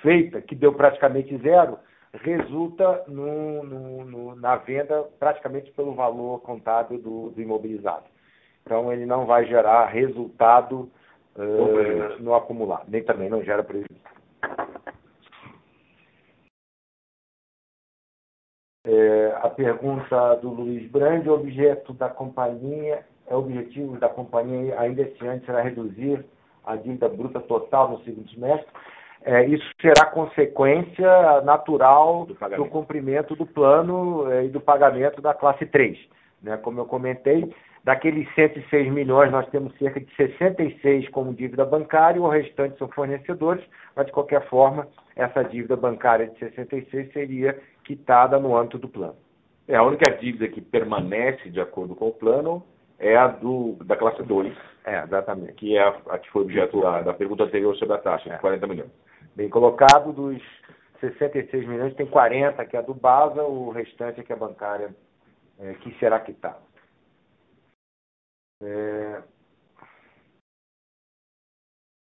feita, 0.00 0.40
que 0.40 0.54
deu 0.54 0.72
praticamente 0.74 1.36
zero, 1.38 1.78
resulta 2.14 3.04
no, 3.08 3.62
no, 3.62 4.04
no, 4.04 4.36
na 4.36 4.56
venda 4.56 5.02
praticamente 5.18 5.70
pelo 5.72 5.94
valor 5.94 6.40
contábil 6.40 6.98
do, 6.98 7.30
do 7.30 7.40
imobilizado. 7.40 8.04
Então, 8.62 8.92
ele 8.92 9.06
não 9.06 9.26
vai 9.26 9.46
gerar 9.46 9.86
resultado 9.86 10.90
uh, 11.36 12.20
no 12.22 12.34
acumulado, 12.34 12.86
nem 12.88 13.02
também 13.02 13.28
não 13.28 13.42
gera 13.42 13.62
prejuízo. 13.62 14.00
É, 18.88 19.38
a 19.42 19.50
pergunta 19.50 20.36
do 20.36 20.48
Luiz 20.50 20.88
Brandi, 20.90 21.28
o 21.28 21.34
objeto 21.34 21.92
da 21.92 22.08
companhia, 22.08 23.04
é 23.26 23.34
o 23.34 23.38
objetivo 23.38 23.98
da 23.98 24.08
companhia 24.08 24.78
ainda 24.78 25.02
este 25.02 25.26
ano 25.26 25.44
será 25.44 25.60
reduzir 25.60 26.24
a 26.64 26.76
dívida 26.76 27.08
bruta 27.08 27.40
total 27.40 27.90
no 27.90 28.04
segundo 28.04 28.30
semestre. 28.30 28.68
É, 29.26 29.44
isso 29.44 29.68
será 29.80 30.06
consequência 30.06 31.40
natural 31.42 32.26
do, 32.26 32.34
do 32.34 32.66
cumprimento 32.66 33.34
do 33.34 33.44
plano 33.44 34.30
é, 34.30 34.44
e 34.44 34.48
do 34.48 34.60
pagamento 34.60 35.20
da 35.20 35.34
classe 35.34 35.66
3. 35.66 35.98
Né? 36.40 36.56
Como 36.58 36.78
eu 36.78 36.84
comentei, 36.84 37.52
daqueles 37.82 38.32
106 38.36 38.92
milhões, 38.92 39.32
nós 39.32 39.48
temos 39.48 39.76
cerca 39.78 39.98
de 39.98 40.14
66 40.14 41.08
como 41.08 41.34
dívida 41.34 41.64
bancária, 41.64 42.22
o 42.22 42.28
restante 42.28 42.78
são 42.78 42.86
fornecedores, 42.86 43.64
mas 43.96 44.06
de 44.06 44.12
qualquer 44.12 44.46
forma, 44.48 44.86
essa 45.16 45.42
dívida 45.42 45.74
bancária 45.74 46.28
de 46.28 46.38
66 46.38 47.12
seria 47.12 47.60
quitada 47.82 48.38
no 48.38 48.56
âmbito 48.56 48.78
do 48.78 48.88
plano. 48.88 49.16
É, 49.66 49.74
a 49.74 49.82
única 49.82 50.08
dívida 50.20 50.46
que 50.46 50.60
permanece 50.60 51.50
de 51.50 51.60
acordo 51.60 51.96
com 51.96 52.06
o 52.06 52.12
plano 52.12 52.62
é 52.96 53.16
a 53.16 53.26
do, 53.26 53.76
da 53.84 53.96
classe 53.96 54.22
2. 54.22 54.56
É, 54.84 55.02
exatamente. 55.02 55.54
Que 55.54 55.76
é 55.76 55.82
a, 55.82 55.96
a 56.10 56.18
que 56.18 56.30
foi 56.30 56.42
objeto 56.42 56.80
da, 56.80 57.02
da, 57.02 57.12
pergunta 57.12 57.42
anterior 57.42 57.74
sobre 57.76 57.96
a 57.96 57.98
taxa, 57.98 58.34
é. 58.34 58.38
40 58.38 58.66
milhões. 58.68 58.90
Bem 59.36 59.50
colocado, 59.50 60.14
dos 60.14 60.42
66 60.98 61.68
milhões, 61.68 61.94
tem 61.94 62.06
40 62.06 62.64
que 62.64 62.74
é 62.74 62.82
do 62.82 62.94
BASA, 62.94 63.42
o 63.42 63.68
restante 63.68 64.18
é 64.20 64.24
que 64.24 64.32
é 64.32 64.36
bancária 64.36 64.96
é, 65.58 65.74
que 65.74 65.92
será 65.98 66.18
quitada. 66.20 66.62
É... 68.62 69.22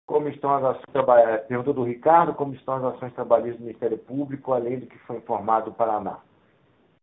Como 0.05 0.27
estão 0.29 0.53
as 0.53 0.63
ações 0.65 0.93
trabalhistas? 0.93 1.47
Pergunta 1.47 1.73
do 1.73 1.83
Ricardo, 1.83 2.35
como 2.35 2.53
estão 2.53 2.75
as 2.75 2.95
ações 2.95 3.13
trabalhistas 3.15 3.57
do 3.57 3.63
Ministério 3.65 3.97
Público, 3.97 4.53
além 4.53 4.77
do 4.81 4.85
que 4.85 4.99
foi 4.99 5.17
informado 5.17 5.71
do 5.71 5.75
Paraná? 5.75 6.19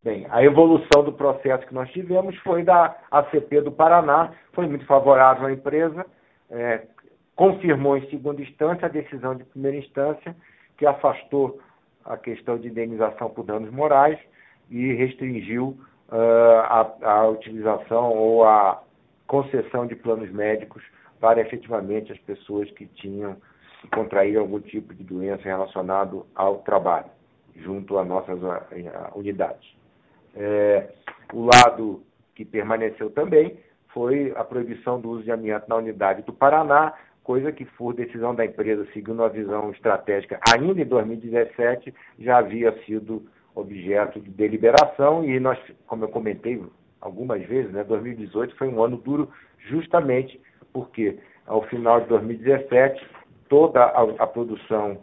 Bem, 0.05 0.25
a 0.31 0.41
evolução 0.45 1.03
do 1.03 1.13
processo 1.13 1.67
que 1.67 1.75
nós 1.75 1.91
tivemos 1.91 2.37
foi 2.39 2.63
da 2.63 2.97
ACP 3.11 3.61
do 3.63 3.73
Paraná, 3.73 4.33
foi 4.53 4.69
muito 4.69 4.87
favorável 4.87 5.47
à 5.47 5.53
empresa, 5.53 6.07
é, 6.49 6.87
confirmou 7.43 7.97
em 7.97 8.09
segunda 8.09 8.41
instância 8.41 8.87
a 8.87 8.89
decisão 8.89 9.35
de 9.35 9.43
primeira 9.43 9.77
instância, 9.77 10.33
que 10.79 10.87
afastou 10.87 11.59
a 12.05 12.17
questão 12.17 12.57
de 12.57 12.69
indenização 12.69 13.31
por 13.31 13.45
danos 13.45 13.69
morais 13.73 14.17
e 14.71 14.93
restringiu 14.93 15.77
uh, 16.09 16.61
a, 16.63 16.95
a 17.03 17.29
utilização 17.29 18.13
ou 18.13 18.45
a 18.45 18.81
concessão 19.27 19.89
de 19.89 19.97
planos 19.97 20.31
médicos 20.31 20.85
para 21.19 21.41
efetivamente 21.41 22.13
as 22.13 22.19
pessoas 22.21 22.71
que 22.71 22.87
tinham 22.87 23.37
contrair 23.93 24.39
algum 24.39 24.61
tipo 24.61 24.95
de 24.95 25.03
doença 25.03 25.43
relacionado 25.43 26.25
ao 26.37 26.59
trabalho, 26.59 27.11
junto 27.57 27.99
às 27.99 28.07
nossas 28.07 28.39
unidades. 29.17 29.69
É, 30.37 30.93
o 31.33 31.49
lado 31.53 32.05
que 32.37 32.45
permaneceu 32.45 33.11
também 33.11 33.59
foi 33.89 34.33
a 34.37 34.45
proibição 34.45 35.01
do 35.01 35.11
uso 35.11 35.25
de 35.25 35.33
amianto 35.33 35.69
na 35.69 35.75
unidade 35.75 36.23
do 36.23 36.33
Paraná, 36.33 36.95
coisa 37.23 37.53
que, 37.53 37.65
por 37.65 37.95
decisão 37.95 38.35
da 38.35 38.45
empresa, 38.45 38.87
seguindo 38.93 39.23
a 39.23 39.29
visão 39.29 39.71
estratégica, 39.71 40.41
ainda 40.53 40.81
em 40.81 40.85
2017, 40.85 41.95
já 42.19 42.39
havia 42.39 42.73
sido 42.85 43.23
objeto 43.55 44.21
de 44.21 44.31
deliberação 44.31 45.25
e 45.25 45.39
nós, 45.39 45.59
como 45.87 46.05
eu 46.05 46.09
comentei 46.09 46.63
algumas 47.01 47.43
vezes, 47.47 47.71
né, 47.73 47.85
2018 47.85 48.57
foi 48.57 48.69
um 48.69 48.83
ano 48.83 48.97
duro 48.97 49.29
justamente 49.69 50.41
porque, 50.73 51.19
ao 51.47 51.63
final 51.65 52.01
de 52.01 52.09
2017, 52.09 53.05
toda 53.49 53.85
a, 53.85 54.03
a 54.19 54.27
produção 54.27 54.99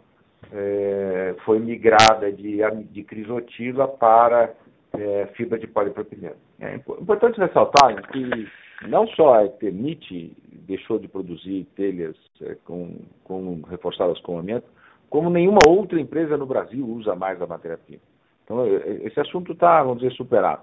é, 0.52 1.34
foi 1.44 1.58
migrada 1.60 2.32
de, 2.32 2.58
de 2.90 3.04
crisotila 3.04 3.86
para 3.86 4.52
é, 4.92 5.26
fibra 5.36 5.58
de 5.58 5.66
polipropileno. 5.66 6.36
É 6.60 6.74
importante 6.74 7.38
ressaltar 7.38 8.10
que 8.10 8.48
não 8.88 9.06
só 9.08 9.44
Eternit 9.44 10.36
deixou 10.70 10.98
de 10.98 11.08
produzir 11.08 11.66
telhas 11.74 12.16
é, 12.42 12.56
com, 12.64 12.96
com, 13.24 13.62
reforçadas 13.62 14.20
com 14.20 14.38
amianto, 14.38 14.66
como 15.08 15.28
nenhuma 15.28 15.58
outra 15.66 16.00
empresa 16.00 16.36
no 16.36 16.46
Brasil 16.46 16.86
usa 16.86 17.14
mais 17.16 17.42
a 17.42 17.46
matéria-prima. 17.46 18.02
Então, 18.44 18.64
é, 18.64 18.76
é, 18.76 19.06
esse 19.06 19.18
assunto 19.18 19.52
está, 19.52 19.82
vamos 19.82 20.00
dizer, 20.00 20.14
superado. 20.14 20.62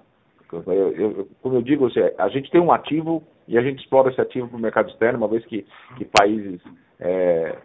Eu, 0.52 0.92
eu, 0.94 1.28
como 1.42 1.56
eu 1.56 1.62
digo, 1.62 1.88
assim, 1.88 2.00
a 2.18 2.30
gente 2.30 2.50
tem 2.50 2.62
um 2.62 2.72
ativo 2.72 3.22
e 3.48 3.58
a 3.58 3.62
gente 3.62 3.80
explora 3.80 4.10
esse 4.10 4.22
ativo 4.22 4.48
para 4.48 4.58
o 4.58 4.62
mercado 4.62 4.90
externo, 4.90 5.18
uma 5.18 5.28
vez 5.28 5.46
que, 5.46 5.66
que 5.98 6.06
países 6.06 6.62
é, 7.00 7.58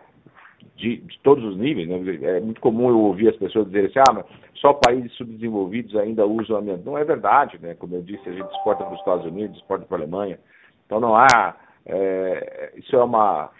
de, 0.74 0.96
de, 0.96 1.18
todos 1.20 1.44
os 1.44 1.56
níveis. 1.56 1.88
Né? 1.88 2.36
É 2.38 2.40
muito 2.40 2.60
comum 2.60 2.88
eu 2.88 2.98
ouvir 2.98 3.28
as 3.28 3.36
pessoas 3.36 3.66
dizerem 3.66 3.88
assim, 3.88 4.00
ah, 4.00 4.12
mas 4.12 4.26
só 4.56 4.72
países 4.72 5.12
subdesenvolvidos 5.12 5.94
ainda 5.96 6.26
usam 6.26 6.56
amianto. 6.56 6.84
Não 6.84 6.98
é 6.98 7.04
verdade, 7.04 7.58
né? 7.62 7.74
Como 7.74 7.94
eu 7.94 8.02
disse, 8.02 8.28
a 8.28 8.32
gente 8.32 8.50
exporta 8.52 8.82
para 8.82 8.94
os 8.94 8.98
Estados 8.98 9.26
Unidos, 9.26 9.56
exporta 9.56 9.86
para 9.86 9.98
a 9.98 10.00
Alemanha. 10.00 10.38
Então 10.86 11.00
não 11.00 11.16
há. 11.16 11.56
É, 11.86 12.72
isso 12.76 12.94
é 12.94 13.02
uma, 13.02 13.50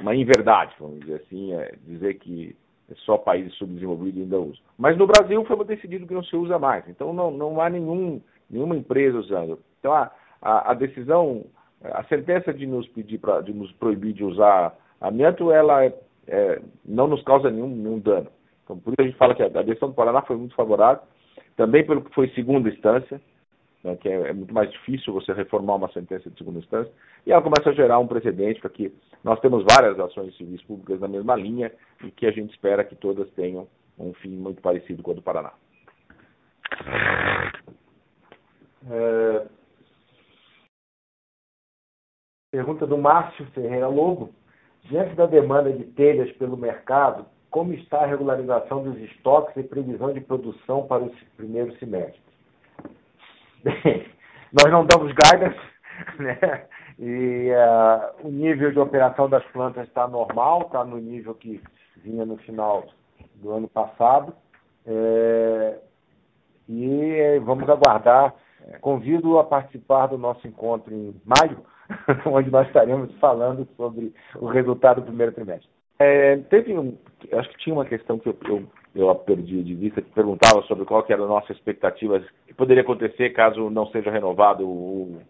uma 0.00 0.14
inverdade, 0.14 0.74
vamos 0.78 1.00
dizer 1.00 1.22
assim, 1.26 1.52
é 1.54 1.74
dizer 1.86 2.14
que 2.14 2.56
só 3.04 3.18
países 3.18 3.54
subdesenvolvidos 3.54 4.22
ainda 4.22 4.38
usam. 4.38 4.64
Mas 4.76 4.96
no 4.96 5.06
Brasil 5.06 5.44
foi 5.44 5.64
decidido 5.64 6.06
que 6.06 6.14
não 6.14 6.24
se 6.24 6.36
usa 6.36 6.58
mais. 6.58 6.88
Então 6.88 7.12
não, 7.12 7.30
não 7.30 7.60
há 7.60 7.68
nenhum, 7.68 8.20
nenhuma 8.48 8.76
empresa 8.76 9.18
usando. 9.18 9.58
Então 9.78 9.92
a, 9.92 10.10
a, 10.40 10.70
a 10.70 10.74
decisão, 10.74 11.44
a 11.82 12.02
sentença 12.04 12.52
de 12.52 12.66
nos 12.66 12.88
pedir 12.88 13.18
para 13.18 13.42
de 13.42 13.52
nos 13.52 13.70
proibir 13.72 14.14
de 14.14 14.24
usar 14.24 14.74
amianto, 15.00 15.52
ela 15.52 15.84
é 15.84 15.94
é, 16.28 16.60
não 16.84 17.08
nos 17.08 17.22
causa 17.22 17.50
nenhum, 17.50 17.68
nenhum 17.68 17.98
dano. 17.98 18.28
Então, 18.62 18.78
por 18.78 18.92
isso 18.92 19.00
a 19.00 19.04
gente 19.04 19.16
fala 19.16 19.34
que 19.34 19.42
a, 19.42 19.48
decisão 19.48 19.88
do 19.88 19.94
Paraná 19.94 20.20
foi 20.22 20.36
muito 20.36 20.54
favorável, 20.54 21.02
também 21.56 21.84
pelo 21.84 22.02
que 22.02 22.14
foi 22.14 22.28
segunda 22.30 22.68
instância, 22.68 23.20
né, 23.82 23.96
que 23.96 24.08
é, 24.08 24.28
é, 24.28 24.32
muito 24.32 24.52
mais 24.52 24.70
difícil 24.70 25.12
você 25.12 25.32
reformar 25.32 25.76
uma 25.76 25.92
sentença 25.92 26.28
de 26.30 26.36
segunda 26.36 26.58
instância, 26.58 26.92
e 27.26 27.32
ela 27.32 27.42
começa 27.42 27.70
a 27.70 27.74
gerar 27.74 27.98
um 27.98 28.06
precedente 28.06 28.60
para 28.60 28.70
que 28.70 28.92
nós 29.22 29.40
temos 29.40 29.64
várias 29.70 29.98
ações 29.98 30.36
civis 30.36 30.62
públicas 30.62 31.00
na 31.00 31.08
mesma 31.08 31.36
linha 31.36 31.72
e 32.04 32.10
que 32.10 32.26
a 32.26 32.30
gente 32.30 32.50
espera 32.50 32.84
que 32.84 32.96
todas 32.96 33.30
tenham 33.30 33.68
um 33.98 34.12
fim 34.14 34.30
muito 34.30 34.62
parecido 34.62 35.02
com 35.02 35.10
o 35.10 35.14
do 35.14 35.22
Paraná. 35.22 35.52
É... 38.90 39.46
Pergunta 42.50 42.86
do 42.86 42.96
Márcio 42.96 43.46
Ferreira 43.52 43.88
Lobo. 43.88 44.32
Diante 44.84 45.14
da 45.16 45.26
demanda 45.26 45.70
de 45.70 45.84
telhas 45.84 46.30
pelo 46.36 46.56
mercado, 46.56 47.26
como 47.50 47.74
está 47.74 48.04
a 48.04 48.06
regularização 48.06 48.82
dos 48.82 48.96
estoques 48.98 49.54
e 49.56 49.62
previsão 49.62 50.12
de 50.12 50.20
produção 50.20 50.86
para 50.86 51.02
o 51.04 51.12
primeiro 51.36 51.76
semestre? 51.78 52.27
Nós 54.52 54.72
não 54.72 54.86
damos 54.86 55.12
guidance, 55.12 55.58
né? 56.18 56.66
E 56.98 57.50
uh, 57.52 58.26
o 58.26 58.30
nível 58.30 58.72
de 58.72 58.78
operação 58.78 59.28
das 59.28 59.44
plantas 59.46 59.86
está 59.86 60.08
normal, 60.08 60.62
está 60.62 60.84
no 60.84 60.98
nível 60.98 61.34
que 61.34 61.62
vinha 61.96 62.24
no 62.24 62.36
final 62.38 62.84
do 63.36 63.52
ano 63.52 63.68
passado. 63.68 64.34
É, 64.86 65.78
e 66.68 67.38
vamos 67.44 67.68
aguardar. 67.68 68.34
Convido 68.80 69.38
a 69.38 69.44
participar 69.44 70.08
do 70.08 70.18
nosso 70.18 70.46
encontro 70.46 70.92
em 70.92 71.14
maio, 71.24 71.64
onde 72.26 72.50
nós 72.50 72.66
estaremos 72.66 73.14
falando 73.18 73.66
sobre 73.76 74.12
o 74.36 74.46
resultado 74.46 75.00
do 75.00 75.06
primeiro 75.06 75.32
trimestre. 75.32 75.70
É, 76.00 76.36
teve 76.48 76.78
um, 76.78 76.96
acho 77.32 77.48
que 77.50 77.58
tinha 77.58 77.74
uma 77.74 77.84
questão 77.84 78.18
que 78.18 78.28
eu, 78.28 78.36
eu, 78.46 78.68
eu 78.94 79.14
perdi 79.16 79.62
de 79.62 79.74
vista, 79.74 80.00
que 80.00 80.10
perguntava 80.10 80.62
sobre 80.62 80.84
qual 80.84 81.02
que 81.02 81.12
era 81.12 81.22
a 81.22 81.26
nossa 81.26 81.52
expectativa, 81.52 82.22
que 82.46 82.54
poderia 82.54 82.82
acontecer 82.82 83.30
caso 83.30 83.68
não 83.68 83.86
seja 83.88 84.10
renovado 84.10 84.68
o, 84.68 85.20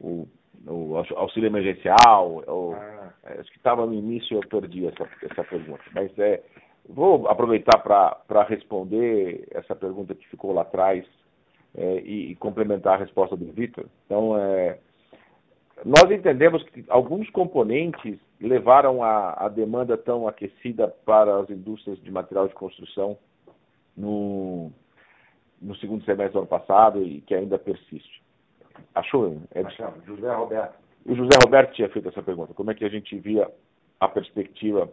o, 0.00 0.28
o 0.66 0.96
auxílio 1.16 1.48
emergencial. 1.48 2.42
Ou, 2.46 2.74
ah. 2.74 3.12
é, 3.24 3.40
acho 3.40 3.50
que 3.50 3.56
estava 3.56 3.84
no 3.86 3.94
início, 3.94 4.36
eu 4.36 4.48
perdi 4.48 4.86
essa, 4.86 5.08
essa 5.22 5.44
pergunta. 5.44 5.82
Mas 5.92 6.16
é, 6.18 6.42
vou 6.88 7.26
aproveitar 7.28 7.78
para 7.78 8.42
responder 8.44 9.48
essa 9.50 9.74
pergunta 9.74 10.14
que 10.14 10.28
ficou 10.28 10.52
lá 10.52 10.62
atrás 10.62 11.04
é, 11.76 12.00
e, 12.00 12.30
e, 12.30 12.36
complementar 12.36 12.94
a 12.94 12.98
resposta 12.98 13.36
do 13.36 13.46
Vitor. 13.52 13.86
Então, 14.06 14.38
é, 14.38 14.78
nós 15.84 16.10
entendemos 16.10 16.62
que 16.62 16.84
alguns 16.88 17.28
componentes 17.30 18.18
levaram 18.40 19.02
a, 19.02 19.44
a, 19.44 19.48
demanda 19.48 19.98
tão 19.98 20.26
aquecida 20.26 20.88
para 21.04 21.40
as 21.40 21.50
indústrias 21.50 22.00
de 22.02 22.10
material 22.10 22.48
de 22.48 22.54
construção 22.54 23.18
no, 23.96 24.72
no 25.60 25.76
segundo 25.76 26.04
semestre 26.04 26.32
do 26.32 26.38
ano 26.38 26.46
passado 26.46 27.02
e 27.02 27.20
que 27.20 27.34
ainda 27.34 27.58
persiste. 27.58 28.22
Achou, 28.94 29.42
Edson? 29.54 29.92
José 30.06 30.34
Roberto. 30.34 30.74
O 31.04 31.14
José 31.14 31.38
Roberto 31.44 31.74
tinha 31.74 31.88
feito 31.90 32.08
essa 32.08 32.22
pergunta. 32.22 32.54
Como 32.54 32.70
é 32.70 32.74
que 32.74 32.84
a 32.84 32.88
gente 32.88 33.18
via 33.18 33.50
a 34.00 34.08
perspectiva 34.08 34.90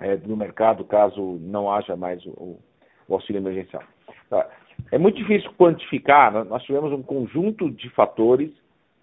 é, 0.00 0.16
no 0.16 0.36
mercado 0.36 0.84
caso 0.84 1.38
não 1.40 1.70
haja 1.70 1.96
mais 1.96 2.24
o, 2.26 2.58
o 3.06 3.14
auxílio 3.14 3.38
emergencial? 3.38 3.84
Tá. 4.28 4.48
É 4.90 4.98
muito 4.98 5.16
difícil 5.16 5.52
quantificar. 5.54 6.32
Né? 6.32 6.44
Nós 6.44 6.62
tivemos 6.64 6.92
um 6.92 7.02
conjunto 7.02 7.70
de 7.70 7.88
fatores 7.90 8.50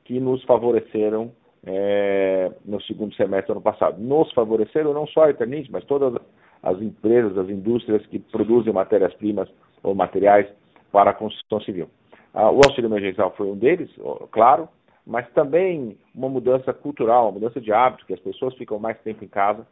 que 0.06 0.20
nos 0.20 0.44
favoreceram 0.44 1.32
é, 1.66 2.52
no 2.64 2.82
segundo 2.84 3.14
semestre 3.16 3.48
do 3.48 3.54
ano 3.54 3.62
passado. 3.62 4.00
Nos 4.00 4.32
favoreceram 4.32 4.94
não 4.94 5.06
só 5.08 5.26
a 5.26 5.30
Eternit, 5.32 5.72
mas 5.72 5.84
todas 5.84 6.22
as 6.64 6.82
empresas, 6.82 7.38
as 7.38 7.50
indústrias 7.50 8.06
que 8.08 8.20
produzem 8.20 8.72
matérias-primas 8.72 9.50
ou 9.84 9.94
materiais 9.94 10.48
para 10.92 11.12
a 11.12 11.14
construção 11.14 11.60
civil. 11.62 11.90
Ah, 12.34 12.52
o 12.52 12.58
auxílio 12.58 12.88
emergencial 12.88 13.34
foi 13.36 13.48
um 13.48 13.56
deles, 13.56 13.90
claro, 14.32 14.70
mas 15.06 15.30
também 15.32 15.98
uma 16.14 16.30
mudança 16.30 16.74
cultural, 16.74 17.26
uma 17.26 17.34
mudança 17.34 17.62
de 17.62 17.72
hábito, 17.72 18.06
que 18.06 18.14
as 18.14 18.20
pessoas 18.20 18.56
ficam 18.56 18.80
mais 18.80 19.00
tempo 19.02 19.24
em 19.24 19.28
casa 19.28 19.66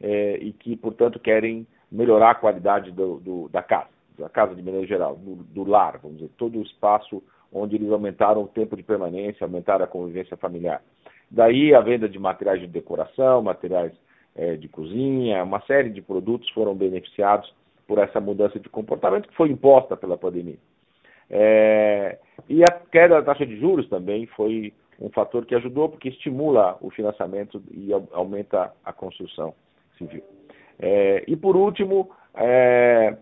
é, 0.00 0.36
e 0.38 0.52
que, 0.52 0.76
portanto, 0.76 1.18
querem 1.18 1.66
melhorar 1.90 2.30
a 2.30 2.34
qualidade 2.34 2.90
do, 2.92 3.18
do, 3.20 3.48
da 3.48 3.62
casa, 3.62 3.88
da 4.18 4.28
casa 4.28 4.54
de 4.54 4.62
maneira 4.62 4.86
geral, 4.86 5.16
do, 5.16 5.36
do, 5.36 5.64
lar, 5.64 5.98
vamos 6.02 6.18
dizer, 6.18 6.30
todo 6.36 6.58
o 6.58 6.62
espaço 6.62 7.22
onde 7.56 7.76
eles 7.76 7.90
aumentaram 7.90 8.42
o 8.42 8.48
tempo 8.48 8.76
de 8.76 8.82
permanência, 8.82 9.44
aumentaram 9.44 9.84
a 9.84 9.88
convivência 9.88 10.36
familiar. 10.36 10.82
Daí 11.30 11.74
a 11.74 11.80
venda 11.80 12.08
de 12.08 12.18
materiais 12.18 12.60
de 12.60 12.66
decoração, 12.66 13.42
materiais 13.42 13.92
é, 14.34 14.56
de 14.56 14.68
cozinha, 14.68 15.42
uma 15.42 15.60
série 15.62 15.90
de 15.90 16.02
produtos 16.02 16.48
foram 16.50 16.74
beneficiados 16.74 17.52
por 17.86 17.98
essa 17.98 18.20
mudança 18.20 18.60
de 18.60 18.68
comportamento 18.68 19.28
que 19.28 19.36
foi 19.36 19.50
imposta 19.50 19.96
pela 19.96 20.18
pandemia. 20.18 20.58
É, 21.30 22.18
e 22.48 22.62
a 22.62 22.72
queda 22.92 23.16
da 23.16 23.22
taxa 23.22 23.46
de 23.46 23.58
juros 23.58 23.88
também 23.88 24.26
foi 24.26 24.72
um 25.00 25.10
fator 25.10 25.44
que 25.44 25.54
ajudou, 25.54 25.88
porque 25.88 26.08
estimula 26.08 26.76
o 26.80 26.90
financiamento 26.90 27.62
e 27.70 27.90
aumenta 28.12 28.72
a 28.84 28.92
construção 28.92 29.54
civil. 29.98 30.22
É, 30.78 31.24
e 31.26 31.36
por 31.36 31.56
último, 31.56 32.10
é, 32.34 33.16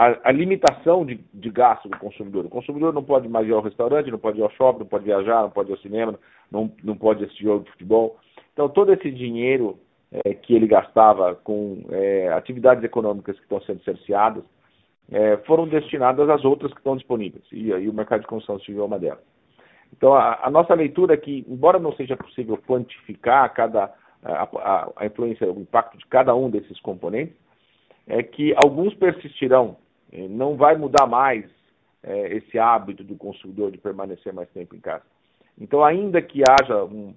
a, 0.00 0.30
a, 0.30 0.32
limitação 0.32 1.04
de, 1.04 1.20
de, 1.34 1.50
gasto 1.50 1.86
do 1.86 1.98
consumidor. 1.98 2.46
O 2.46 2.48
consumidor 2.48 2.90
não 2.90 3.04
pode 3.04 3.28
mais 3.28 3.46
ir 3.46 3.52
ao 3.52 3.60
restaurante, 3.60 4.10
não 4.10 4.18
pode 4.18 4.38
ir 4.38 4.42
ao 4.42 4.50
shopping, 4.52 4.80
não 4.80 4.86
pode 4.86 5.04
viajar, 5.04 5.42
não 5.42 5.50
pode 5.50 5.68
ir 5.68 5.72
ao 5.72 5.78
cinema, 5.80 6.18
não, 6.50 6.72
não 6.82 6.96
pode 6.96 7.22
assistir 7.22 7.44
jogo 7.44 7.64
de 7.64 7.70
futebol. 7.72 8.18
Então 8.54 8.66
todo 8.66 8.94
esse 8.94 9.10
dinheiro 9.10 9.78
é, 10.10 10.32
que 10.32 10.54
ele 10.54 10.66
gastava 10.66 11.34
com 11.34 11.84
é, 11.90 12.32
atividades 12.32 12.82
econômicas 12.82 13.36
que 13.36 13.42
estão 13.42 13.60
sendo 13.60 13.82
cerceadas 13.84 14.42
é, 15.12 15.36
foram 15.46 15.68
destinadas 15.68 16.30
às 16.30 16.46
outras 16.46 16.72
que 16.72 16.78
estão 16.78 16.96
disponíveis. 16.96 17.44
E 17.52 17.70
aí 17.70 17.86
o 17.86 17.92
mercado 17.92 18.22
de 18.22 18.26
construção 18.26 18.58
civil 18.60 18.82
é 18.82 18.86
uma 18.86 18.98
delas. 18.98 19.22
Então 19.94 20.14
a, 20.14 20.46
a 20.46 20.50
nossa 20.50 20.72
leitura 20.72 21.12
é 21.12 21.18
que, 21.18 21.44
embora 21.46 21.78
não 21.78 21.92
seja 21.92 22.16
possível 22.16 22.56
quantificar 22.66 23.52
cada 23.52 23.92
a, 24.22 24.42
a, 24.44 24.92
a 24.96 25.06
influência, 25.06 25.50
o 25.52 25.60
impacto 25.60 25.98
de 25.98 26.06
cada 26.06 26.34
um 26.34 26.48
desses 26.48 26.80
componentes, 26.80 27.36
é 28.06 28.22
que 28.22 28.54
alguns 28.64 28.94
persistirão. 28.94 29.76
Não 30.12 30.56
vai 30.56 30.76
mudar 30.76 31.06
mais 31.06 31.44
é, 32.02 32.36
esse 32.36 32.58
hábito 32.58 33.04
do 33.04 33.16
consumidor 33.16 33.70
de 33.70 33.78
permanecer 33.78 34.32
mais 34.32 34.48
tempo 34.50 34.74
em 34.74 34.80
casa. 34.80 35.04
Então, 35.58 35.84
ainda 35.84 36.20
que 36.22 36.42
haja 36.48 36.84
um, 36.84 37.14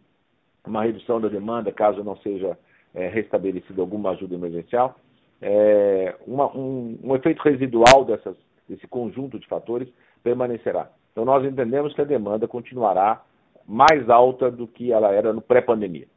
uma 0.65 0.83
redução 0.83 1.19
da 1.19 1.27
demanda, 1.27 1.71
caso 1.71 2.03
não 2.03 2.17
seja 2.17 2.57
é, 2.93 3.07
restabelecida 3.07 3.81
alguma 3.81 4.11
ajuda 4.11 4.35
emergencial, 4.35 4.95
é, 5.41 6.15
uma, 6.27 6.55
um, 6.55 6.97
um, 7.03 7.15
efeito 7.15 7.41
residual 7.41 8.05
dessas, 8.05 8.35
desse 8.67 8.87
conjunto 8.87 9.39
de 9.39 9.47
fatores 9.47 9.87
permanecerá. 10.21 10.89
Então, 11.11 11.25
nós 11.25 11.45
entendemos 11.45 11.93
que 11.93 12.01
a 12.01 12.05
demanda 12.05 12.47
continuará 12.47 13.23
mais 13.65 14.09
alta 14.09 14.51
do 14.51 14.67
que 14.67 14.91
ela 14.91 15.11
era 15.11 15.31
no 15.31 15.41
pré-pandemia. 15.41 16.07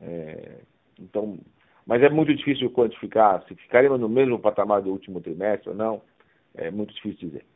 É, 0.00 0.58
então, 0.98 1.38
mas 1.88 2.02
é 2.02 2.10
muito 2.10 2.34
difícil 2.34 2.70
quantificar 2.70 3.42
se 3.48 3.54
ficaremos 3.54 3.98
no 3.98 4.10
mesmo 4.10 4.38
patamar 4.38 4.82
do 4.82 4.90
último 4.90 5.22
trimestre 5.22 5.70
ou 5.70 5.74
não. 5.74 6.02
É 6.54 6.70
muito 6.70 6.92
difícil 6.92 7.30
dizer. 7.30 7.46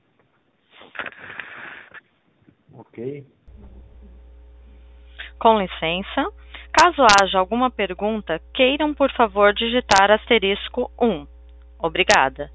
Ok. 2.72 3.26
Com 5.38 5.60
licença. 5.60 6.32
Caso 6.72 7.02
haja 7.20 7.38
alguma 7.38 7.70
pergunta, 7.70 8.40
queiram, 8.54 8.94
por 8.94 9.12
favor, 9.12 9.52
digitar 9.52 10.10
asterisco 10.10 10.90
1. 10.98 11.26
Obrigada. 11.78 12.50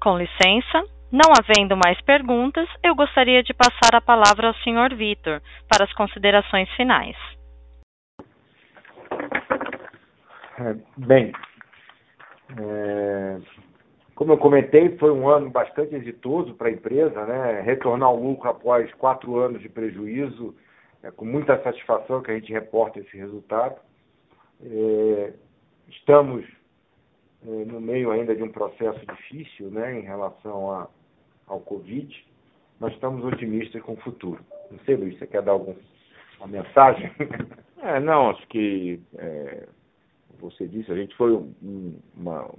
Com 0.00 0.18
licença, 0.18 0.84
não 1.10 1.32
havendo 1.38 1.76
mais 1.76 2.00
perguntas, 2.02 2.68
eu 2.82 2.94
gostaria 2.94 3.42
de 3.42 3.54
passar 3.54 3.94
a 3.94 4.00
palavra 4.00 4.48
ao 4.48 4.54
Sr. 4.54 4.94
Vitor 4.96 5.40
para 5.68 5.84
as 5.84 5.92
considerações 5.92 6.68
finais. 6.76 7.16
É, 10.58 10.74
bem, 10.96 11.32
é, 12.58 13.38
como 14.14 14.32
eu 14.32 14.38
comentei, 14.38 14.96
foi 14.96 15.10
um 15.10 15.28
ano 15.28 15.50
bastante 15.50 15.94
exitoso 15.94 16.54
para 16.54 16.68
a 16.68 16.72
empresa, 16.72 17.26
né? 17.26 17.60
Retornar 17.60 18.08
ao 18.08 18.16
lucro 18.16 18.48
após 18.48 18.92
quatro 18.94 19.36
anos 19.38 19.60
de 19.60 19.68
prejuízo, 19.68 20.56
é 21.02 21.10
com 21.10 21.24
muita 21.24 21.62
satisfação 21.62 22.22
que 22.22 22.30
a 22.30 22.34
gente 22.34 22.52
reporta 22.52 22.98
esse 22.98 23.16
resultado. 23.16 23.76
É, 24.64 25.34
estamos 25.88 26.46
é, 27.46 27.64
no 27.66 27.80
meio 27.80 28.10
ainda 28.10 28.34
de 28.34 28.42
um 28.42 28.50
processo 28.50 28.98
difícil, 29.06 29.70
né, 29.70 30.00
em 30.00 30.02
relação 30.02 30.72
a, 30.72 30.88
ao 31.46 31.60
Covid. 31.60 32.24
Nós 32.80 32.92
estamos 32.92 33.24
otimistas 33.24 33.82
com 33.82 33.92
o 33.92 34.00
futuro. 34.00 34.40
Não 34.70 34.78
sei, 34.80 34.96
Luiz, 34.96 35.18
você 35.18 35.26
quer 35.26 35.42
dar 35.42 35.52
alguma 35.52 35.76
mensagem? 36.46 37.10
É, 37.82 38.00
não, 38.00 38.30
acho 38.30 38.44
que 38.48 38.98
é, 39.16 39.68
você 40.40 40.66
disse, 40.66 40.90
a 40.90 40.96
gente 40.96 41.14
foi 41.14 41.32
um, 41.32 41.94
uma, 42.16 42.50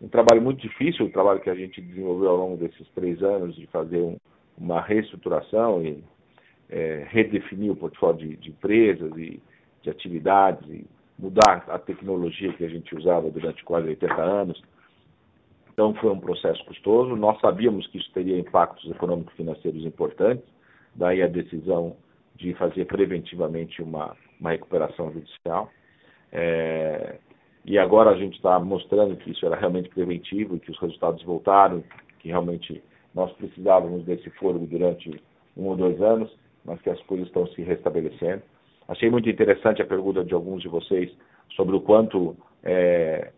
um 0.00 0.08
trabalho 0.08 0.40
muito 0.40 0.60
difícil, 0.60 1.06
o 1.06 1.10
trabalho 1.10 1.40
que 1.40 1.50
a 1.50 1.54
gente 1.54 1.80
desenvolveu 1.80 2.30
ao 2.30 2.36
longo 2.36 2.56
desses 2.56 2.88
três 2.94 3.22
anos 3.22 3.54
de 3.56 3.66
fazer 3.66 3.98
um, 3.98 4.16
uma 4.56 4.80
reestruturação 4.80 5.84
e 5.84 6.02
é, 6.70 7.06
redefinir 7.08 7.72
o 7.72 7.76
portfólio 7.76 8.28
de, 8.28 8.36
de, 8.36 8.50
empresas 8.50 9.10
e 9.16 9.40
de 9.82 9.90
atividades 9.90 10.66
e 10.68 10.86
mudar 11.18 11.64
a 11.68 11.78
tecnologia 11.78 12.52
que 12.52 12.64
a 12.64 12.68
gente 12.68 12.94
usava 12.94 13.30
durante 13.30 13.64
quase 13.64 13.88
80 13.88 14.14
anos. 14.22 14.62
Então 15.78 15.94
foi 15.94 16.10
um 16.10 16.18
processo 16.18 16.64
custoso. 16.64 17.14
Nós 17.14 17.40
sabíamos 17.40 17.86
que 17.86 17.98
isso 17.98 18.10
teria 18.12 18.36
impactos 18.36 18.90
econômicos 18.90 19.32
financeiros 19.34 19.84
importantes, 19.84 20.44
daí 20.92 21.22
a 21.22 21.28
decisão 21.28 21.94
de 22.34 22.52
fazer 22.54 22.84
preventivamente 22.86 23.80
uma, 23.80 24.16
uma 24.40 24.50
recuperação 24.50 25.12
judicial. 25.12 25.70
É, 26.32 27.18
e 27.64 27.78
agora 27.78 28.10
a 28.10 28.16
gente 28.16 28.34
está 28.34 28.58
mostrando 28.58 29.16
que 29.18 29.30
isso 29.30 29.46
era 29.46 29.54
realmente 29.54 29.88
preventivo 29.90 30.56
e 30.56 30.58
que 30.58 30.72
os 30.72 30.78
resultados 30.80 31.22
voltaram, 31.22 31.84
que 32.18 32.26
realmente 32.26 32.82
nós 33.14 33.30
precisávamos 33.34 34.04
desse 34.04 34.28
fôlego 34.30 34.66
durante 34.66 35.22
um 35.56 35.66
ou 35.66 35.76
dois 35.76 36.02
anos, 36.02 36.28
mas 36.64 36.82
que 36.82 36.90
as 36.90 37.00
coisas 37.02 37.28
estão 37.28 37.46
se 37.46 37.62
restabelecendo. 37.62 38.42
Achei 38.88 39.08
muito 39.08 39.30
interessante 39.30 39.80
a 39.80 39.86
pergunta 39.86 40.24
de 40.24 40.34
alguns 40.34 40.60
de 40.60 40.68
vocês 40.68 41.08
sobre 41.54 41.76
o 41.76 41.80
quanto 41.80 42.36
é, 42.64 43.30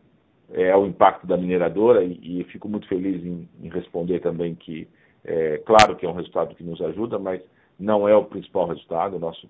é 0.52 0.76
o 0.76 0.86
impacto 0.86 1.26
da 1.26 1.36
mineradora 1.36 2.02
e, 2.02 2.40
e 2.40 2.44
fico 2.44 2.68
muito 2.68 2.88
feliz 2.88 3.24
em, 3.24 3.48
em, 3.62 3.68
responder 3.68 4.20
também 4.20 4.54
que, 4.54 4.88
é, 5.24 5.58
claro 5.58 5.96
que 5.96 6.04
é 6.04 6.08
um 6.08 6.14
resultado 6.14 6.54
que 6.54 6.64
nos 6.64 6.80
ajuda, 6.80 7.18
mas 7.18 7.42
não 7.78 8.08
é 8.08 8.14
o 8.14 8.24
principal 8.24 8.66
resultado. 8.66 9.16
O 9.16 9.18
nosso, 9.18 9.48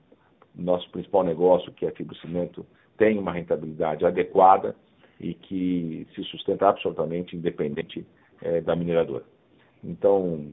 nosso 0.55 0.91
principal 0.91 1.25
negócio, 1.25 1.73
que 1.73 1.87
é 1.87 1.91
fibrocimento, 1.91 2.67
tem 2.97 3.19
uma 3.19 3.33
rentabilidade 3.33 4.05
adequada 4.05 4.77
e 5.19 5.35
que 5.35 6.07
se 6.15 6.23
sustenta 6.25 6.69
absolutamente 6.69 7.37
independente 7.37 8.07
é, 8.43 8.61
da 8.61 8.77
mineradora. 8.77 9.25
Então, 9.83 10.53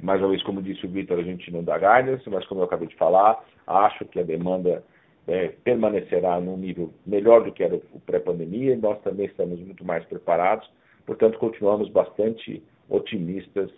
mais 0.00 0.20
uma 0.20 0.30
vez, 0.30 0.42
como 0.42 0.62
disse 0.62 0.84
o 0.86 0.88
Vitor, 0.88 1.18
a 1.18 1.22
gente 1.22 1.50
não 1.50 1.62
dá 1.62 1.76
guidance, 1.78 2.28
mas 2.28 2.46
como 2.46 2.60
eu 2.60 2.64
acabei 2.64 2.88
de 2.88 2.96
falar, 2.96 3.42
acho 3.66 4.04
que 4.06 4.18
a 4.18 4.24
demanda 4.24 4.82
é, 5.26 5.48
permanecerá 5.64 6.40
num 6.40 6.56
nível 6.56 6.92
melhor 7.06 7.44
do 7.44 7.52
que 7.52 7.62
era 7.62 7.74
o 7.74 8.00
pré-pandemia 8.00 8.74
e 8.74 8.76
nós 8.76 9.00
também 9.02 9.26
estamos 9.26 9.60
muito 9.60 9.84
mais 9.84 10.04
preparados. 10.06 10.68
Portanto, 11.06 11.38
continuamos 11.38 11.88
bastante 11.88 12.62
otimistas 12.88 13.70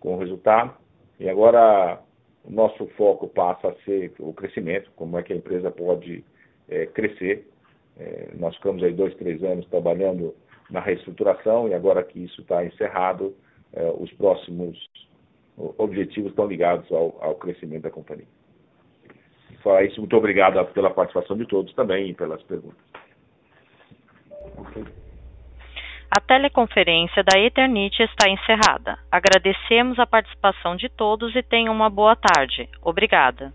com 0.00 0.14
o 0.14 0.18
resultado. 0.18 0.74
E 1.18 1.28
agora 1.28 2.00
o 2.44 2.50
nosso 2.50 2.86
foco 2.96 3.28
passa 3.28 3.68
a 3.68 3.74
ser 3.84 4.12
o 4.18 4.32
crescimento, 4.32 4.90
como 4.96 5.18
é 5.18 5.22
que 5.22 5.32
a 5.32 5.36
empresa 5.36 5.70
pode 5.70 6.24
é, 6.68 6.86
crescer 6.86 7.46
é, 7.98 8.28
nós 8.38 8.54
ficamos 8.56 8.82
aí 8.82 8.92
dois, 8.92 9.14
três 9.16 9.42
anos 9.42 9.66
trabalhando 9.66 10.34
na 10.70 10.80
reestruturação 10.80 11.68
e 11.68 11.74
agora 11.74 12.04
que 12.04 12.20
isso 12.22 12.40
está 12.40 12.64
encerrado, 12.64 13.34
é, 13.72 13.90
os 13.90 14.12
próximos 14.12 14.78
objetivos 15.76 16.30
estão 16.30 16.46
ligados 16.46 16.90
ao, 16.92 17.18
ao 17.20 17.34
crescimento 17.34 17.82
da 17.82 17.90
companhia. 17.90 18.26
Fora 19.62 19.84
isso, 19.84 20.00
muito 20.00 20.16
obrigado 20.16 20.64
pela 20.72 20.90
participação 20.90 21.36
de 21.36 21.46
todos 21.46 21.72
também 21.74 22.10
e 22.10 22.14
pelas 22.14 22.42
perguntas. 22.42 22.78
A 26.10 26.20
teleconferência 26.20 27.22
da 27.22 27.38
Eternite 27.38 28.02
está 28.02 28.30
encerrada. 28.30 28.98
Agradecemos 29.12 29.98
a 29.98 30.06
participação 30.06 30.74
de 30.74 30.88
todos 30.88 31.36
e 31.36 31.42
tenham 31.42 31.74
uma 31.74 31.90
boa 31.90 32.16
tarde. 32.16 32.68
Obrigada. 32.82 33.52